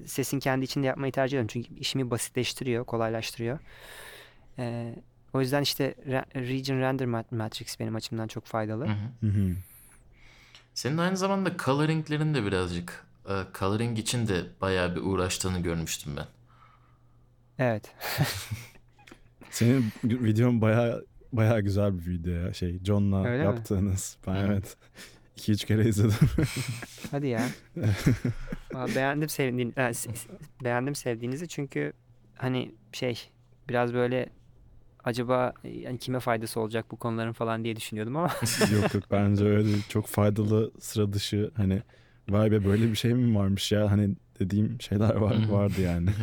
sesin 0.05 0.39
kendi 0.39 0.65
içinde 0.65 0.87
yapmayı 0.87 1.11
tercih 1.11 1.37
ediyorum 1.37 1.47
çünkü 1.47 1.73
işimi 1.79 2.11
basitleştiriyor 2.11 2.85
kolaylaştırıyor 2.85 3.59
E, 4.59 4.95
o 5.33 5.41
yüzden 5.41 5.61
işte 5.61 5.95
re- 6.07 6.47
region 6.49 6.79
render 6.79 7.05
mat- 7.05 7.31
matrix 7.31 7.79
benim 7.79 7.95
açımdan 7.95 8.27
çok 8.27 8.45
faydalı 8.45 8.85
Hı 8.87 9.27
hı. 9.27 9.55
Senin 10.73 10.97
aynı 10.97 11.17
zamanda 11.17 11.57
coloringlerin 11.65 12.33
de 12.33 12.45
birazcık 12.45 13.05
e, 13.29 13.33
coloring 13.59 13.99
için 13.99 14.27
de 14.27 14.45
bayağı 14.61 14.95
bir 14.95 15.01
uğraştığını 15.01 15.59
görmüştüm 15.59 16.13
ben. 16.17 16.25
evet 17.59 17.95
Senin 19.51 19.93
videon 20.03 20.61
baya 20.61 21.01
baya 21.33 21.59
güzel 21.59 21.99
bir 21.99 22.05
video 22.07 22.33
ya. 22.33 22.53
Şey 22.53 22.79
John'la 22.83 23.27
Öyle 23.27 23.37
mi? 23.37 23.45
yaptığınız. 23.45 24.17
Ben 24.27 24.33
Hı. 24.47 24.61
Evet 25.37 25.49
2-3 25.49 25.65
kere 25.65 25.89
izledim. 25.89 26.29
hadi 27.11 27.27
ya 27.27 27.41
beğendim 28.95 29.29
sevdiğin 29.29 29.73
e, 29.77 29.91
beğendim 30.63 30.95
sevdiğinizi 30.95 31.47
çünkü 31.47 31.93
hani 32.35 32.71
şey 32.93 33.29
biraz 33.69 33.93
böyle 33.93 34.29
acaba 35.03 35.53
e, 35.63 35.69
yani 35.69 35.97
kime 35.97 36.19
faydası 36.19 36.59
olacak 36.59 36.85
bu 36.91 36.95
konuların 36.95 37.33
falan 37.33 37.63
diye 37.63 37.75
düşünüyordum 37.75 38.17
ama 38.17 38.29
yok 38.81 38.93
yok 38.93 39.03
bence 39.11 39.45
öyle 39.45 39.65
değil. 39.65 39.83
Çok 39.89 40.07
faydalı 40.07 40.71
sıra 40.79 41.13
dışı 41.13 41.51
hani 41.57 41.81
vay 42.29 42.51
be 42.51 42.65
böyle 42.65 42.91
bir 42.91 42.95
şey 42.95 43.13
mi 43.13 43.37
varmış 43.37 43.71
ya 43.71 43.91
hani 43.91 44.15
dediğim 44.39 44.81
şeyler 44.81 45.15
var, 45.15 45.49
vardı 45.49 45.81
yani. 45.81 46.09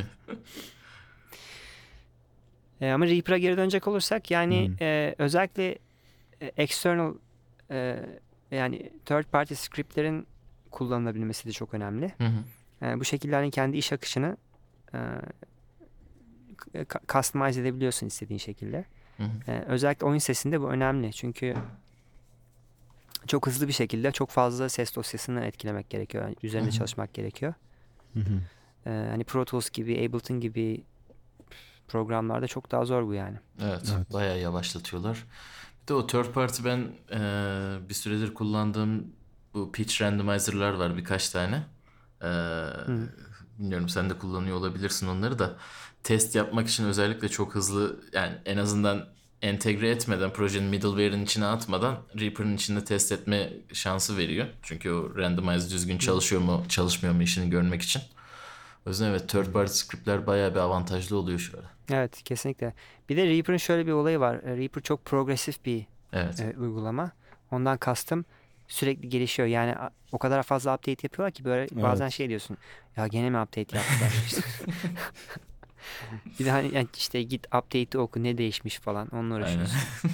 E, 2.81 2.91
ama 2.91 3.07
Reaper'a 3.07 3.39
geri 3.39 3.57
dönecek 3.57 3.89
olursak 3.89 4.31
yani 4.31 4.71
Hı. 4.79 4.85
e, 4.85 5.15
özellikle 5.19 5.79
e, 6.41 6.47
external 6.57 7.15
e, 7.71 8.01
yani 8.55 8.91
third 9.05 9.25
party 9.25 9.55
scriptlerin 9.55 10.27
kullanılabilmesi 10.71 11.49
de 11.49 11.53
çok 11.53 11.75
önemli. 11.75 12.13
Hı 12.19 12.25
hı. 12.25 12.45
E, 12.87 13.01
bu 13.01 13.05
şekilde 13.05 13.35
hani 13.35 13.51
kendi 13.51 13.77
iş 13.77 13.93
akışını 13.93 14.37
e, 14.95 14.99
customize 17.09 17.61
edebiliyorsun 17.61 18.07
istediğin 18.07 18.39
şekilde. 18.39 18.85
Hı 19.17 19.23
hı. 19.23 19.29
Ee, 19.49 19.65
özellikle 19.67 20.07
oyun 20.07 20.19
sesinde 20.19 20.61
bu 20.61 20.71
önemli. 20.71 21.13
Çünkü 21.13 21.55
çok 23.27 23.47
hızlı 23.47 23.69
bir 23.69 23.73
şekilde 23.73 24.13
çok 24.13 24.31
fazla 24.31 24.69
ses 24.69 24.97
dosyasını 24.97 25.45
etkilemek 25.45 25.91
gerekiyor. 25.91 26.25
Yani 26.25 26.37
üzerinde 26.43 26.69
Hı 26.69 26.73
hı. 26.73 26.77
çalışmak 26.77 27.15
gerekiyor. 27.15 27.55
Hı 28.15 28.21
hı. 28.21 28.41
Ee, 28.87 28.91
hani 29.11 29.25
Pro 29.25 29.45
Tools 29.45 29.71
gibi, 29.71 30.09
Ableton 30.09 30.41
gibi 30.41 30.85
programlarda 31.89 32.47
çok 32.47 32.71
daha 32.71 32.85
zor 32.85 33.07
bu 33.07 33.15
yani. 33.15 33.37
Evet, 33.63 33.93
Evet. 33.97 34.13
bayağı 34.13 34.39
yavaşlatıyorlar. 34.39 35.25
Bir 35.85 35.89
de 35.89 35.95
o 35.95 36.07
third 36.07 36.32
party 36.32 36.62
ben 36.64 36.78
e, 37.12 37.89
bir 37.89 37.95
süredir 37.95 38.35
kullandığım 38.35 39.07
bu 39.55 39.72
pitch 39.72 40.03
randomizer'lar 40.03 40.72
var 40.72 40.97
birkaç 40.97 41.28
tane. 41.28 41.62
E, 42.22 42.28
bilmiyorum 43.59 43.89
sen 43.89 44.11
de 44.11 44.18
kullanıyor 44.18 44.57
olabilirsin 44.57 45.07
onları 45.07 45.39
da. 45.39 45.57
Test 46.03 46.35
yapmak 46.35 46.68
için 46.68 46.85
özellikle 46.85 47.28
çok 47.28 47.55
hızlı 47.55 48.01
yani 48.12 48.35
en 48.47 48.57
azından 48.57 49.09
entegre 49.43 49.91
etmeden 49.91 50.32
projenin 50.32 50.68
middleware'in 50.68 51.24
içine 51.24 51.47
atmadan 51.47 51.97
Reaper'ın 52.20 52.55
içinde 52.55 52.85
test 52.85 53.12
etme 53.12 53.53
şansı 53.72 54.16
veriyor. 54.16 54.47
Çünkü 54.62 54.91
o 54.91 55.16
randomize 55.16 55.70
düzgün 55.70 55.99
çalışıyor 55.99 56.43
mu 56.43 56.64
çalışmıyor 56.68 57.14
mu 57.14 57.22
işini 57.22 57.51
görmek 57.51 57.82
için. 57.82 58.03
O 58.87 58.91
yüzden 58.91 59.11
evet 59.11 59.28
third 59.28 59.53
party 59.53 59.72
script'ler 59.72 60.26
bayağı 60.26 60.51
bir 60.55 60.59
avantajlı 60.61 61.16
oluyor 61.18 61.39
şu 61.39 61.59
ara. 61.59 61.70
Evet 61.91 62.22
kesinlikle. 62.22 62.74
Bir 63.09 63.16
de 63.16 63.26
Reaper'ın 63.26 63.57
şöyle 63.57 63.87
bir 63.87 63.93
olayı 63.93 64.20
var. 64.20 64.35
E, 64.35 64.57
Reaper 64.57 64.82
çok 64.82 65.05
progresif 65.05 65.64
bir 65.64 65.87
Evet. 66.12 66.41
e, 66.41 66.59
uygulama. 66.59 67.12
Ondan 67.51 67.78
kastım 67.78 68.24
sürekli 68.68 69.09
gelişiyor. 69.09 69.49
Yani 69.49 69.74
o 70.12 70.18
kadar 70.18 70.43
fazla 70.43 70.74
update 70.74 71.01
yapıyorlar 71.03 71.32
ki 71.32 71.45
böyle 71.45 71.82
bazen 71.82 72.09
şey 72.09 72.28
diyorsun. 72.28 72.57
Ya 72.97 73.07
gene 73.07 73.30
mi 73.30 73.41
update 73.41 73.76
yaptılar? 73.76 74.12
bir 76.39 76.45
de 76.45 76.51
hani 76.51 76.74
yani 76.74 76.89
işte 76.97 77.22
git 77.22 77.47
update'i 77.47 77.99
oku 77.99 78.22
ne 78.22 78.39
değişmiş 78.39 78.78
falan 78.78 79.09
onunla 79.09 79.37
uğraşıyorsun. 79.37 79.78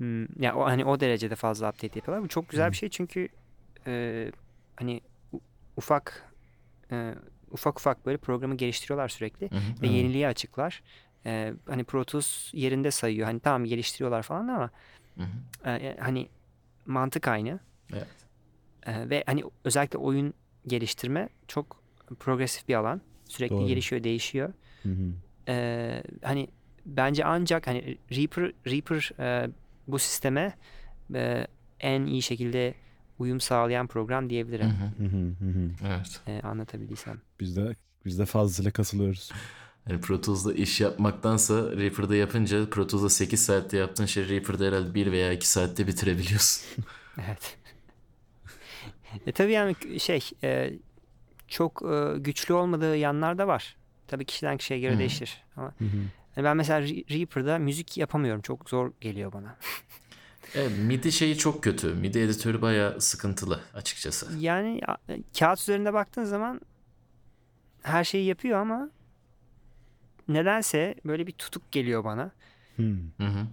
Hmm, 0.00 0.42
ya 0.42 0.54
o 0.56 0.64
hani 0.64 0.84
o 0.84 1.00
derecede 1.00 1.34
fazla 1.34 1.68
update 1.70 1.98
yapıyorlar. 1.98 2.24
Bu 2.24 2.28
çok 2.28 2.48
güzel 2.48 2.70
bir 2.70 2.76
şey 2.76 2.88
çünkü 2.88 3.28
e, 3.86 4.26
hani 4.76 5.00
ufak 5.76 6.32
e, 6.92 7.14
ufak 7.50 7.78
ufak 7.78 8.06
böyle 8.06 8.18
programı 8.18 8.56
geliştiriyorlar 8.56 9.08
sürekli 9.08 9.50
Hı 9.50 9.56
hı. 9.56 9.82
ve 9.82 9.88
yeniliğe 9.88 10.28
açıklar. 10.28 10.82
E, 11.26 11.52
hani 11.68 11.84
Pro 11.84 12.04
Tools 12.04 12.54
yerinde 12.54 12.90
sayıyor. 12.90 13.26
Hani 13.26 13.40
tamam 13.40 13.64
geliştiriyorlar 13.64 14.22
falan 14.22 14.48
ama 14.48 14.70
Hı 15.16 15.22
hı. 15.22 15.70
e, 15.70 15.96
hani 16.00 16.28
mantık 16.86 17.28
aynı. 17.28 17.60
Evet. 17.92 18.06
E, 18.86 19.10
ve 19.10 19.22
hani 19.26 19.42
özellikle 19.64 19.98
oyun 19.98 20.34
geliştirme 20.66 21.28
çok 21.48 21.82
progresif 22.20 22.68
bir 22.68 22.74
alan. 22.74 23.00
Sürekli 23.24 23.54
Doğru. 23.54 23.66
gelişiyor, 23.66 24.04
değişiyor. 24.04 24.52
Hı 24.82 24.88
hı. 24.88 25.12
E, 25.48 26.02
hani 26.22 26.48
bence 26.86 27.24
ancak 27.24 27.66
hani 27.66 27.98
Reaper 28.10 28.52
Reaper 28.66 29.10
e, 29.18 29.50
bu 29.86 29.98
sisteme 29.98 30.54
e, 31.14 31.46
en 31.80 32.06
iyi 32.06 32.22
şekilde 32.22 32.74
uyum 33.20 33.40
sağlayan 33.40 33.86
program 33.86 34.30
diyebilirim. 34.30 34.66
hı. 34.66 35.04
Hı 35.04 35.08
hı 35.08 35.16
hı 35.16 35.58
hı. 35.58 35.70
Evet. 35.86 36.20
E, 36.26 36.40
anlatabildiysem. 36.46 37.20
Biz 37.40 37.56
de 37.56 37.74
biz 38.04 38.18
de 38.18 38.26
fazlasıyla 38.26 38.70
katılıyoruz. 38.70 39.32
Yani 39.88 40.00
Pro 40.00 40.20
Tools'da 40.20 40.54
iş 40.54 40.80
yapmaktansa 40.80 41.54
Reaper'da 41.76 42.16
yapınca 42.16 42.70
Pro 42.70 42.86
Tools'da 42.86 43.08
8 43.10 43.44
saatte 43.44 43.76
yaptığın 43.76 44.06
şey 44.06 44.28
Reaper'da 44.28 44.64
herhalde 44.64 44.94
1 44.94 45.12
veya 45.12 45.32
2 45.32 45.48
saatte 45.48 45.86
bitirebiliyorsun. 45.86 46.62
Evet. 47.26 47.58
e, 49.26 49.32
tabii 49.32 49.52
yani 49.52 49.76
şey 49.98 50.20
e, 50.42 50.72
çok 51.48 51.82
e, 51.82 52.18
güçlü 52.18 52.54
olmadığı 52.54 52.96
yanlar 52.96 53.38
da 53.38 53.46
var. 53.46 53.76
Tabii 54.08 54.24
kişiden 54.24 54.56
kişiye 54.56 54.80
göre 54.80 54.98
değişir. 54.98 55.42
Ama 55.56 55.66
Hı 55.78 55.84
hı. 55.84 55.88
hani 56.34 56.44
ben 56.44 56.56
mesela 56.56 56.80
Re- 56.80 57.18
Reaper'da 57.18 57.58
müzik 57.58 57.96
yapamıyorum. 57.98 58.42
Çok 58.42 58.70
zor 58.70 58.92
geliyor 59.00 59.32
bana. 59.32 59.56
evet, 60.54 60.70
MIDI 60.78 61.12
şeyi 61.12 61.38
çok 61.38 61.64
kötü. 61.64 61.94
MIDI 61.94 62.18
editörü 62.18 62.62
bayağı 62.62 63.00
sıkıntılı 63.00 63.60
açıkçası. 63.74 64.26
Yani 64.38 64.80
a- 64.88 64.96
kağıt 65.38 65.60
üzerinde 65.60 65.92
baktığın 65.92 66.24
zaman 66.24 66.60
her 67.82 68.04
şeyi 68.04 68.26
yapıyor 68.26 68.58
ama 68.60 68.90
nedense 70.28 70.94
böyle 71.04 71.26
bir 71.26 71.32
tutuk 71.32 71.72
geliyor 71.72 72.04
bana. 72.04 72.30
Hı. 72.76 72.82
Hı 73.16 73.26
hı. 73.26 73.46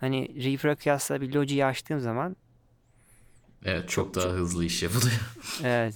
Hani 0.00 0.44
Reaper'a 0.44 0.74
kıyasla 0.76 1.20
bir 1.20 1.32
Logic'i 1.34 1.64
açtığım 1.64 2.00
zaman 2.00 2.36
Evet 3.64 3.88
çok 3.88 4.14
daha 4.14 4.28
hızlı 4.28 4.64
iş 4.64 4.82
yapılıyor. 4.82 5.20
evet 5.64 5.94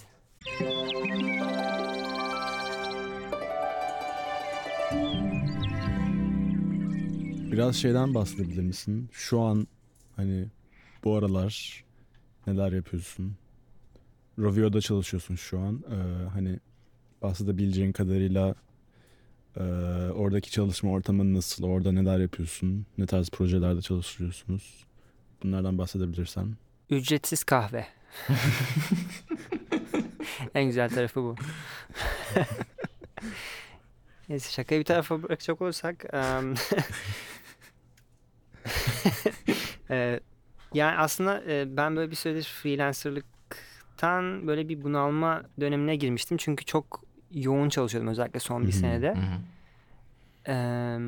Biraz 7.53 7.77
şeyden 7.77 8.15
bahsedebilir 8.15 8.63
misin? 8.63 9.09
Şu 9.13 9.41
an 9.41 9.67
hani 10.21 10.47
bu 11.05 11.17
aralar 11.17 11.85
neler 12.47 12.73
yapıyorsun? 12.73 13.37
Rovio'da 14.39 14.81
çalışıyorsun 14.81 15.35
şu 15.35 15.61
an. 15.61 15.85
Ee, 15.91 15.95
hani 16.29 16.59
bahsedebileceğin 17.23 17.93
kadarıyla 17.93 18.55
e, 19.57 19.63
oradaki 20.15 20.51
çalışma 20.51 20.91
ortamın 20.91 21.35
nasıl? 21.35 21.65
Orada 21.65 21.93
neler 21.93 22.19
yapıyorsun? 22.19 22.87
Ne 22.99 23.07
tarz 23.07 23.31
projelerde 23.31 23.83
çalışıyorsunuz? 23.83 24.85
Bunlardan 25.43 25.79
bahsedebilirsen. 25.79 26.57
ücretsiz 26.91 27.45
kahve. 27.45 27.87
en 30.55 30.65
güzel 30.65 30.91
tarafı 30.91 31.23
bu. 31.23 31.35
Neyse 34.29 34.51
şakayı 34.53 34.81
bir 34.81 34.85
tarafa 34.85 35.23
bırakacak 35.23 35.63
olursak 35.63 36.05
em, 36.13 36.55
e, 39.91 40.21
yani 40.75 40.97
aslında 40.99 41.43
e, 41.49 41.77
ben 41.77 41.97
böyle 41.97 42.11
bir 42.11 42.17
süredir 42.17 42.43
freelancerlıktan 42.63 44.47
böyle 44.47 44.69
bir 44.69 44.83
bunalma 44.83 45.43
dönemine 45.61 45.97
girmiştim. 45.97 46.37
Çünkü 46.37 46.65
çok 46.65 47.05
yoğun 47.33 47.69
çalışıyordum 47.69 48.09
özellikle 48.11 48.41
son 48.41 48.63
bir 48.67 48.73
senede. 48.73 49.15
Eee, 50.49 50.99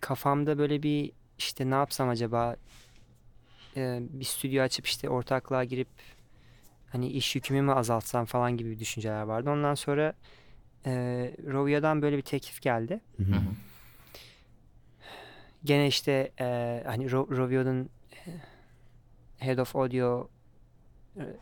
kafamda 0.00 0.58
böyle 0.58 0.82
bir 0.82 1.12
işte 1.38 1.70
ne 1.70 1.74
yapsam 1.74 2.08
acaba 2.08 2.56
Eee, 3.76 3.98
bir 4.10 4.24
stüdyo 4.24 4.62
açıp 4.62 4.86
işte 4.86 5.08
ortaklığa 5.08 5.64
girip 5.64 5.88
hani 6.92 7.08
iş 7.08 7.34
yükümü 7.36 7.62
mü 7.62 7.72
azaltsam 7.72 8.24
falan 8.24 8.56
gibi 8.56 8.78
düşünceler 8.78 9.22
vardı. 9.22 9.50
Ondan 9.50 9.74
sonra 9.74 10.14
eee 10.86 11.36
Rovio'dan 11.52 12.02
böyle 12.02 12.16
bir 12.16 12.22
teklif 12.22 12.62
geldi. 12.62 13.00
Hı 13.16 13.22
hı. 13.22 13.36
Gene 15.64 15.86
işte 15.86 16.32
eee, 16.40 16.82
hani 16.86 17.04
Ro- 17.06 17.36
Rovio'nun 17.36 17.88
Head 19.46 19.58
of 19.58 19.76
Audio 19.76 20.28
eee, 21.16 21.36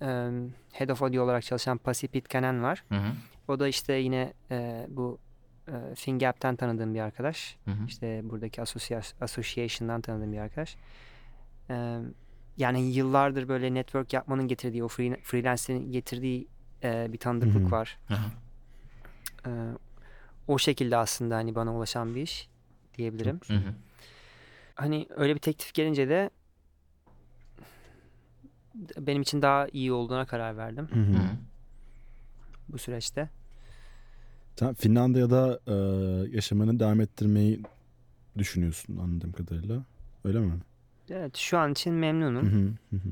em, 0.00 0.54
Head 0.72 0.88
of 0.88 1.02
Audio 1.02 1.24
olarak 1.24 1.42
çalışan 1.42 1.78
Pasi 1.78 2.08
Pitkanen 2.08 2.62
var. 2.62 2.84
Hı 2.88 2.94
hı. 2.94 3.12
O 3.48 3.60
da 3.60 3.68
işte 3.68 3.92
yine 3.92 4.32
eee, 4.50 4.86
bu 4.88 5.18
eee 5.68 5.94
FinGap'ten 5.94 6.56
tanıdığım 6.56 6.94
bir 6.94 7.00
arkadaş. 7.00 7.56
Hı 7.64 7.70
hı. 7.70 7.86
İşte 7.86 8.20
buradaki 8.30 8.62
association'dan 9.20 10.00
tanıdığım 10.00 10.32
bir 10.32 10.38
arkadaş. 10.38 10.76
Ee, 11.70 11.98
yani 12.56 12.80
yıllardır 12.80 13.48
böyle 13.48 13.74
network 13.74 14.12
yapmanın 14.12 14.48
getirdiği, 14.48 14.84
o 14.84 14.88
free, 14.88 15.20
freelancerin 15.22 15.92
getirdiği 15.92 16.48
e, 16.82 17.12
bir 17.12 17.18
tanıdıklık 17.18 17.62
Hı 17.62 17.66
hı. 17.66 17.70
var. 17.70 17.98
Hı 18.08 18.14
hı. 18.14 18.30
Ee, 19.46 19.50
o 20.48 20.58
şekilde 20.58 20.96
aslında 20.96 21.36
hani 21.36 21.54
bana 21.54 21.74
ulaşan 21.76 22.14
bir 22.14 22.22
iş 22.22 22.48
diyebilirim. 22.98 23.40
Hı 23.46 23.54
hı. 23.54 23.74
Hani 24.74 25.06
öyle 25.16 25.34
bir 25.34 25.40
teklif 25.40 25.74
gelince 25.74 26.08
de 26.08 26.30
benim 28.98 29.22
için 29.22 29.42
daha 29.42 29.68
iyi 29.72 29.92
olduğuna 29.92 30.26
karar 30.26 30.56
verdim 30.56 30.88
Hı 30.92 31.00
hı. 31.00 31.16
Bu 32.68 32.78
süreçte. 32.78 33.28
Sen 34.56 34.74
Finlandiya'da 34.74 35.60
e, 35.66 35.74
yaşamanı 36.36 36.80
devam 36.80 37.00
ettirmeyi 37.00 37.60
düşünüyorsun 38.38 38.96
anladığım 38.96 39.32
kadarıyla. 39.32 39.82
Öyle 40.24 40.38
mi? 40.38 40.52
Evet 41.10 41.36
şu 41.36 41.58
an 41.58 41.72
için 41.72 41.92
memnunum. 41.94 42.46
Hı 42.52 42.56
hı. 42.56 42.98
Hı. 42.98 43.08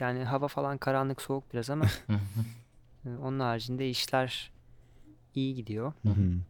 Yani 0.00 0.24
hava 0.24 0.48
falan 0.48 0.78
karanlık 0.78 1.22
soğuk 1.22 1.52
biraz 1.52 1.70
ama 1.70 1.84
e, 3.06 3.08
onun 3.22 3.40
haricinde 3.40 3.90
işler 3.90 4.50
iyi 5.34 5.54
gidiyor. 5.54 5.92
Hı 6.02 6.08
hı. 6.08 6.40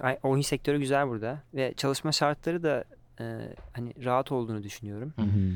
Ay- 0.00 0.18
oyun 0.22 0.42
sektörü 0.42 0.78
güzel 0.78 1.08
burada 1.08 1.42
ve 1.54 1.74
çalışma 1.76 2.12
şartları 2.12 2.62
da 2.62 2.84
e, 3.20 3.54
hani 3.72 4.04
rahat 4.04 4.32
olduğunu 4.32 4.62
düşünüyorum. 4.62 5.12
Hı 5.16 5.22
hı. 5.22 5.54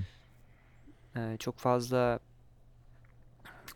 Ee, 1.17 1.37
çok 1.39 1.59
fazla 1.59 2.19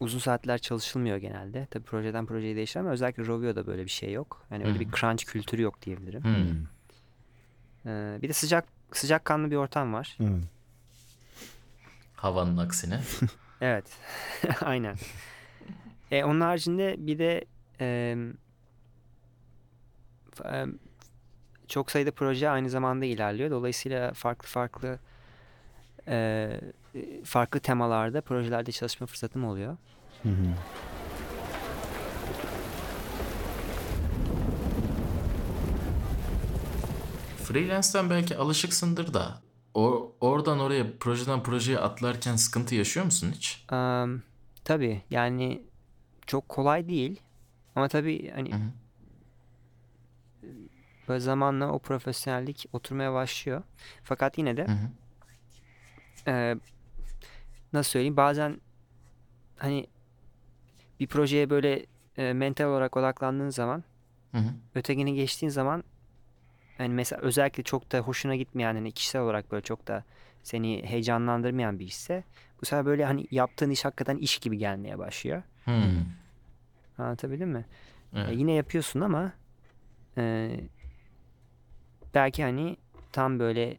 uzun 0.01 0.19
saatler 0.19 0.59
çalışılmıyor 0.59 1.17
genelde. 1.17 1.67
Tabii 1.71 1.85
projeden 1.85 2.27
projeye 2.27 2.57
değişir 2.57 2.81
ama 2.81 2.91
özellikle 2.91 3.27
Rovio'da 3.27 3.67
böyle 3.67 3.85
bir 3.85 3.91
şey 3.91 4.13
yok. 4.13 4.47
Yani 4.51 4.65
öyle 4.65 4.81
bir 4.81 4.87
Hı. 4.87 4.91
crunch 5.01 5.25
kültürü 5.25 5.63
yok 5.63 5.83
diyebilirim. 5.83 6.25
Hı. 6.25 6.57
Ee, 7.87 8.19
bir 8.23 8.29
de 8.29 8.33
sıcak 8.33 8.65
sıcakkanlı 8.93 9.51
bir 9.51 9.57
ortam 9.57 9.93
var. 9.93 10.19
Evet. 10.21 10.45
Havanın 12.17 12.57
aksine. 12.57 13.01
Evet. 13.63 13.85
Aynen. 14.61 14.97
E, 16.11 16.25
onun 16.25 16.41
haricinde 16.41 16.95
bir 16.99 17.19
de 17.19 17.45
e, 17.81 18.17
e, 20.45 20.67
çok 21.69 21.91
sayıda 21.91 22.11
proje 22.11 22.49
aynı 22.51 22.71
zamanda 22.71 23.05
ilerliyor. 23.05 23.51
Dolayısıyla 23.51 24.13
farklı 24.13 24.49
farklı 24.49 24.99
e, 26.09 26.51
farklı 27.25 27.61
temalarda 27.61 28.21
projelerde 28.21 28.73
çalışma 28.73 29.07
fırsatım 29.07 29.45
oluyor. 29.45 29.77
Hı 30.23 30.29
hı. 30.29 30.55
freelance'den 37.53 38.11
belki 38.11 38.37
alışıksındır 38.37 39.15
da 39.15 39.41
o 39.75 40.13
oradan 40.21 40.61
oraya 40.61 40.99
projeden 40.99 41.43
projeye 41.43 41.79
atlarken 41.79 42.37
sıkıntı 42.37 42.75
yaşıyor 42.75 43.07
musun 43.07 43.33
hiç? 43.35 43.65
Am, 43.69 44.23
tabii 44.65 45.03
yani 45.11 45.63
çok 46.27 46.49
kolay 46.49 46.89
değil. 46.89 47.21
Ama 47.77 47.89
tabii 47.89 48.31
hani 48.31 48.53
Hı 48.53 48.57
hı. 48.57 48.71
böyle 51.09 51.21
zamanla 51.21 51.73
o 51.73 51.79
profesyonellik 51.79 52.67
oturmaya 52.73 53.13
başlıyor. 53.15 53.63
Fakat 54.05 54.39
yine 54.39 54.57
de 54.57 54.67
Hı 54.67 54.73
hı. 54.73 54.89
e, 56.31 56.57
nasıl 57.73 57.91
söyleyeyim 57.91 58.17
bazen 58.17 58.61
hani 59.57 59.87
bir 61.01 61.07
projeye 61.07 61.51
böyle 61.51 61.87
e, 62.17 62.33
mental 62.33 62.65
olarak 62.65 62.97
odaklandığın 62.97 63.51
zaman 63.51 63.85
Hı 64.33 64.39
hı. 64.39 64.51
ötekini 64.75 65.15
geçtiğin 65.15 65.51
zaman 65.51 65.85
hani 66.79 66.89
mesela 66.95 67.23
özellikle 67.23 67.63
çok 67.63 67.93
da 67.93 67.99
hoşuna 67.99 68.37
gitmeyen 68.37 68.75
hani 68.75 68.93
kişisel 68.93 69.23
olarak 69.23 69.53
böyle 69.53 69.63
çok 69.63 69.87
da 69.89 70.05
seni 70.43 70.83
heyecanlandırmayan 70.87 71.79
bir 71.79 71.85
işse 71.87 72.25
bu 72.63 72.67
sefer 72.67 72.87
böyle 72.87 73.05
hani 73.05 73.27
yaptığın 73.31 73.71
iş 73.71 73.85
hakikaten 73.85 74.17
iş 74.17 74.39
gibi 74.39 74.59
gelmeye 74.59 74.99
başlıyor. 74.99 75.43
Hı. 75.65 75.83
Anlatabildim 76.99 77.49
mi? 77.51 77.65
E, 78.13 78.21
Evet. 78.21 78.37
yine 78.39 78.53
yapıyorsun 78.53 79.01
ama 79.01 79.33
e, 80.19 80.51
belki 82.15 82.43
hani 82.43 82.77
tam 83.13 83.39
böyle 83.39 83.79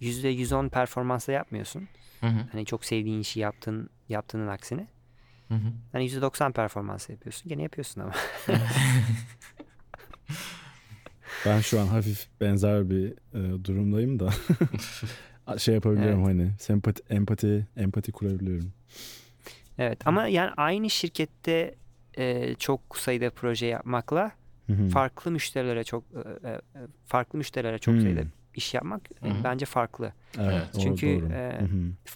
yüzde 0.00 0.28
110 0.28 0.68
performansla 0.68 1.32
yapmıyorsun. 1.32 1.88
Hı 2.22 2.26
hı. 2.26 2.46
Hani 2.52 2.66
çok 2.66 2.84
sevdiğin 2.84 3.20
işi 3.20 3.40
yaptığın 3.40 3.90
yaptığının 4.08 4.48
aksine. 4.48 4.86
Hı 5.48 5.54
hı. 5.54 5.72
Hani 5.92 6.04
yüzde 6.04 6.22
90 6.22 6.52
performans 6.52 7.08
yapıyorsun. 7.10 7.48
Gene 7.48 7.62
yapıyorsun 7.62 8.00
ama. 8.00 8.12
Ben 11.46 11.60
şu 11.60 11.80
an 11.80 11.86
hafif 11.86 12.26
benzer 12.40 12.90
bir 12.90 13.12
e, 13.12 13.64
durumdayım 13.64 14.18
da 14.20 14.30
şey 15.58 15.74
yapabiliyorum 15.74 16.24
hani 16.24 16.50
sempati, 16.58 17.02
empati, 17.10 17.66
empati 17.76 18.12
kurabiliyorum. 18.12 18.72
Evet 19.78 20.06
ama 20.06 20.26
yani 20.26 20.50
aynı 20.56 20.90
şirkette 20.90 21.74
e, 22.18 22.54
çok 22.54 22.80
sayıda 22.98 23.30
proje 23.30 23.66
yapmakla 23.66 24.32
Hı 24.66 24.72
hı. 24.72 24.88
farklı 24.88 25.30
müşterilere 25.30 25.84
çok 25.84 26.04
e, 26.44 26.48
e, 26.48 26.60
farklı 27.06 27.38
müşterilere 27.38 27.78
çok 27.78 27.94
Hmm. 27.94 28.02
sayıda 28.02 28.22
iş 28.54 28.74
yapmak 28.74 29.02
e, 29.22 29.28
Hı 29.28 29.30
hı. 29.34 29.44
bence 29.44 29.66
farklı. 29.66 30.12
Evet, 30.38 30.66
Çünkü, 30.82 31.06
doğru. 31.06 31.32
e. 31.32 31.68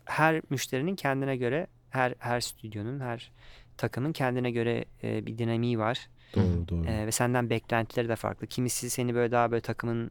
Her 0.05 0.43
müşterinin 0.51 0.97
kendine 0.97 1.37
göre 1.37 1.67
her 1.91 2.15
her 2.19 2.41
stüdyonun 2.41 3.01
her 3.01 3.33
takımın 3.77 4.13
kendine 4.13 4.51
göre 4.51 4.85
e, 5.03 5.27
bir 5.27 5.39
dinamiği 5.39 5.79
var. 5.79 6.09
doğru 6.35 6.69
doğru. 6.69 6.87
E, 6.87 7.07
ve 7.07 7.13
senden 7.13 7.51
beklentileri 7.51 8.09
de 8.09 8.17
farklı. 8.17 8.47
Kimisi 8.47 8.91
seni 8.91 9.15
böyle 9.15 9.33
daha 9.33 9.51
böyle 9.51 9.61
takımın 9.61 10.11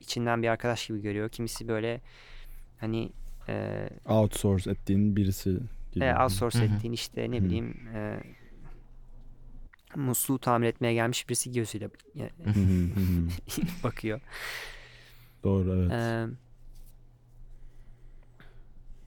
içinden 0.00 0.42
bir 0.42 0.48
arkadaş 0.48 0.86
gibi 0.86 1.02
görüyor. 1.02 1.28
Kimisi 1.28 1.68
böyle 1.68 2.00
hani 2.80 3.12
e, 3.48 3.88
Outsource 4.06 4.70
ettiğin 4.70 5.16
birisi 5.16 5.58
gibi. 5.92 6.04
e, 6.04 6.14
outsource 6.16 6.58
Hı 6.58 6.62
hı. 6.62 6.74
ettiğin 6.76 6.92
işte 6.92 7.30
ne 7.30 7.38
Hı. 7.38 7.44
bileyim 7.44 7.88
e, 7.94 8.20
musluğu 9.96 10.38
tamir 10.38 10.66
etmeye 10.66 10.94
gelmiş 10.94 11.28
birisi 11.28 11.52
gözüyle 11.52 11.88
bakıyor. 13.84 14.20
Doğru 15.44 15.74
evet. 15.74 15.92
Ee, 15.92 16.26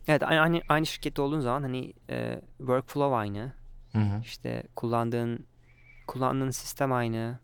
evet 0.08 0.24
aynı, 0.24 0.62
aynı 0.70 0.86
şirkette 0.86 1.22
olduğun 1.22 1.40
zaman 1.40 1.62
hani 1.62 1.94
e, 2.10 2.42
workflow 2.58 3.16
aynı. 3.16 3.54
Hı 3.92 4.00
hı. 4.00 4.22
İşte 4.22 4.64
kullandığın 4.76 5.46
kullandığın 6.08 6.52
sistem 6.52 6.94
aynı. 6.94 7.40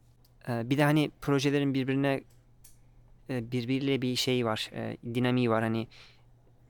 Ee, 0.49 0.69
bir 0.69 0.77
de 0.77 0.83
hani 0.83 1.11
projelerin 1.21 1.73
birbirine 1.73 2.23
e, 3.29 3.51
birbiriyle 3.51 4.01
bir 4.01 4.15
şey 4.15 4.45
var, 4.45 4.69
e, 4.73 4.97
dinamiği 5.15 5.49
var. 5.49 5.63
Hani 5.63 5.87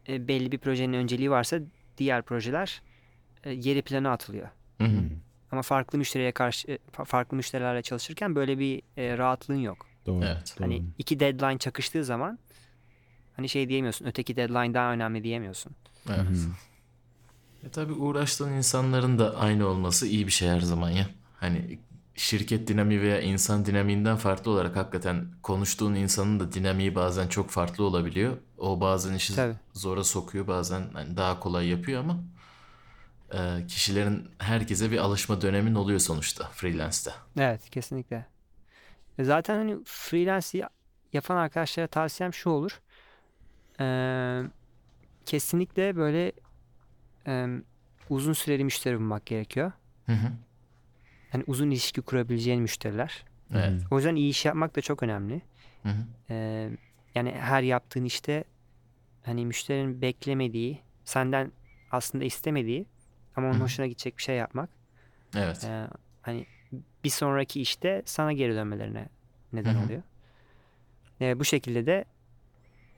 e, 0.08 0.28
belli 0.28 0.52
bir 0.52 0.58
projenin 0.58 0.94
önceliği 0.94 1.32
varsa 1.32 1.60
diğer 1.98 2.22
projeler 2.22 2.82
e, 3.44 3.56
geri 3.56 3.82
plana 3.82 4.12
atılıyor. 4.12 4.48
Hı 4.78 4.84
hı. 4.84 4.98
Hı. 4.98 5.04
Ama 5.52 5.62
farklı 5.62 5.98
müşteriye 5.98 6.32
karşı 6.32 6.72
e, 6.72 6.76
fa- 6.76 7.06
farklı 7.06 7.38
müşterilerle 7.38 7.82
çalışırken 7.82 8.36
böyle 8.36 8.60
bir 8.60 8.82
e, 8.98 9.18
rahatlığın 9.18 9.56
yok. 9.56 9.91
Doğru. 10.06 10.26
Evet. 10.26 10.56
doğru. 10.60 10.68
Hani 10.68 10.84
iki 10.98 11.20
deadline 11.20 11.58
çakıştığı 11.58 12.06
zaman 12.06 12.40
hani 13.36 13.50
şey 13.50 13.70
diyemiyorsun. 13.70 14.06
Öteki 14.06 14.36
deadline 14.36 14.74
daha 14.74 14.94
önemli 14.94 15.24
diyemiyorsun. 15.24 15.72
Evet. 16.10 16.20
hı. 16.20 16.52
E 17.68 17.70
tabii 17.70 17.94
uğraştığın 17.94 18.52
insanların 18.52 19.20
da 19.20 19.36
aynı 19.36 19.68
olması 19.68 20.08
iyi 20.08 20.28
bir 20.28 20.32
şey 20.32 20.50
her 20.50 20.62
zaman 20.62 20.90
ya. 20.90 21.10
Hani 21.40 21.80
şirket 22.16 22.68
dinamiği 22.68 23.02
veya 23.02 23.22
insan 23.22 23.66
dinamiğinden 23.66 24.18
farklı 24.18 24.52
olarak 24.52 24.76
hakikaten 24.76 25.28
konuştuğun 25.44 25.94
insanın 25.94 26.40
da 26.40 26.54
dinamiği 26.54 26.96
bazen 26.96 27.28
çok 27.28 27.50
farklı 27.50 27.84
olabiliyor. 27.84 28.38
O 28.58 28.82
bazen 28.82 29.14
işi 29.14 29.36
Tabii. 29.36 29.56
zora 29.74 30.04
sokuyor 30.04 30.48
bazen 30.48 30.90
hani 30.94 31.18
daha 31.18 31.40
kolay 31.40 31.68
yapıyor 31.68 32.00
ama 32.00 32.20
e, 33.34 33.68
kişilerin 33.68 34.30
herkese 34.38 34.92
bir 34.92 34.98
alışma 34.98 35.42
dönemin 35.42 35.76
oluyor 35.76 36.00
sonuçta 36.00 36.50
freelance'de. 36.54 37.14
Evet 37.38 37.70
kesinlikle. 37.70 38.26
E 39.22 39.24
Zaten 39.24 39.56
hani 39.56 39.78
freelance 39.86 40.58
ya- 40.58 40.70
yapan 41.14 41.38
arkadaşlara 41.38 41.88
tavsiyem 41.88 42.34
şu 42.34 42.50
olur. 42.50 42.82
Ee, 43.80 44.42
kesinlikle 45.26 45.96
böyle 45.96 46.32
e, 47.28 47.48
uzun 48.10 48.34
süreli 48.34 48.64
müşteri 48.64 49.00
bulmak 49.00 49.26
gerekiyor. 49.26 49.72
Hı 50.06 50.12
hı. 50.12 50.32
Hani 51.32 51.44
uzun 51.48 51.72
ilişki 51.72 52.02
kurabileceğin 52.02 52.62
müşteriler. 52.62 53.26
Evet. 53.54 53.82
O 53.92 53.98
yüzden 53.98 54.16
iyi 54.16 54.30
iş 54.30 54.46
yapmak 54.46 54.76
da 54.76 54.82
çok 54.82 55.04
önemli. 55.04 55.42
Hı 55.84 55.90
hı. 55.90 56.06
Ee, 56.30 56.70
yani 57.16 57.32
her 57.32 57.64
yaptığın 57.64 58.04
işte 58.04 58.44
hani 59.24 59.46
müşterinin 59.46 60.02
beklemediği, 60.02 60.82
senden 61.06 61.52
aslında 61.92 62.24
istemediği 62.24 62.86
ama 63.36 63.48
onun 63.48 63.54
Hı 63.56 63.60
hı. 63.60 63.64
hoşuna 63.64 63.88
gidecek 63.88 64.18
bir 64.18 64.24
şey 64.24 64.36
yapmak. 64.36 64.70
Evet. 65.36 65.64
Ee, 65.64 65.88
hani 66.22 66.46
bir 67.04 67.10
sonraki 67.10 67.62
işte 67.62 68.02
sana 68.06 68.34
geri 68.34 68.56
dönmelerine 68.56 69.10
neden 69.54 69.74
Hı 69.74 69.80
hı. 69.80 69.86
oluyor. 69.86 70.02
Ee, 71.22 71.40
bu 71.40 71.46
şekilde 71.46 71.86
de 71.86 72.06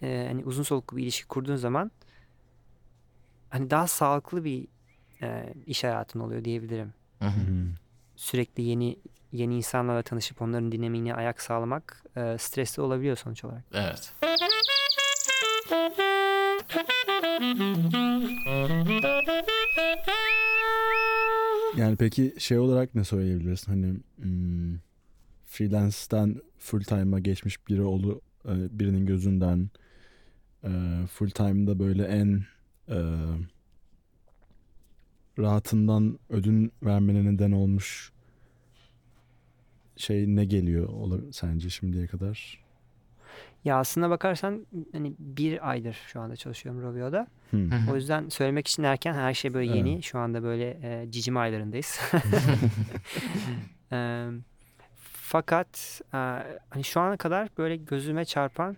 e, 0.02 0.26
hani 0.28 0.46
uzun 0.46 0.64
soluklu 0.64 0.98
bir 0.98 1.04
ilişki 1.04 1.28
kurduğun 1.28 1.56
zaman 1.56 1.92
hani 3.50 3.70
daha 3.70 3.88
sağlıklı 3.88 4.44
bir 4.44 4.68
e, 5.22 5.54
iş 5.66 5.84
hayatın 5.84 6.20
oluyor 6.20 6.46
diyebilirim. 6.46 6.94
Hı 7.20 7.26
hı. 7.26 7.30
Hı 7.30 7.52
hı. 7.52 7.66
Sürekli 8.16 8.64
yeni 8.64 9.00
yeni 9.32 9.56
insanlarla 9.56 10.02
tanışıp 10.02 10.42
onların 10.42 10.72
dinamiğine 10.72 11.16
ayak 11.16 11.42
sağlamak 11.42 12.04
e, 12.16 12.38
stresli 12.38 12.82
olabiliyor 12.82 13.18
sonuç 13.18 13.46
olarak. 13.46 13.64
Evet. 13.74 14.14
Yani 21.78 21.96
peki 21.96 22.34
şey 22.38 22.60
olarak 22.60 22.96
ne 22.96 23.04
söyleyebilirsin? 23.04 23.72
Hani 23.72 23.94
hmm, 24.22 24.80
freelance'den 25.46 26.42
full 26.60 26.82
time'a 26.84 27.20
geçmiş 27.20 27.68
biri 27.68 27.82
olu 27.82 28.22
e, 28.46 28.80
birinin 28.80 29.06
gözünden 29.06 29.70
e, 30.64 30.70
full 31.12 31.30
time'da 31.30 31.80
böyle 31.80 32.04
en 32.06 32.44
e, 32.90 32.98
rahatından 35.40 36.20
ödün 36.30 36.72
vermene 36.84 37.26
neden 37.26 37.52
olmuş 37.52 38.12
şey 39.98 40.36
ne 40.36 40.46
geliyor 40.46 40.88
olur 40.90 41.24
sence 41.32 41.70
şimdiye 41.70 42.08
kadar? 42.08 42.63
Ya 43.66 43.78
aslına 43.78 44.10
bakarsan 44.10 44.66
hani 44.92 45.14
bir 45.20 45.70
aydır 45.70 45.94
şu 46.08 46.20
anda 46.22 46.36
çalışıyorum 46.36 46.82
Rovio'da. 46.82 47.28
Hı. 47.52 47.70
O 47.92 47.96
yüzden 47.96 48.30
söylemek 48.30 48.68
için 48.68 48.84
erken 48.84 49.14
her 49.14 49.34
şey 49.34 49.54
böyle 49.54 49.76
yeni. 49.76 49.94
Evet. 49.94 50.04
Şu 50.04 50.20
anda 50.20 50.44
böyle 50.44 50.70
e, 50.84 51.12
cicim 51.12 51.38
aylarındayız. 51.38 52.00
Eee, 53.92 54.26
fakat 55.14 56.02
e, 56.14 56.18
hani 56.70 56.84
şu 56.84 57.00
ana 57.02 57.18
kadar 57.18 57.50
böyle 57.58 57.76
gözüme 57.76 58.26
çarpan 58.26 58.78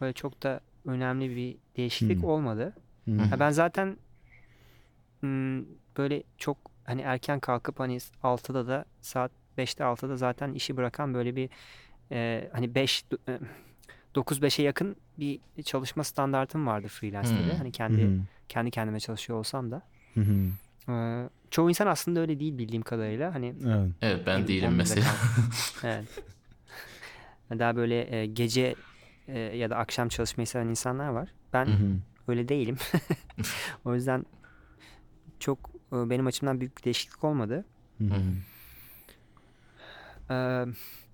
böyle 0.00 0.12
çok 0.12 0.42
da 0.42 0.60
önemli 0.86 1.36
bir 1.36 1.56
değişiklik 1.76 2.18
Hmm. 2.18 2.28
olmadı. 2.28 2.72
Ya 3.06 3.40
ben 3.40 3.50
zaten 3.50 3.96
hmm, 5.20 5.64
böyle 5.96 6.22
çok 6.38 6.56
hani 6.84 7.00
erken 7.02 7.40
kalkıp 7.40 7.80
hani 7.80 7.96
6'da 8.22 8.66
da 8.66 8.84
saat 9.00 9.32
5'te 9.58 9.84
6'da 9.84 10.16
zaten 10.16 10.52
işi 10.54 10.76
bırakan 10.76 11.14
böyle 11.14 11.36
bir 11.36 11.50
e, 12.12 12.50
hani 12.52 12.74
5 12.74 13.04
9-5'e 14.14 14.64
yakın 14.64 14.96
bir 15.18 15.40
çalışma 15.64 16.04
standartım 16.04 16.66
vardı 16.66 16.88
freelance'de 16.88 17.38
de. 17.38 17.52
Hmm. 17.52 17.58
Hani 17.58 17.72
kendi 17.72 18.02
hı. 18.02 18.20
kendi 18.48 18.70
kendime 18.70 19.00
çalışıyor 19.00 19.38
olsam 19.38 19.70
da. 19.70 19.82
Hı 20.14 20.20
hı. 20.20 20.48
Ee, 20.88 21.28
çoğu 21.50 21.68
insan 21.68 21.86
aslında 21.86 22.20
öyle 22.20 22.40
değil 22.40 22.58
bildiğim 22.58 22.82
kadarıyla. 22.82 23.34
Hani 23.34 23.54
Evet. 23.66 23.90
Evet 24.02 24.26
ben 24.26 24.48
değilim 24.48 24.70
11'de 24.70 24.76
mesela. 24.76 25.06
evet. 25.82 26.04
Daha 27.58 27.76
böyle 27.76 28.16
e, 28.16 28.26
gece 28.26 28.74
e, 29.28 29.38
ya 29.38 29.70
da 29.70 29.76
akşam 29.76 30.08
çalışmayı 30.08 30.46
seven 30.46 30.66
insanlar 30.66 31.08
var. 31.08 31.28
Ben 31.52 31.66
hı. 31.66 31.96
öyle 32.28 32.48
değilim. 32.48 32.76
o 33.84 33.94
yüzden 33.94 34.26
çok 35.38 35.70
e, 35.92 36.10
benim 36.10 36.26
açımdan 36.26 36.60
büyük 36.60 36.78
bir 36.78 36.82
değişiklik 36.82 37.24
olmadı. 37.24 37.64
Hı 37.98 38.04
hı. 38.04 38.20
Ee, 40.30 40.66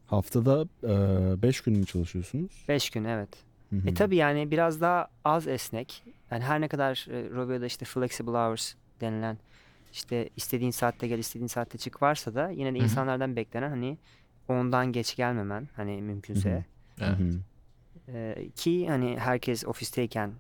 Haftada 0.08 0.64
5 1.42 1.60
gün 1.60 1.78
mü 1.78 1.86
çalışıyorsunuz? 1.86 2.64
beş 2.68 2.90
gün 2.90 3.04
evet. 3.04 3.28
Hı 3.70 3.76
hı. 3.76 3.88
E 3.88 3.94
tabi 3.94 4.16
yani 4.16 4.50
biraz 4.50 4.80
daha 4.80 5.08
az 5.24 5.48
esnek. 5.48 6.04
Yani 6.30 6.44
her 6.44 6.60
ne 6.60 6.68
kadar 6.68 7.06
e, 7.10 7.30
Roveo'da 7.30 7.66
işte 7.66 7.84
flexible 7.84 8.30
hours 8.30 8.74
denilen 9.00 9.38
işte 9.92 10.28
istediğin 10.36 10.70
saatte 10.70 11.08
gel 11.08 11.18
istediğin 11.18 11.46
saatte 11.46 11.78
çık 11.78 12.02
varsa 12.02 12.34
da 12.34 12.50
yine 12.50 12.74
de 12.74 12.78
Hı 12.78 12.80
hı. 12.80 12.84
insanlardan 12.84 13.36
beklenen 13.36 13.70
hani 13.70 13.98
ondan 14.48 14.92
geç 14.92 15.16
gelmemen 15.16 15.68
hani 15.76 16.02
mümkünse. 16.02 16.64
Hı 16.98 17.04
Evet. 17.04 17.18
hı. 17.18 17.38
E, 18.12 18.48
ki 18.56 18.88
hani 18.88 19.18
herkes 19.18 19.64
ofisteyken 19.66 20.32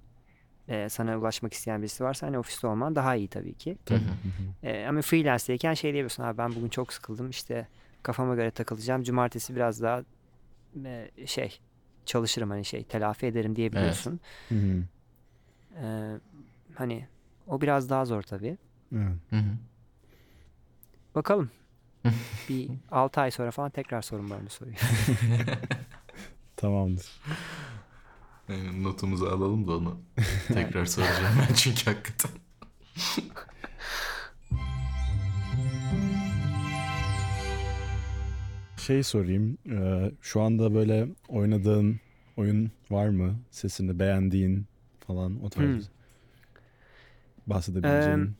e, 0.68 0.88
sana 0.88 1.18
ulaşmak 1.18 1.52
isteyen 1.52 1.82
birisi 1.82 2.04
varsa 2.04 2.26
hani 2.26 2.38
ofiste 2.38 2.66
olman 2.66 2.94
daha 2.96 3.14
iyi 3.16 3.28
tabii 3.28 3.54
ki. 3.54 3.78
Hı 3.88 3.94
hı. 3.94 3.98
Hı 3.98 4.02
hı. 4.02 4.66
E, 4.68 4.86
ama 4.86 5.02
freelance'deyken 5.02 5.74
şey 5.74 5.92
diyebiliyorsun 5.92 6.22
abi 6.22 6.38
ben 6.38 6.54
bugün 6.54 6.68
çok 6.68 6.92
sıkıldım 6.92 7.30
işte 7.30 7.68
kafama 8.02 8.34
göre 8.34 8.50
takılacağım. 8.50 9.02
Cumartesi 9.02 9.56
biraz 9.56 9.82
daha 9.82 10.04
e, 10.84 11.10
şey 11.26 11.60
çalışırım 12.06 12.50
hani 12.50 12.64
şey 12.64 12.84
telafi 12.84 13.26
ederim 13.26 13.56
diyebiliyorsun. 13.56 14.20
Hı 14.48 14.54
hı. 14.54 14.82
E, 15.82 16.16
hani 16.74 17.06
o 17.46 17.60
biraz 17.60 17.90
daha 17.90 18.04
zor 18.04 18.22
tabii. 18.22 18.58
Evet. 18.92 19.16
Hı 19.30 19.36
hı. 19.36 19.56
Bakalım. 21.14 21.50
Bir 22.48 22.70
6 22.90 23.20
ay 23.20 23.30
sonra 23.30 23.50
falan 23.50 23.70
tekrar 23.70 24.02
sorun 24.02 24.30
bana 24.30 24.40
bu 24.46 24.50
soruyu. 24.50 24.76
Tamamdır. 26.56 27.06
Yani 28.48 28.82
notumuzu 28.82 29.26
alalım 29.26 29.68
da 29.68 29.76
onu 29.76 30.00
tekrar 30.48 30.86
soracağım 30.86 31.34
ben 31.48 31.54
çünkü 31.54 31.84
hakikaten. 31.84 32.30
Şey 38.88 39.02
sorayım. 39.02 39.58
e, 39.70 40.10
Şu 40.20 40.40
anda 40.40 40.74
böyle 40.74 41.08
oynadığın 41.28 42.00
oyun 42.36 42.70
var 42.90 43.08
mı? 43.08 43.40
Sesini 43.50 43.98
beğendiğin 43.98 44.66
falan 45.06 45.44
o 45.44 45.50
tarz. 45.50 45.66
Hmm. 45.66 45.80
Bahsedebileceğin. 47.46 48.18
Em, 48.18 48.34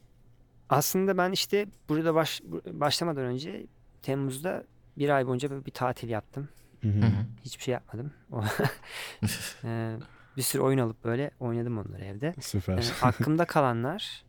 Aslında 0.68 1.18
ben 1.18 1.32
işte 1.32 1.66
burada 1.88 2.14
baş, 2.14 2.42
başlamadan 2.72 3.24
önce 3.24 3.66
Temmuz'da 4.02 4.64
bir 4.98 5.08
ay 5.08 5.26
boyunca 5.26 5.64
bir 5.66 5.70
tatil 5.70 6.08
yaptım. 6.08 6.48
Hı 6.82 6.88
hı. 6.88 7.00
Hı 7.00 7.06
hı. 7.06 7.26
Hiçbir 7.44 7.62
şey 7.62 7.72
yapmadım. 7.72 8.12
O- 8.32 8.42
E, 9.64 9.96
bir 10.36 10.42
sürü 10.42 10.62
oyun 10.62 10.78
alıp 10.78 11.04
böyle 11.04 11.30
oynadım 11.40 11.78
onları 11.78 12.04
evde. 12.04 12.34
Süper. 12.40 12.92
aklımda 13.02 13.44
kalanlar 13.44 14.24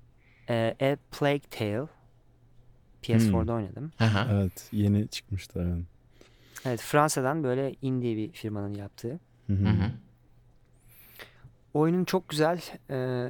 e, 0.48 0.76
A 0.80 1.16
Plague 1.18 1.48
Tale 1.50 1.88
PS4'da 3.02 3.52
oynadım. 3.52 3.92
Hı 3.98 4.04
hı. 4.04 4.28
Evet. 4.32 4.68
Yeni 4.72 5.08
çıkmıştı. 5.08 5.60
Evet. 5.74 5.84
Evet 6.64 6.80
Fransa'dan 6.80 7.44
böyle 7.44 7.74
indie 7.82 8.16
bir 8.16 8.32
firmanın 8.32 8.74
yaptığı. 8.74 9.20
Hı 9.46 9.52
hı. 9.52 9.90
Oyunun 11.74 12.04
çok 12.04 12.28
güzel 12.28 12.60
e, 12.90 13.28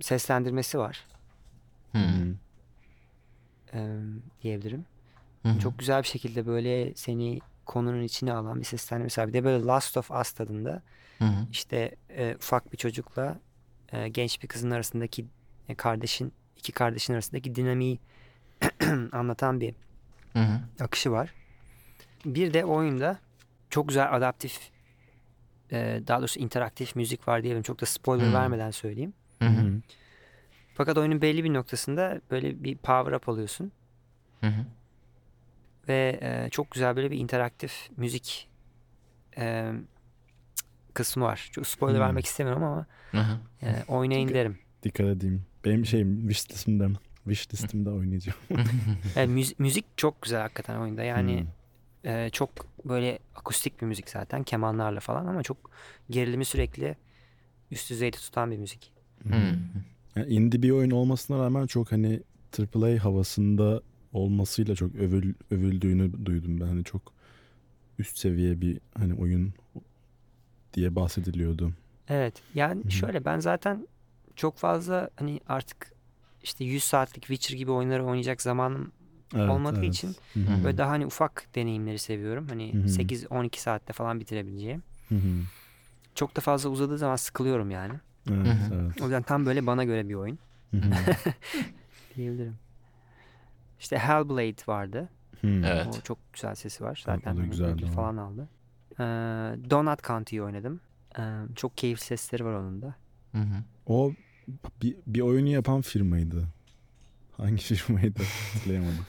seslendirmesi 0.00 0.78
var 0.78 1.06
hı. 1.92 1.98
hı. 1.98 2.34
e, 3.74 4.00
diyebilirim. 4.42 4.84
Hı 5.42 5.48
hı. 5.48 5.58
Çok 5.58 5.78
güzel 5.78 6.02
bir 6.02 6.08
şekilde 6.08 6.46
böyle 6.46 6.94
seni 6.94 7.40
konunun 7.66 8.02
içine 8.02 8.32
alan 8.32 8.60
bir 8.60 8.64
seslendirmesi 8.64 9.20
var. 9.20 9.28
Bir 9.28 9.32
de 9.32 9.44
böyle 9.44 9.64
Last 9.64 9.96
of 9.96 10.10
Us 10.10 10.32
tadında 10.32 10.82
Hı 11.18 11.24
hı. 11.24 11.46
işte 11.52 11.96
e, 12.10 12.34
ufak 12.36 12.72
bir 12.72 12.78
çocukla 12.78 13.38
e, 13.92 14.08
genç 14.08 14.42
bir 14.42 14.48
kızın 14.48 14.70
arasındaki 14.70 15.26
e, 15.68 15.74
kardeşin 15.74 16.32
iki 16.66 16.72
kardeşin 16.72 17.14
arasındaki 17.14 17.54
dinamiği 17.54 17.98
anlatan 19.12 19.60
bir 19.60 19.74
Hı 20.32 20.38
hı. 20.38 20.60
akışı 20.84 21.10
var. 21.12 21.34
Bir 22.24 22.52
de 22.54 22.64
oyunda 22.64 23.18
çok 23.70 23.88
güzel 23.88 24.14
adaptif 24.16 24.70
e, 25.72 26.02
daha 26.06 26.18
doğrusu 26.18 26.40
interaktif 26.40 26.96
müzik 26.96 27.28
var 27.28 27.42
diyelim. 27.42 27.62
Çok 27.62 27.80
da 27.80 27.86
spoiler 27.86 28.26
Hmm. 28.26 28.34
vermeden 28.34 28.70
söyleyeyim. 28.70 29.14
Hı 29.38 29.48
hı. 29.48 29.80
Fakat 30.74 30.98
oyunun 30.98 31.22
belli 31.22 31.44
bir 31.44 31.54
noktasında 31.54 32.20
böyle 32.30 32.64
bir 32.64 32.76
power 32.76 33.12
up 33.12 33.28
alıyorsun. 33.28 33.72
Hı 34.40 34.46
hı. 34.46 34.64
Ve 35.88 36.18
e, 36.22 36.50
çok 36.50 36.70
güzel 36.70 36.96
böyle 36.96 37.10
bir 37.10 37.18
interaktif 37.18 37.90
müzik 37.96 38.48
e, 39.38 39.72
kısmı 40.94 41.24
var. 41.24 41.48
Çok 41.52 41.66
spoiler 41.66 41.94
Hmm. 41.96 42.04
vermek 42.04 42.26
istemiyorum 42.26 42.62
ama 42.62 42.86
Hı 43.10 43.18
hı. 43.20 43.38
e, 43.62 43.84
oynayın 43.88 44.28
derim. 44.28 44.58
Dikkat 44.82 45.06
edeyim. 45.06 45.46
Benim 45.66 45.86
şeyim 45.86 46.28
wish 46.28 46.50
listemde. 46.50 46.88
Wish 47.24 47.52
listemde 47.54 47.90
oynayacağım. 47.90 48.38
Yani 49.16 49.32
müzi- 49.40 49.54
müzik 49.58 49.84
çok 49.96 50.22
güzel 50.22 50.40
hakikaten 50.40 50.76
oyunda. 50.80 51.02
Yani 51.02 51.46
Hmm. 52.02 52.10
e, 52.12 52.30
çok 52.30 52.50
böyle 52.84 53.18
akustik 53.34 53.80
bir 53.80 53.86
müzik 53.86 54.10
zaten 54.10 54.42
kemanlarla 54.42 55.00
falan 55.00 55.26
ama 55.26 55.42
çok 55.42 55.70
gerilimi 56.10 56.44
sürekli 56.44 56.96
üst 57.70 57.90
düzeyde 57.90 58.16
tutan 58.16 58.50
bir 58.50 58.56
müzik. 58.58 58.92
Hı 59.28 59.34
hı. 59.34 59.56
Yani 60.16 60.32
indie 60.32 60.62
bir 60.62 60.70
oyun 60.70 60.90
olmasına 60.90 61.38
rağmen 61.38 61.66
çok 61.66 61.92
hani 61.92 62.20
AAA 62.58 63.04
havasında 63.04 63.82
olmasıyla 64.12 64.74
çok 64.74 64.94
övül, 64.94 65.34
övüldüğünü 65.50 66.26
duydum 66.26 66.60
ben. 66.60 66.66
Hani 66.66 66.84
çok 66.84 67.12
üst 67.98 68.18
seviye 68.18 68.60
bir 68.60 68.80
hani 68.98 69.14
oyun 69.14 69.52
diye 70.74 70.94
bahsediliyordu. 70.96 71.72
Evet 72.08 72.42
yani 72.54 72.82
Hı 72.82 72.86
hı. 72.88 72.90
şöyle 72.92 73.24
ben 73.24 73.38
zaten 73.38 73.88
çok 74.36 74.58
fazla 74.58 75.10
hani 75.16 75.40
artık 75.48 75.92
işte 76.42 76.64
100 76.64 76.84
saatlik 76.84 77.26
Witcher 77.26 77.58
gibi 77.58 77.70
oyunları 77.70 78.04
oynayacak 78.04 78.42
zamanım 78.42 78.92
Evet, 79.34 79.50
olmadığı 79.50 79.80
evet. 79.80 79.94
için 79.94 80.16
Hı 80.34 80.40
hı. 80.40 80.64
böyle 80.64 80.78
daha 80.78 80.90
hani 80.90 81.06
ufak 81.06 81.46
deneyimleri 81.54 81.98
seviyorum. 81.98 82.48
Hani 82.48 82.74
Hı 82.74 82.78
hı. 82.78 82.86
8-12 82.86 83.60
saatte 83.60 83.92
falan 83.92 84.20
bitirebileceğim. 84.20 84.82
Hı 85.08 85.14
hı. 85.14 85.42
Çok 86.14 86.36
da 86.36 86.40
fazla 86.40 86.70
uzadığı 86.70 86.98
zaman 86.98 87.16
sıkılıyorum 87.16 87.70
yani. 87.70 87.94
Evet, 88.30 88.56
evet. 88.72 89.00
O 89.00 89.04
yüzden 89.04 89.22
tam 89.22 89.46
böyle 89.46 89.66
bana 89.66 89.84
göre 89.84 90.08
bir 90.08 90.14
oyun 90.14 90.38
Hı 90.70 90.76
hı. 90.76 90.90
diyebilirim. 92.16 92.56
İşte 93.80 93.98
Hellblade 93.98 94.62
vardı. 94.66 95.08
Hı. 95.40 95.46
Evet. 95.46 95.86
O 95.98 96.00
çok 96.00 96.18
güzel 96.32 96.54
sesi 96.54 96.84
var. 96.84 97.04
o 97.04 97.10
da 97.10 97.16
Zaten 97.16 97.36
hani 97.36 97.62
ödül 97.62 97.86
falan 97.86 98.16
aldı. 98.16 98.48
Ee, 98.92 99.04
Donut 99.70 100.02
County'yi 100.04 100.42
oynadım. 100.42 100.80
Ee, 101.18 101.22
çok 101.56 101.76
keyifli 101.76 102.04
sesleri 102.04 102.44
var 102.44 102.52
onun 102.52 102.82
da. 102.82 102.94
Hı 103.32 103.38
hı. 103.38 103.62
O 103.86 104.12
bir, 104.82 104.96
bir 105.06 105.20
oyunu 105.20 105.48
yapan 105.48 105.80
firmaydı. 105.80 106.44
Hangi 107.36 107.62
firmaydı? 107.74 108.22
Hatırlayamadım. 108.54 109.06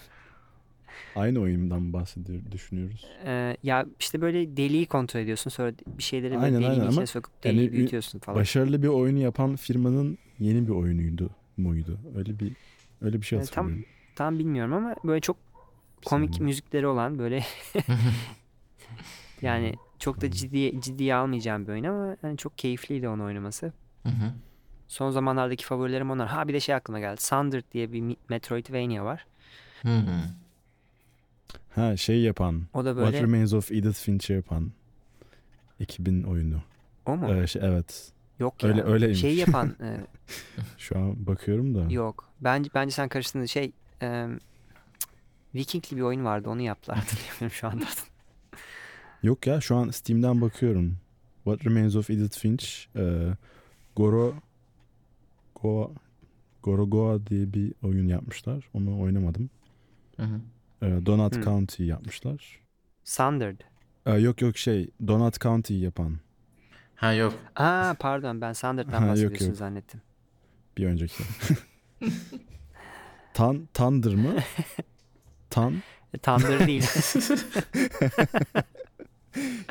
Aynı 1.16 1.40
oyundan 1.40 1.94
bahsediyor, 1.94 2.42
düşünüyoruz. 2.52 3.06
Ee, 3.26 3.58
ya 3.64 3.86
işte 4.00 4.22
böyle 4.22 4.58
deliği 4.58 4.86
kontrol 4.86 5.20
ediyorsun. 5.20 5.50
Sonra 5.50 5.74
bir 5.98 6.04
şeyleri 6.04 6.32
böyle 6.32 6.44
Aynen, 6.44 6.56
deliğin 6.56 6.72
aynen 6.72 6.82
içine 6.82 6.98
ama 6.98 7.06
sokup 7.06 7.46
yani 7.46 7.56
deliği 7.56 7.70
ü- 7.70 7.74
büyütüyorsun 7.74 8.20
falan. 8.20 8.40
Başarılı 8.40 8.84
bir 8.84 8.88
oyunu 8.88 9.20
yapan 9.20 9.56
firmanın 9.56 10.18
yeni 10.40 10.68
bir 10.68 10.72
oyunuydu 10.74 11.30
muydu? 11.58 12.00
Öyle 12.16 12.40
bir 12.40 12.52
öyle 13.02 13.22
bir 13.22 13.26
şey 13.26 13.40
tam- 13.40 13.46
hatırlıyorum. 13.46 13.86
Tam 14.16 14.40
bilmiyorum 14.40 14.74
ama 14.74 14.96
böyle 15.04 15.22
çok 15.22 15.38
komik 16.06 16.30
saniye. 16.30 16.46
müzikleri 16.46 16.88
olan 16.88 17.20
böyle 17.20 17.44
yani 19.42 19.74
çok 20.00 20.22
da 20.22 20.32
ciddi 20.32 20.82
ciddiye 20.82 21.16
almayacağım 21.16 21.68
bir 21.68 21.72
oyun 21.72 21.84
ama 21.84 22.18
hani 22.22 22.38
çok 22.38 22.58
keyifliydi 22.58 23.08
onu 23.10 23.24
oynaması. 23.24 23.74
Hı 24.04 24.10
hı. 24.10 24.34
Son 24.88 25.12
zamanlardaki 25.12 25.66
favorilerim 25.66 26.12
onlar. 26.12 26.28
Ha 26.28 26.48
bir 26.48 26.54
de 26.54 26.60
şey 26.60 26.76
aklıma 26.76 27.00
geldi. 27.00 27.22
Sundered 27.22 27.64
diye 27.74 27.92
bir 27.94 28.16
Metroidvania 28.30 29.06
var. 29.06 29.26
Hı 29.82 29.96
hı. 29.98 30.20
Ha 31.76 31.98
şey 31.98 32.22
yapan. 32.22 32.64
O 32.74 32.86
da 32.86 32.90
What 32.90 33.06
böyle 33.06 33.22
Remains 33.22 33.54
of 33.54 33.72
Edith 33.72 34.00
Fincher 34.00 34.36
yapan 34.36 34.72
ekibin 35.80 36.24
oyunu. 36.24 36.62
o 37.06 37.18
mu? 37.18 37.34
Ee, 37.34 37.48
şey, 37.48 37.62
evet. 37.66 38.12
Yok 38.40 38.64
ya. 38.64 38.70
öyle- 38.70 38.84
öyleymiş. 38.84 39.22
Şeyi 39.22 39.36
yapan 39.38 39.76
e, 39.82 39.98
Şu 40.78 40.98
an 41.00 41.28
bakıyorum 41.28 41.76
da. 41.76 41.94
yok. 41.94 42.30
Bence 42.42 42.70
bence 42.76 42.92
sen 42.92 43.10
karıştırdın. 43.10 43.46
Şey 43.46 43.72
e, 44.02 44.28
Vikingli 45.56 45.98
bir 45.98 46.02
oyun 46.02 46.26
vardı. 46.26 46.50
Onu 46.50 46.62
yaptılar. 46.62 46.98
Hatırlamıyorum 47.00 47.52
şu 47.52 47.68
anda. 47.68 47.86
Yok 49.24 49.48
ya 49.48 49.62
şu 49.62 49.76
an 49.76 49.90
Steam'den 49.90 50.42
bakıyorum. 50.42 50.98
What 51.44 51.66
Remains 51.66 51.96
of 51.96 52.10
Edith 52.10 52.38
Finch. 52.40 52.66
e, 52.96 53.24
Goro 53.96 54.34
Goa 55.62 55.90
Goro 56.64 56.90
Goa 56.90 57.28
diye 57.28 57.54
bir 57.54 57.74
oyun 57.84 58.08
yapmışlar. 58.08 58.70
Onu 58.74 59.02
oynamadım. 59.02 59.50
Hı 60.18 60.24
hı. 60.24 60.40
E, 60.86 61.06
Donut 61.06 61.36
Hmm. 61.36 61.44
County 61.44 61.84
yapmışlar. 61.84 62.60
Sundered. 63.04 63.60
E, 64.06 64.14
yok 64.14 64.42
yok 64.42 64.58
şey 64.58 64.90
Donut 65.08 65.42
County 65.42 65.74
yapan 65.74 66.18
Ha 66.96 67.14
yok. 67.14 67.34
Aa 67.56 67.94
pardon 68.00 68.42
ben 68.42 68.54
Sundered'dan 68.54 69.00
Ha, 69.00 69.06
yok, 69.06 69.12
bahsediyorsun 69.12 69.46
yok. 69.48 69.56
zannettim. 69.56 70.02
bir 70.78 70.86
önceki. 70.86 71.24
Tan 73.34 73.68
Tandır 73.74 74.14
mı? 74.14 74.36
Tan 75.50 75.74
E, 76.14 76.18
Thunder 76.18 76.68
değil. 76.68 76.84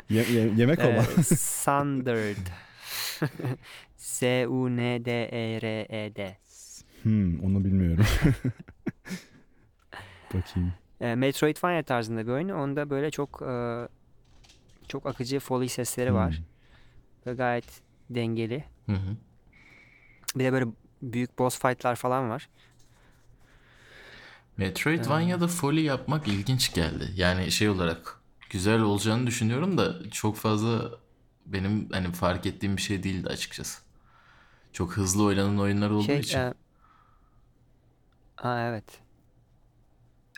ye- 0.09 0.31
ye- 0.31 0.53
yemek 0.57 0.79
olan. 0.79 1.05
Ee, 1.19 1.23
Sundered. 1.35 2.37
S-U-N-D-E-R-E-D. 3.97 5.17
Hmm, 7.03 7.43
onu 7.43 7.63
bilmiyorum. 7.65 8.05
Bakayım. 10.33 10.73
E, 11.01 11.15
Metroidvania 11.15 11.83
tarzında 11.83 12.27
bir 12.27 12.31
oyun. 12.31 12.49
Onda 12.49 12.89
böyle 12.89 13.11
çok 13.11 13.41
e, 13.41 13.87
çok 14.87 15.05
akıcı 15.05 15.39
foley 15.39 15.67
sesleri 15.67 16.13
var. 16.13 16.41
Ve 17.25 17.33
gayet 17.33 17.81
dengeli. 18.09 18.63
Hı 18.85 18.91
hı. 18.91 19.17
Bir 20.35 20.43
de 20.43 20.53
böyle 20.53 20.65
büyük 21.01 21.39
boss 21.39 21.59
fight'lar 21.59 21.95
falan 21.95 22.29
var. 22.29 22.49
Metroidvania'da 24.57 25.47
Foley 25.47 25.83
yapmak 25.83 26.27
ilginç 26.27 26.73
geldi. 26.73 27.11
Yani 27.15 27.51
şey 27.51 27.69
olarak 27.69 28.21
güzel 28.49 28.81
olacağını 28.81 29.27
düşünüyorum 29.27 29.77
da 29.77 30.09
çok 30.09 30.35
fazla 30.35 30.91
benim 31.47 31.89
hani 31.91 32.11
fark 32.11 32.45
ettiğim 32.45 32.77
bir 32.77 32.81
şey 32.81 33.03
değildi 33.03 33.27
açıkçası. 33.27 33.81
Çok 34.73 34.91
hızlı 34.91 35.23
oynanan 35.23 35.59
oyunlar 35.59 35.89
olduğu 35.89 36.03
Şey, 36.03 36.19
için. 36.19 36.37
e, 36.39 36.53
Aa, 38.37 38.67
evet. 38.67 39.01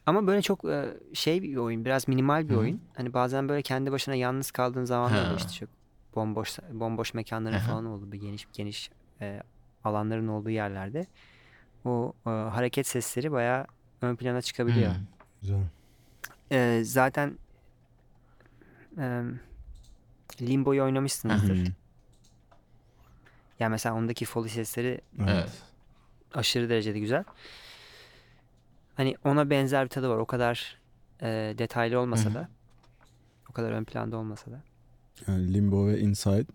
Ama 0.06 0.28
böyle 0.28 0.42
çok 0.42 0.66
e, 0.66 0.98
şey 1.14 1.42
bir 1.44 1.56
oyun, 1.56 1.86
biraz 1.86 2.08
minimal 2.08 2.50
bir 2.50 2.54
Hı 2.54 2.60
oyun. 2.60 2.82
Hani 2.96 3.14
bazen 3.14 3.50
böyle 3.50 3.62
kendi 3.62 3.92
başına 3.92 4.16
yalnız 4.16 4.52
kaldığın 4.52 4.86
zamanlar 4.86 5.32
da 5.32 5.36
işte 5.36 5.50
çok 5.50 5.70
bomboş 6.16 6.60
bomboş 6.72 7.14
mekanların 7.14 7.56
Aha. 7.56 7.70
falan 7.72 7.86
olduğu 7.86 8.12
bir 8.12 8.18
geniş 8.22 8.48
geniş 8.54 8.90
e, 9.22 9.44
alanların 9.84 10.28
olduğu 10.28 10.50
yerlerde 10.50 11.06
o 11.86 12.14
e, 12.26 12.30
hareket 12.30 12.88
sesleri 12.88 13.32
bayağı 13.32 13.66
ön 14.02 14.16
plana 14.16 14.42
çıkabiliyor. 14.42 14.92
Hmm. 14.96 15.02
Güzel. 15.42 15.60
E, 16.52 16.82
zaten 16.84 17.38
e, 18.98 19.24
Limbo'yu 20.42 20.84
oynamışsınızdır. 20.84 21.72
Yani 23.60 23.72
mesela 23.72 23.96
ondaki 23.96 24.26
foley 24.26 24.50
sesleri 24.50 25.02
Evet. 25.28 25.64
Aşırı 26.34 26.70
derecede 26.70 27.00
güzel. 27.00 27.24
Hani 28.96 29.16
ona 29.24 29.50
benzer 29.50 29.84
bir 29.86 29.90
tadı 29.90 30.10
var. 30.10 30.18
O 30.18 30.26
kadar 30.26 30.78
e, 31.22 31.56
detaylı 31.58 32.00
olmasa 32.00 32.34
da. 32.34 32.50
O 33.50 33.54
kadar 33.54 33.72
ön 33.72 33.84
planda 33.84 34.18
olmasa 34.18 34.52
da. 34.52 34.62
Yani 35.28 35.54
Limbo 35.54 35.88
ve 35.88 36.00
Inside. 36.00 36.46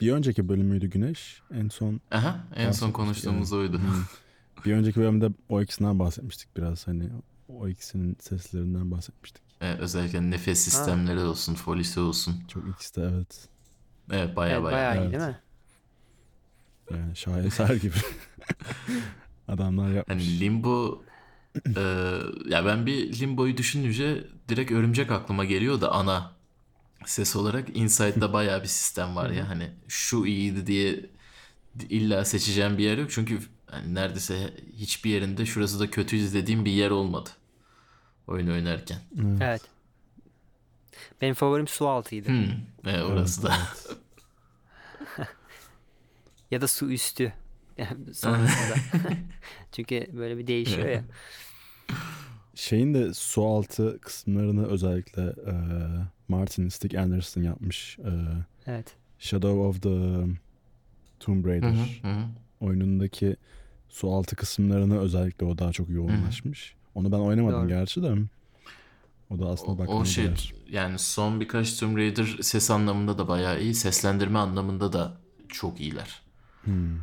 Bir 0.00 0.12
önceki 0.12 0.48
bölümüydü 0.48 0.86
Güneş. 0.86 1.42
En 1.54 1.68
son 1.68 2.00
Aha, 2.10 2.44
en 2.56 2.70
son 2.70 2.90
konuştuğumuz 2.92 3.52
oydu. 3.52 3.80
bir 4.64 4.72
önceki 4.74 5.00
bölümde 5.00 5.28
o 5.48 5.62
ikisinden 5.62 5.98
bahsetmiştik 5.98 6.56
biraz 6.56 6.86
hani 6.86 7.08
o 7.48 7.68
ikisinin 7.68 8.16
seslerinden 8.20 8.90
bahsetmiştik. 8.90 9.42
Evet, 9.64 9.80
özellikle 9.80 10.30
nefes 10.30 10.58
sistemleri 10.60 11.20
olsun, 11.20 11.54
folisi 11.54 12.00
olsun. 12.00 12.44
Çok 12.48 12.68
ikisi 12.68 12.96
de 12.96 13.10
evet. 13.14 13.48
Evet 14.10 14.36
baya 14.36 14.52
Evet, 14.52 14.64
baya. 14.64 14.76
bayağı 14.76 14.96
iyi 14.96 15.00
evet. 15.00 15.12
değil 15.12 15.22
mi? 15.22 15.38
Yani 16.90 17.16
şaheser 17.16 17.74
gibi. 17.74 17.94
Adamlar 19.48 19.90
yapmış. 19.90 20.14
Hani 20.16 20.40
Limbo 20.40 21.04
e, 21.76 21.80
ya 22.48 22.66
ben 22.66 22.86
bir 22.86 23.20
Limbo'yu 23.20 23.56
düşününce 23.56 24.24
direkt 24.48 24.72
örümcek 24.72 25.10
aklıma 25.10 25.44
geliyor 25.44 25.80
da 25.80 25.92
ana 25.92 26.32
ses 27.06 27.36
olarak 27.36 27.76
Inside'da 27.76 28.32
bayağı 28.32 28.62
bir 28.62 28.68
sistem 28.68 29.16
var 29.16 29.30
ya 29.30 29.48
hani 29.48 29.70
şu 29.88 30.26
iyiydi 30.26 30.66
diye 30.66 31.06
illa 31.90 32.24
seçeceğim 32.24 32.78
bir 32.78 32.84
yer 32.84 32.98
yok 32.98 33.10
çünkü 33.10 33.38
hani 33.66 33.94
neredeyse 33.94 34.54
hiçbir 34.76 35.10
yerinde 35.10 35.46
şurası 35.46 35.80
da 35.80 35.90
kötüydü 35.90 36.32
dediğim 36.32 36.64
bir 36.64 36.72
yer 36.72 36.90
olmadı 36.90 37.30
oyun 38.26 38.48
oynarken. 38.48 38.98
Evet. 39.20 39.38
Evet. 39.40 39.62
Benim 41.20 41.34
favorim 41.34 41.66
su 41.66 41.88
altıydı. 41.88 42.28
Hmm, 42.28 42.46
evet, 42.86 43.02
orası 43.02 43.42
da. 43.42 43.54
Ya 46.50 46.60
da 46.60 46.68
su 46.68 46.92
üstü. 46.92 47.32
Sonrasında. 48.12 48.74
Çünkü 49.72 50.06
böyle 50.12 50.38
bir 50.38 50.46
değişiyor 50.46 50.88
ya. 50.88 51.04
Şeyin 52.54 52.94
de 52.94 53.14
su 53.14 53.44
altı 53.46 53.98
kısımlarını 54.00 54.66
özellikle 54.66 55.22
e, 55.22 55.54
Martin 56.28 56.68
Stick 56.68 56.94
Anderson 56.94 57.42
yapmış. 57.42 57.98
E, 57.98 58.10
Evet. 58.66 58.94
Shadow 59.18 59.60
of 59.60 59.82
the 59.82 60.24
Tomb 61.20 61.44
Hı 61.44 61.48
Raider 61.48 62.00
hı, 62.02 62.08
hı. 62.08 62.24
oyunundaki 62.60 63.36
su 63.88 64.10
altı 64.10 64.36
kısımlarını 64.36 64.98
özellikle 64.98 65.46
o 65.46 65.58
daha 65.58 65.72
çok 65.72 65.90
yoğunlaşmış. 65.90 66.74
Onu 66.94 67.12
ben 67.12 67.18
oynamadım 67.18 67.60
Doğru. 67.60 67.68
gerçi 67.68 68.02
de. 68.02 68.14
O 69.30 69.38
da 69.38 69.46
aslında 69.46 69.78
bakmaya 69.78 70.00
o 70.00 70.04
şey 70.04 70.24
değer. 70.26 70.54
yani 70.70 70.98
son 70.98 71.40
birkaç 71.40 71.78
Tomb 71.78 71.96
Raider 71.96 72.38
ses 72.42 72.70
anlamında 72.70 73.18
da 73.18 73.28
bayağı 73.28 73.60
iyi, 73.60 73.74
seslendirme 73.74 74.38
anlamında 74.38 74.92
da 74.92 75.12
çok 75.48 75.80
iyiler. 75.80 76.22
Hmm. 76.64 76.96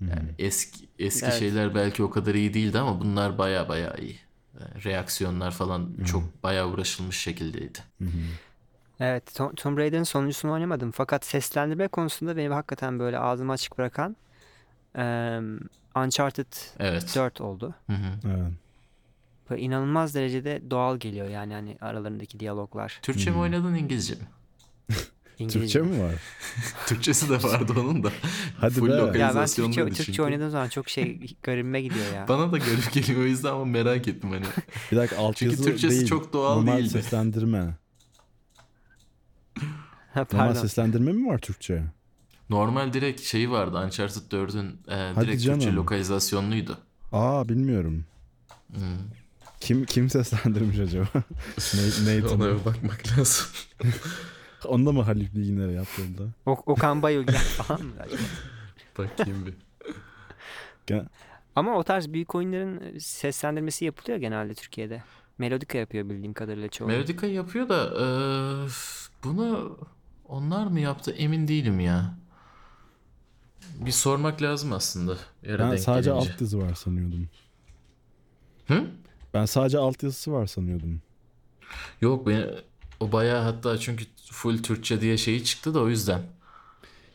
Yani 0.00 0.28
eski 0.38 0.88
eski 0.98 1.26
Evet. 1.26 1.38
şeyler 1.38 1.74
belki 1.74 2.02
o 2.02 2.10
kadar 2.10 2.34
iyi 2.34 2.54
değildi 2.54 2.78
ama 2.78 3.00
bunlar 3.00 3.38
baya 3.38 3.68
baya 3.68 3.94
iyi. 3.96 4.18
Yani 4.60 4.84
reaksiyonlar 4.84 5.50
falan 5.50 5.90
çok 6.06 6.42
baya 6.42 6.68
uğraşılmış 6.68 7.16
şekildeydi. 7.18 7.78
Evet. 9.00 9.32
Tom- 9.38 9.54
Tomb 9.54 9.78
Raider'ın 9.78 10.02
sonuncusunu 10.02 10.52
oynamadım. 10.52 10.90
Fakat 10.90 11.24
seslendirme 11.24 11.88
konusunda 11.88 12.36
beni 12.36 12.48
hakikaten 12.48 12.98
böyle 12.98 13.18
ağzımı 13.18 13.52
açık 13.52 13.78
bırakan 13.78 14.16
eee 14.98 15.40
Uncharted 15.96 16.52
Evet. 16.78 17.12
4 17.16 17.40
oldu. 17.40 17.74
Hı 17.86 17.92
hı. 17.92 18.18
Evet. 18.26 18.52
Böyle 19.52 19.62
inanılmaz 19.62 20.14
derecede 20.14 20.62
doğal 20.70 20.98
geliyor 20.98 21.28
yani 21.28 21.52
hani 21.54 21.76
aralarındaki 21.80 22.40
diyaloglar. 22.40 22.98
Türkçe 23.02 23.30
mi 23.30 23.36
oynadın 23.38 23.74
İngilizce 23.74 24.14
mi? 24.14 24.20
İngilizce. 25.38 25.60
Türkçe 25.60 25.80
mi 25.82 26.02
var? 26.02 26.14
Türkçesi 26.86 27.30
de 27.30 27.42
vardı 27.42 27.72
onun 27.80 28.04
da. 28.04 28.10
Hadi 28.58 28.74
Full 28.74 28.88
be. 28.88 29.18
Ya 29.18 29.32
ben 29.34 29.46
Türkçe, 29.46 29.84
Türkçe 29.84 30.04
çünkü. 30.04 30.22
oynadığım 30.22 30.50
zaman 30.50 30.68
çok 30.68 30.88
şey 30.88 31.20
garibime 31.42 31.82
gidiyor 31.82 32.06
ya. 32.14 32.28
Bana 32.28 32.52
da 32.52 32.58
garip 32.58 32.92
geliyor 32.92 33.20
o 33.20 33.24
yüzden 33.24 33.48
ama 33.52 33.64
merak 33.64 34.08
ettim 34.08 34.30
hani. 34.30 34.44
Bir 34.92 34.96
dakika 34.96 35.16
alt 35.18 35.36
Çünkü 35.36 35.56
Türkçesi 35.56 35.96
değil. 35.96 36.06
çok 36.06 36.32
doğal 36.32 36.54
Normal 36.56 36.76
değildi. 36.78 36.90
seslendirme. 36.90 37.74
Normal 40.32 40.54
seslendirme 40.54 41.12
mi 41.12 41.26
var 41.28 41.38
Türkçe? 41.38 41.82
Normal 42.50 42.92
direkt 42.92 43.20
şeyi 43.20 43.50
vardı 43.50 43.76
Uncharted 43.86 44.22
4'ün 44.32 44.80
e, 44.88 45.12
Hadi 45.14 45.26
direkt 45.26 45.42
Türkçe 45.42 45.60
canım. 45.60 45.76
lokalizasyonluydu. 45.76 46.78
Aa 47.12 47.48
bilmiyorum. 47.48 48.04
Hmm. 48.74 48.78
Kim 49.62 49.84
kim 49.84 50.10
seslendirmiş 50.10 50.78
acaba? 50.78 51.08
Nathan. 52.06 52.40
Ona 52.40 52.60
bir 52.60 52.64
bakmak 52.64 53.18
lazım. 53.18 53.46
Onda 54.64 54.92
mı 54.92 55.02
Haluk 55.02 55.34
Bilginer'e 55.34 55.72
yaptığında? 55.72 56.22
O- 56.46 56.62
Okan 56.66 57.02
Bayülgen 57.02 57.34
falan 57.34 57.82
mı 57.82 57.92
acaba? 58.00 58.22
Bakayım 58.98 59.46
bir. 59.46 59.54
Ama 61.56 61.76
o 61.78 61.82
tarz 61.84 62.12
büyük 62.12 62.34
oyunların 62.34 62.98
seslendirmesi 62.98 63.84
yapılıyor 63.84 64.18
genelde 64.18 64.54
Türkiye'de. 64.54 65.02
Melodika 65.38 65.78
yapıyor 65.78 66.08
bildiğim 66.08 66.32
kadarıyla 66.32 66.68
çoğu. 66.68 66.88
Melodika 66.88 67.26
yapıyor 67.26 67.68
da 67.68 67.84
e, 67.84 68.06
bunu 69.24 69.78
onlar 70.28 70.66
mı 70.66 70.80
yaptı 70.80 71.10
emin 71.10 71.48
değilim 71.48 71.80
ya. 71.80 72.14
Bir 73.76 73.90
sormak 73.90 74.42
lazım 74.42 74.72
aslında. 74.72 75.16
Ben 75.46 75.58
denk 75.70 75.80
sadece 75.80 76.10
gelince. 76.10 76.32
alt 76.32 76.40
yazı 76.40 76.58
var 76.62 76.74
sanıyordum. 76.74 77.28
Hı? 78.68 78.86
Ben 79.34 79.44
sadece 79.44 79.78
alt 79.78 80.02
yazısı 80.02 80.32
var 80.32 80.46
sanıyordum. 80.46 81.02
Yok 82.00 82.26
ben 82.26 82.50
o 83.00 83.12
bayağı 83.12 83.42
hatta 83.42 83.78
çünkü 83.78 84.04
full 84.30 84.62
Türkçe 84.62 85.00
diye 85.00 85.16
şeyi 85.16 85.44
çıktı 85.44 85.74
da 85.74 85.80
o 85.80 85.88
yüzden. 85.88 86.22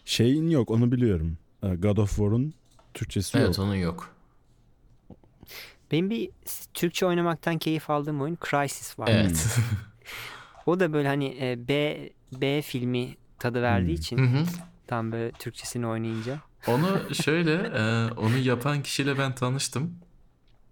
Şeyin 0.05 0.49
yok 0.49 0.71
onu 0.71 0.91
biliyorum. 0.91 1.37
Ee, 1.63 1.75
God 1.75 1.97
of 1.97 2.09
War'un 2.09 2.53
Türkçesi 2.93 3.37
Evet 3.37 3.57
yok. 3.57 3.59
onun 3.59 3.75
yok. 3.75 4.09
Benim 5.91 6.09
bir 6.09 6.29
Türkçe 6.73 7.05
oynamaktan 7.05 7.57
keyif 7.57 7.89
aldığım 7.89 8.21
oyun 8.21 8.37
Crysis 8.49 8.99
var. 8.99 9.07
Evet. 9.11 9.47
O 10.65 10.79
da 10.79 10.93
böyle 10.93 11.07
hani 11.07 11.37
e, 11.41 11.67
B 11.67 11.99
B 12.33 12.61
filmi 12.61 13.17
tadı 13.39 13.61
verdiği 13.61 13.87
Hmm. 13.87 13.95
için 13.95 14.45
tam 14.87 15.11
böyle 15.11 15.31
Türkçesini 15.31 15.87
oynayınca. 15.87 16.39
Onu 16.67 17.13
şöyle 17.23 17.53
e, 17.53 18.11
onu 18.13 18.37
yapan 18.37 18.83
kişiyle 18.83 19.17
ben 19.17 19.35
tanıştım. 19.35 19.95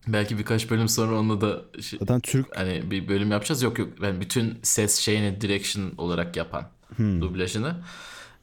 Belki 0.07 0.37
birkaç 0.37 0.69
bölüm 0.69 0.89
sonra 0.89 1.19
onunla 1.19 1.41
da 1.41 1.61
şey- 1.81 1.99
Zaten 1.99 2.19
Türk 2.19 2.57
hani 2.57 2.91
bir 2.91 3.07
bölüm 3.07 3.31
yapacağız. 3.31 3.61
Yok 3.61 3.79
yok 3.79 3.89
ben 4.01 4.21
bütün 4.21 4.59
ses 4.63 4.99
şeyini 4.99 5.41
direction 5.41 5.91
olarak 5.97 6.35
yapan 6.37 6.69
Hmm. 6.95 7.21
dublajını. 7.21 7.75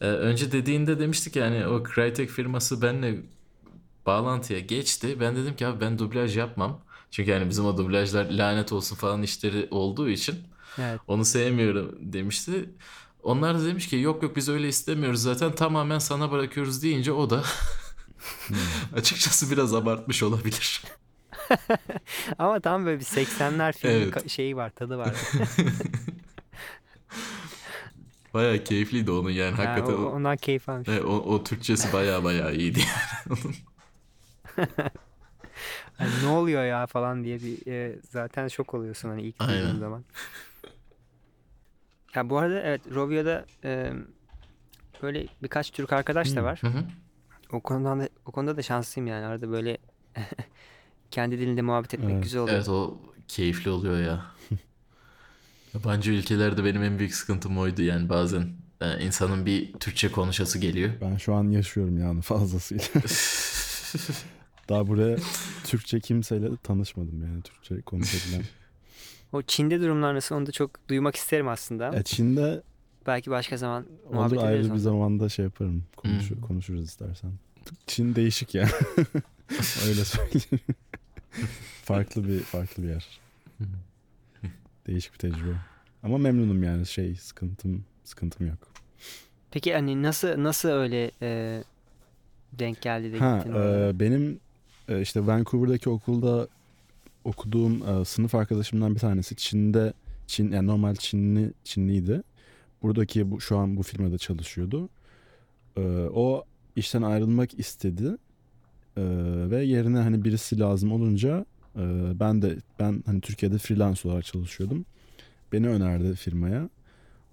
Ee, 0.00 0.06
önce 0.06 0.52
dediğinde 0.52 0.98
demiştik 0.98 1.36
yani 1.36 1.66
o 1.66 1.82
Crytek 1.94 2.30
firması 2.30 2.82
benimle 2.82 3.20
bağlantıya 4.06 4.58
geçti. 4.60 5.16
Ben 5.20 5.36
dedim 5.36 5.56
ki 5.56 5.66
abi 5.66 5.80
ben 5.80 5.98
dublaj 5.98 6.36
yapmam. 6.36 6.80
Çünkü 7.10 7.30
yani 7.30 7.48
bizim 7.48 7.64
o 7.64 7.76
dublajlar 7.76 8.30
lanet 8.30 8.72
olsun 8.72 8.96
falan 8.96 9.22
işleri 9.22 9.68
olduğu 9.70 10.08
için 10.08 10.36
Evet. 10.78 11.00
onu 11.08 11.24
sevmiyorum 11.24 11.96
demişti. 12.00 12.70
Onlar 13.22 13.58
da 13.58 13.66
demiş 13.66 13.88
ki 13.88 13.96
yok 13.96 14.22
yok 14.22 14.36
biz 14.36 14.48
öyle 14.48 14.68
istemiyoruz 14.68 15.22
zaten 15.22 15.52
tamamen 15.54 15.98
sana 15.98 16.30
bırakıyoruz 16.30 16.82
deyince 16.82 17.12
o 17.12 17.30
da 17.30 17.44
açıkçası 18.96 19.50
biraz 19.50 19.74
abartmış 19.74 20.22
olabilir. 20.22 20.82
Ama 22.38 22.60
tam 22.60 22.86
böyle 22.86 22.98
bir 23.00 23.04
80'ler 23.04 23.72
filmi 23.72 23.94
Evet. 23.94 24.30
şeyi 24.30 24.56
var, 24.56 24.70
tadı 24.70 24.98
var. 24.98 25.14
Bayağı 28.34 28.64
keyifliydi 28.64 29.10
onun 29.10 29.30
yani 29.30 29.54
Yani 29.60 29.66
hakikaten. 29.66 30.02
o- 30.02 30.10
ondan 30.10 30.36
keyif 30.36 30.68
almış. 30.68 30.88
e, 30.88 31.00
o, 31.02 31.12
o 31.12 31.44
Türkçesi 31.44 31.92
bayağı 31.92 32.24
bayağı 32.24 32.54
iyiydi. 32.54 32.80
Hani 35.98 36.22
ne 36.22 36.26
oluyor 36.26 36.64
ya 36.64 36.86
falan 36.86 37.24
diye 37.24 37.42
bir 37.42 37.72
e, 37.72 37.98
zaten 38.10 38.48
şok 38.48 38.74
oluyorsun 38.74 39.08
hani 39.08 39.22
ilk 39.22 39.40
duyduğun 39.40 39.78
zaman. 39.78 40.04
Ya 42.14 42.30
bu 42.30 42.38
arada 42.38 42.60
evet 42.62 42.80
Rovio'da 42.94 43.44
e, 43.64 43.92
böyle 45.02 45.26
birkaç 45.42 45.70
Türk 45.70 45.92
arkadaş 45.92 46.36
da 46.36 46.40
Hmm. 46.40 46.44
var. 46.44 46.58
Hı 46.62 46.66
hı. 46.68 46.84
O 47.52 47.60
konudan 47.60 48.00
da, 48.00 48.08
o 48.26 48.32
konuda 48.32 48.56
da 48.56 48.62
şanslıyım 48.62 49.06
yani. 49.06 49.26
Arada 49.26 49.50
böyle 49.50 49.78
kendi 51.12 51.38
dilinde 51.38 51.62
muhabbet 51.62 51.94
etmek 51.94 52.10
Evet. 52.12 52.22
güzel 52.22 52.40
oluyor. 52.42 52.56
Evet 52.56 52.68
o 52.68 52.98
keyifli 53.28 53.70
oluyor 53.70 53.98
ya. 54.00 54.26
Yabancı 55.74 56.10
ülkelerde 56.12 56.64
benim 56.64 56.82
en 56.82 56.98
büyük 56.98 57.14
sıkıntım 57.14 57.58
oydu 57.58 57.82
yani 57.82 58.08
bazen 58.08 58.48
e, 58.80 59.04
insanın 59.04 59.46
bir 59.46 59.72
Türkçe 59.72 60.12
konuşası 60.12 60.58
geliyor. 60.58 60.92
Ben 61.00 61.16
şu 61.16 61.34
an 61.34 61.50
yaşıyorum 61.50 61.98
yani 61.98 62.22
fazlasıyla. 62.22 62.84
Daha 64.68 64.88
buraya 64.88 65.16
Türkçe 65.64 66.00
kimseyle 66.00 66.56
tanışmadım 66.62 67.22
yani 67.22 67.42
Türkçe 67.42 67.80
konuşabilen. 67.80 68.44
O 69.32 69.42
Çin'de 69.42 69.80
durumlar 69.80 70.14
nasıl 70.14 70.34
onu 70.34 70.46
da 70.46 70.52
çok 70.52 70.88
duymak 70.88 71.16
isterim 71.16 71.48
aslında. 71.48 71.96
e 71.96 72.02
Çin'de 72.02 72.62
Belki 73.06 73.30
başka 73.30 73.56
zaman 73.56 73.86
muhabbet 74.12 74.38
ederiz 74.38 74.66
ayrı 74.66 74.74
bir 74.74 74.78
zamanda 74.78 75.28
şey 75.28 75.44
yaparım. 75.44 75.84
Konuş, 75.96 76.30
Hmm. 76.30 76.40
Konuşuruz 76.40 76.84
istersen. 76.84 77.32
Çin 77.86 78.14
değişik 78.14 78.54
ya. 78.54 78.68
Öyle 79.88 80.04
söyleyeyim. 80.04 80.60
farklı 81.84 82.28
bir 82.28 82.40
farklı 82.40 82.82
bir 82.82 82.88
yer. 82.88 83.20
Değişik 84.86 85.12
bir 85.12 85.18
tecrübe. 85.18 85.54
Ama 86.02 86.18
memnunum 86.18 86.62
yani 86.62 86.86
şey 86.86 87.14
sıkıntım 87.14 87.84
sıkıntım 88.04 88.46
yok. 88.46 88.58
Peki 89.50 89.74
hani 89.74 90.02
nasıl 90.02 90.42
nasıl 90.42 90.68
öyle 90.68 91.10
e, 91.22 91.62
denk 92.52 92.82
geldi 92.82 93.12
de 93.12 93.18
Ha, 93.18 93.36
gittin 93.38 93.52
oraya? 93.52 93.88
e, 93.88 94.00
benim 94.00 94.40
e, 94.88 95.00
işte 95.00 95.26
Vancouver'daki 95.26 95.90
okulda 95.90 96.48
okuduğum 97.24 97.88
e, 97.88 98.04
sınıf 98.04 98.34
arkadaşımdan 98.34 98.94
bir 98.94 99.00
tanesi 99.00 99.36
Çin'de 99.36 99.92
Çin 100.26 100.52
yani 100.52 100.66
normal 100.66 100.94
Çinli 100.94 101.52
Çinliydi. 101.64 102.22
Buradaki 102.82 103.30
bu 103.30 103.40
şu 103.40 103.56
an 103.58 103.76
bu 103.76 103.82
firmada 103.82 104.18
çalışıyordu. 104.18 104.88
E, 105.76 105.80
o 106.14 106.44
işten 106.76 107.02
ayrılmak 107.02 107.58
istedi. 107.58 108.16
Ve 109.50 109.64
yerine 109.64 109.98
hani 109.98 110.24
birisi 110.24 110.58
lazım 110.58 110.92
olunca 110.92 111.46
e, 111.76 112.12
ben 112.20 112.42
de 112.42 112.56
ben 112.78 113.02
hani 113.06 113.20
Türkiye'de 113.20 113.58
freelance 113.58 114.08
olarak 114.08 114.24
çalışıyordum. 114.24 114.86
Beni 115.52 115.68
önerdi 115.68 116.14
firmaya. 116.14 116.68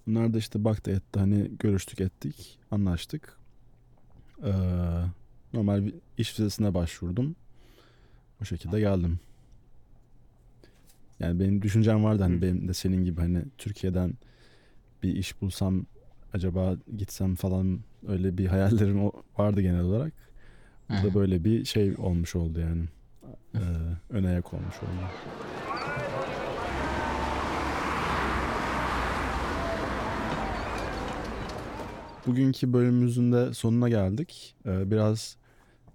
Onlar 0.08 0.34
da 0.34 0.38
işte 0.38 0.64
baktı 0.64 0.90
etti 0.90 1.20
hani 1.20 1.50
görüştük 1.58 2.00
ettik 2.00 2.58
anlaştık. 2.70 3.38
Ee, 4.44 4.52
normal 5.52 5.86
bir 5.86 5.94
iş 6.18 6.38
vizesine 6.38 6.74
başvurdum. 6.74 7.36
O 8.42 8.44
şekilde 8.44 8.80
geldim. 8.80 9.18
Yani 11.20 11.40
benim 11.40 11.62
düşüncem 11.62 12.04
vardı 12.04 12.22
hani 12.22 12.36
Hı. 12.36 12.42
benim 12.42 12.68
de 12.68 12.74
senin 12.74 13.04
gibi 13.04 13.20
hani 13.20 13.44
Türkiye'den 13.58 14.14
bir 15.02 15.16
iş 15.16 15.40
bulsam 15.40 15.86
acaba 16.32 16.76
gitsem 16.96 17.34
falan 17.34 17.80
öyle 18.06 18.38
bir 18.38 18.46
hayallerim 18.46 19.10
vardı 19.38 19.60
genel 19.60 19.80
olarak. 19.80 20.12
Bu 20.90 21.08
da 21.08 21.14
böyle 21.14 21.44
bir 21.44 21.64
şey 21.64 21.94
olmuş 21.98 22.36
oldu 22.36 22.60
yani. 22.60 22.84
Ee, 23.54 23.58
ön 24.10 24.24
ayak 24.24 24.54
olmuş 24.54 24.76
oldu. 24.76 25.10
Bugünkü 32.26 32.72
bölümümüzün 32.72 33.32
de 33.32 33.54
sonuna 33.54 33.88
geldik. 33.88 34.54
Ee, 34.66 34.90
biraz 34.90 35.36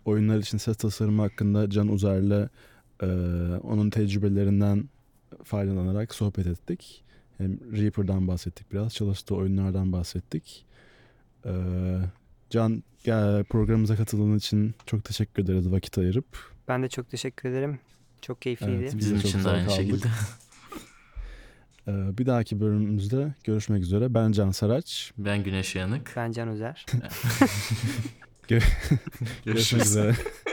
oyunlar 0.05 0.37
için 0.37 0.57
ses 0.57 0.77
tasarımı 0.77 1.21
hakkında 1.21 1.69
Can 1.69 1.87
Uzer'le 1.87 2.49
e, 3.01 3.05
onun 3.63 3.89
tecrübelerinden 3.89 4.89
faydalanarak 5.43 6.15
sohbet 6.15 6.47
ettik. 6.47 7.03
Hem 7.37 7.77
Reaper'dan 7.77 8.27
bahsettik 8.27 8.71
biraz, 8.71 8.93
çalıştığı 8.93 9.35
oyunlardan 9.35 9.91
bahsettik. 9.91 10.65
Ee, 11.45 11.51
Can 12.55 12.83
gel, 13.03 13.43
programımıza 13.43 13.95
katıldığın 13.95 14.37
için 14.37 14.75
çok 14.85 15.03
teşekkür 15.03 15.43
ederiz 15.43 15.71
vakit 15.71 15.97
ayırıp. 15.97 16.25
Ben 16.67 16.83
de 16.83 16.89
çok 16.89 17.09
teşekkür 17.09 17.49
ederim. 17.49 17.79
Çok 18.21 18.41
keyifliydi. 18.41 18.71
Evet. 18.71 18.85
Biz 18.93 18.97
Bizim 18.97 19.17
için 19.17 19.43
de 19.43 19.49
aynı 19.49 19.63
aldık. 19.65 19.75
şekilde. 19.75 20.07
Ee, 21.87 22.17
bir 22.17 22.25
dahaki 22.25 22.59
bölümümüzde 22.59 23.33
görüşmek 23.43 23.83
üzere. 23.83 24.13
Ben 24.13 24.31
Can 24.31 24.51
Saraç. 24.51 25.11
Ben 25.17 25.43
Güneş 25.43 25.75
Yanık. 25.75 26.13
Ben 26.15 26.31
Can 26.31 26.47
Özer. 26.47 26.85
Görüşmek 29.45 29.85
üzere. 29.85 30.15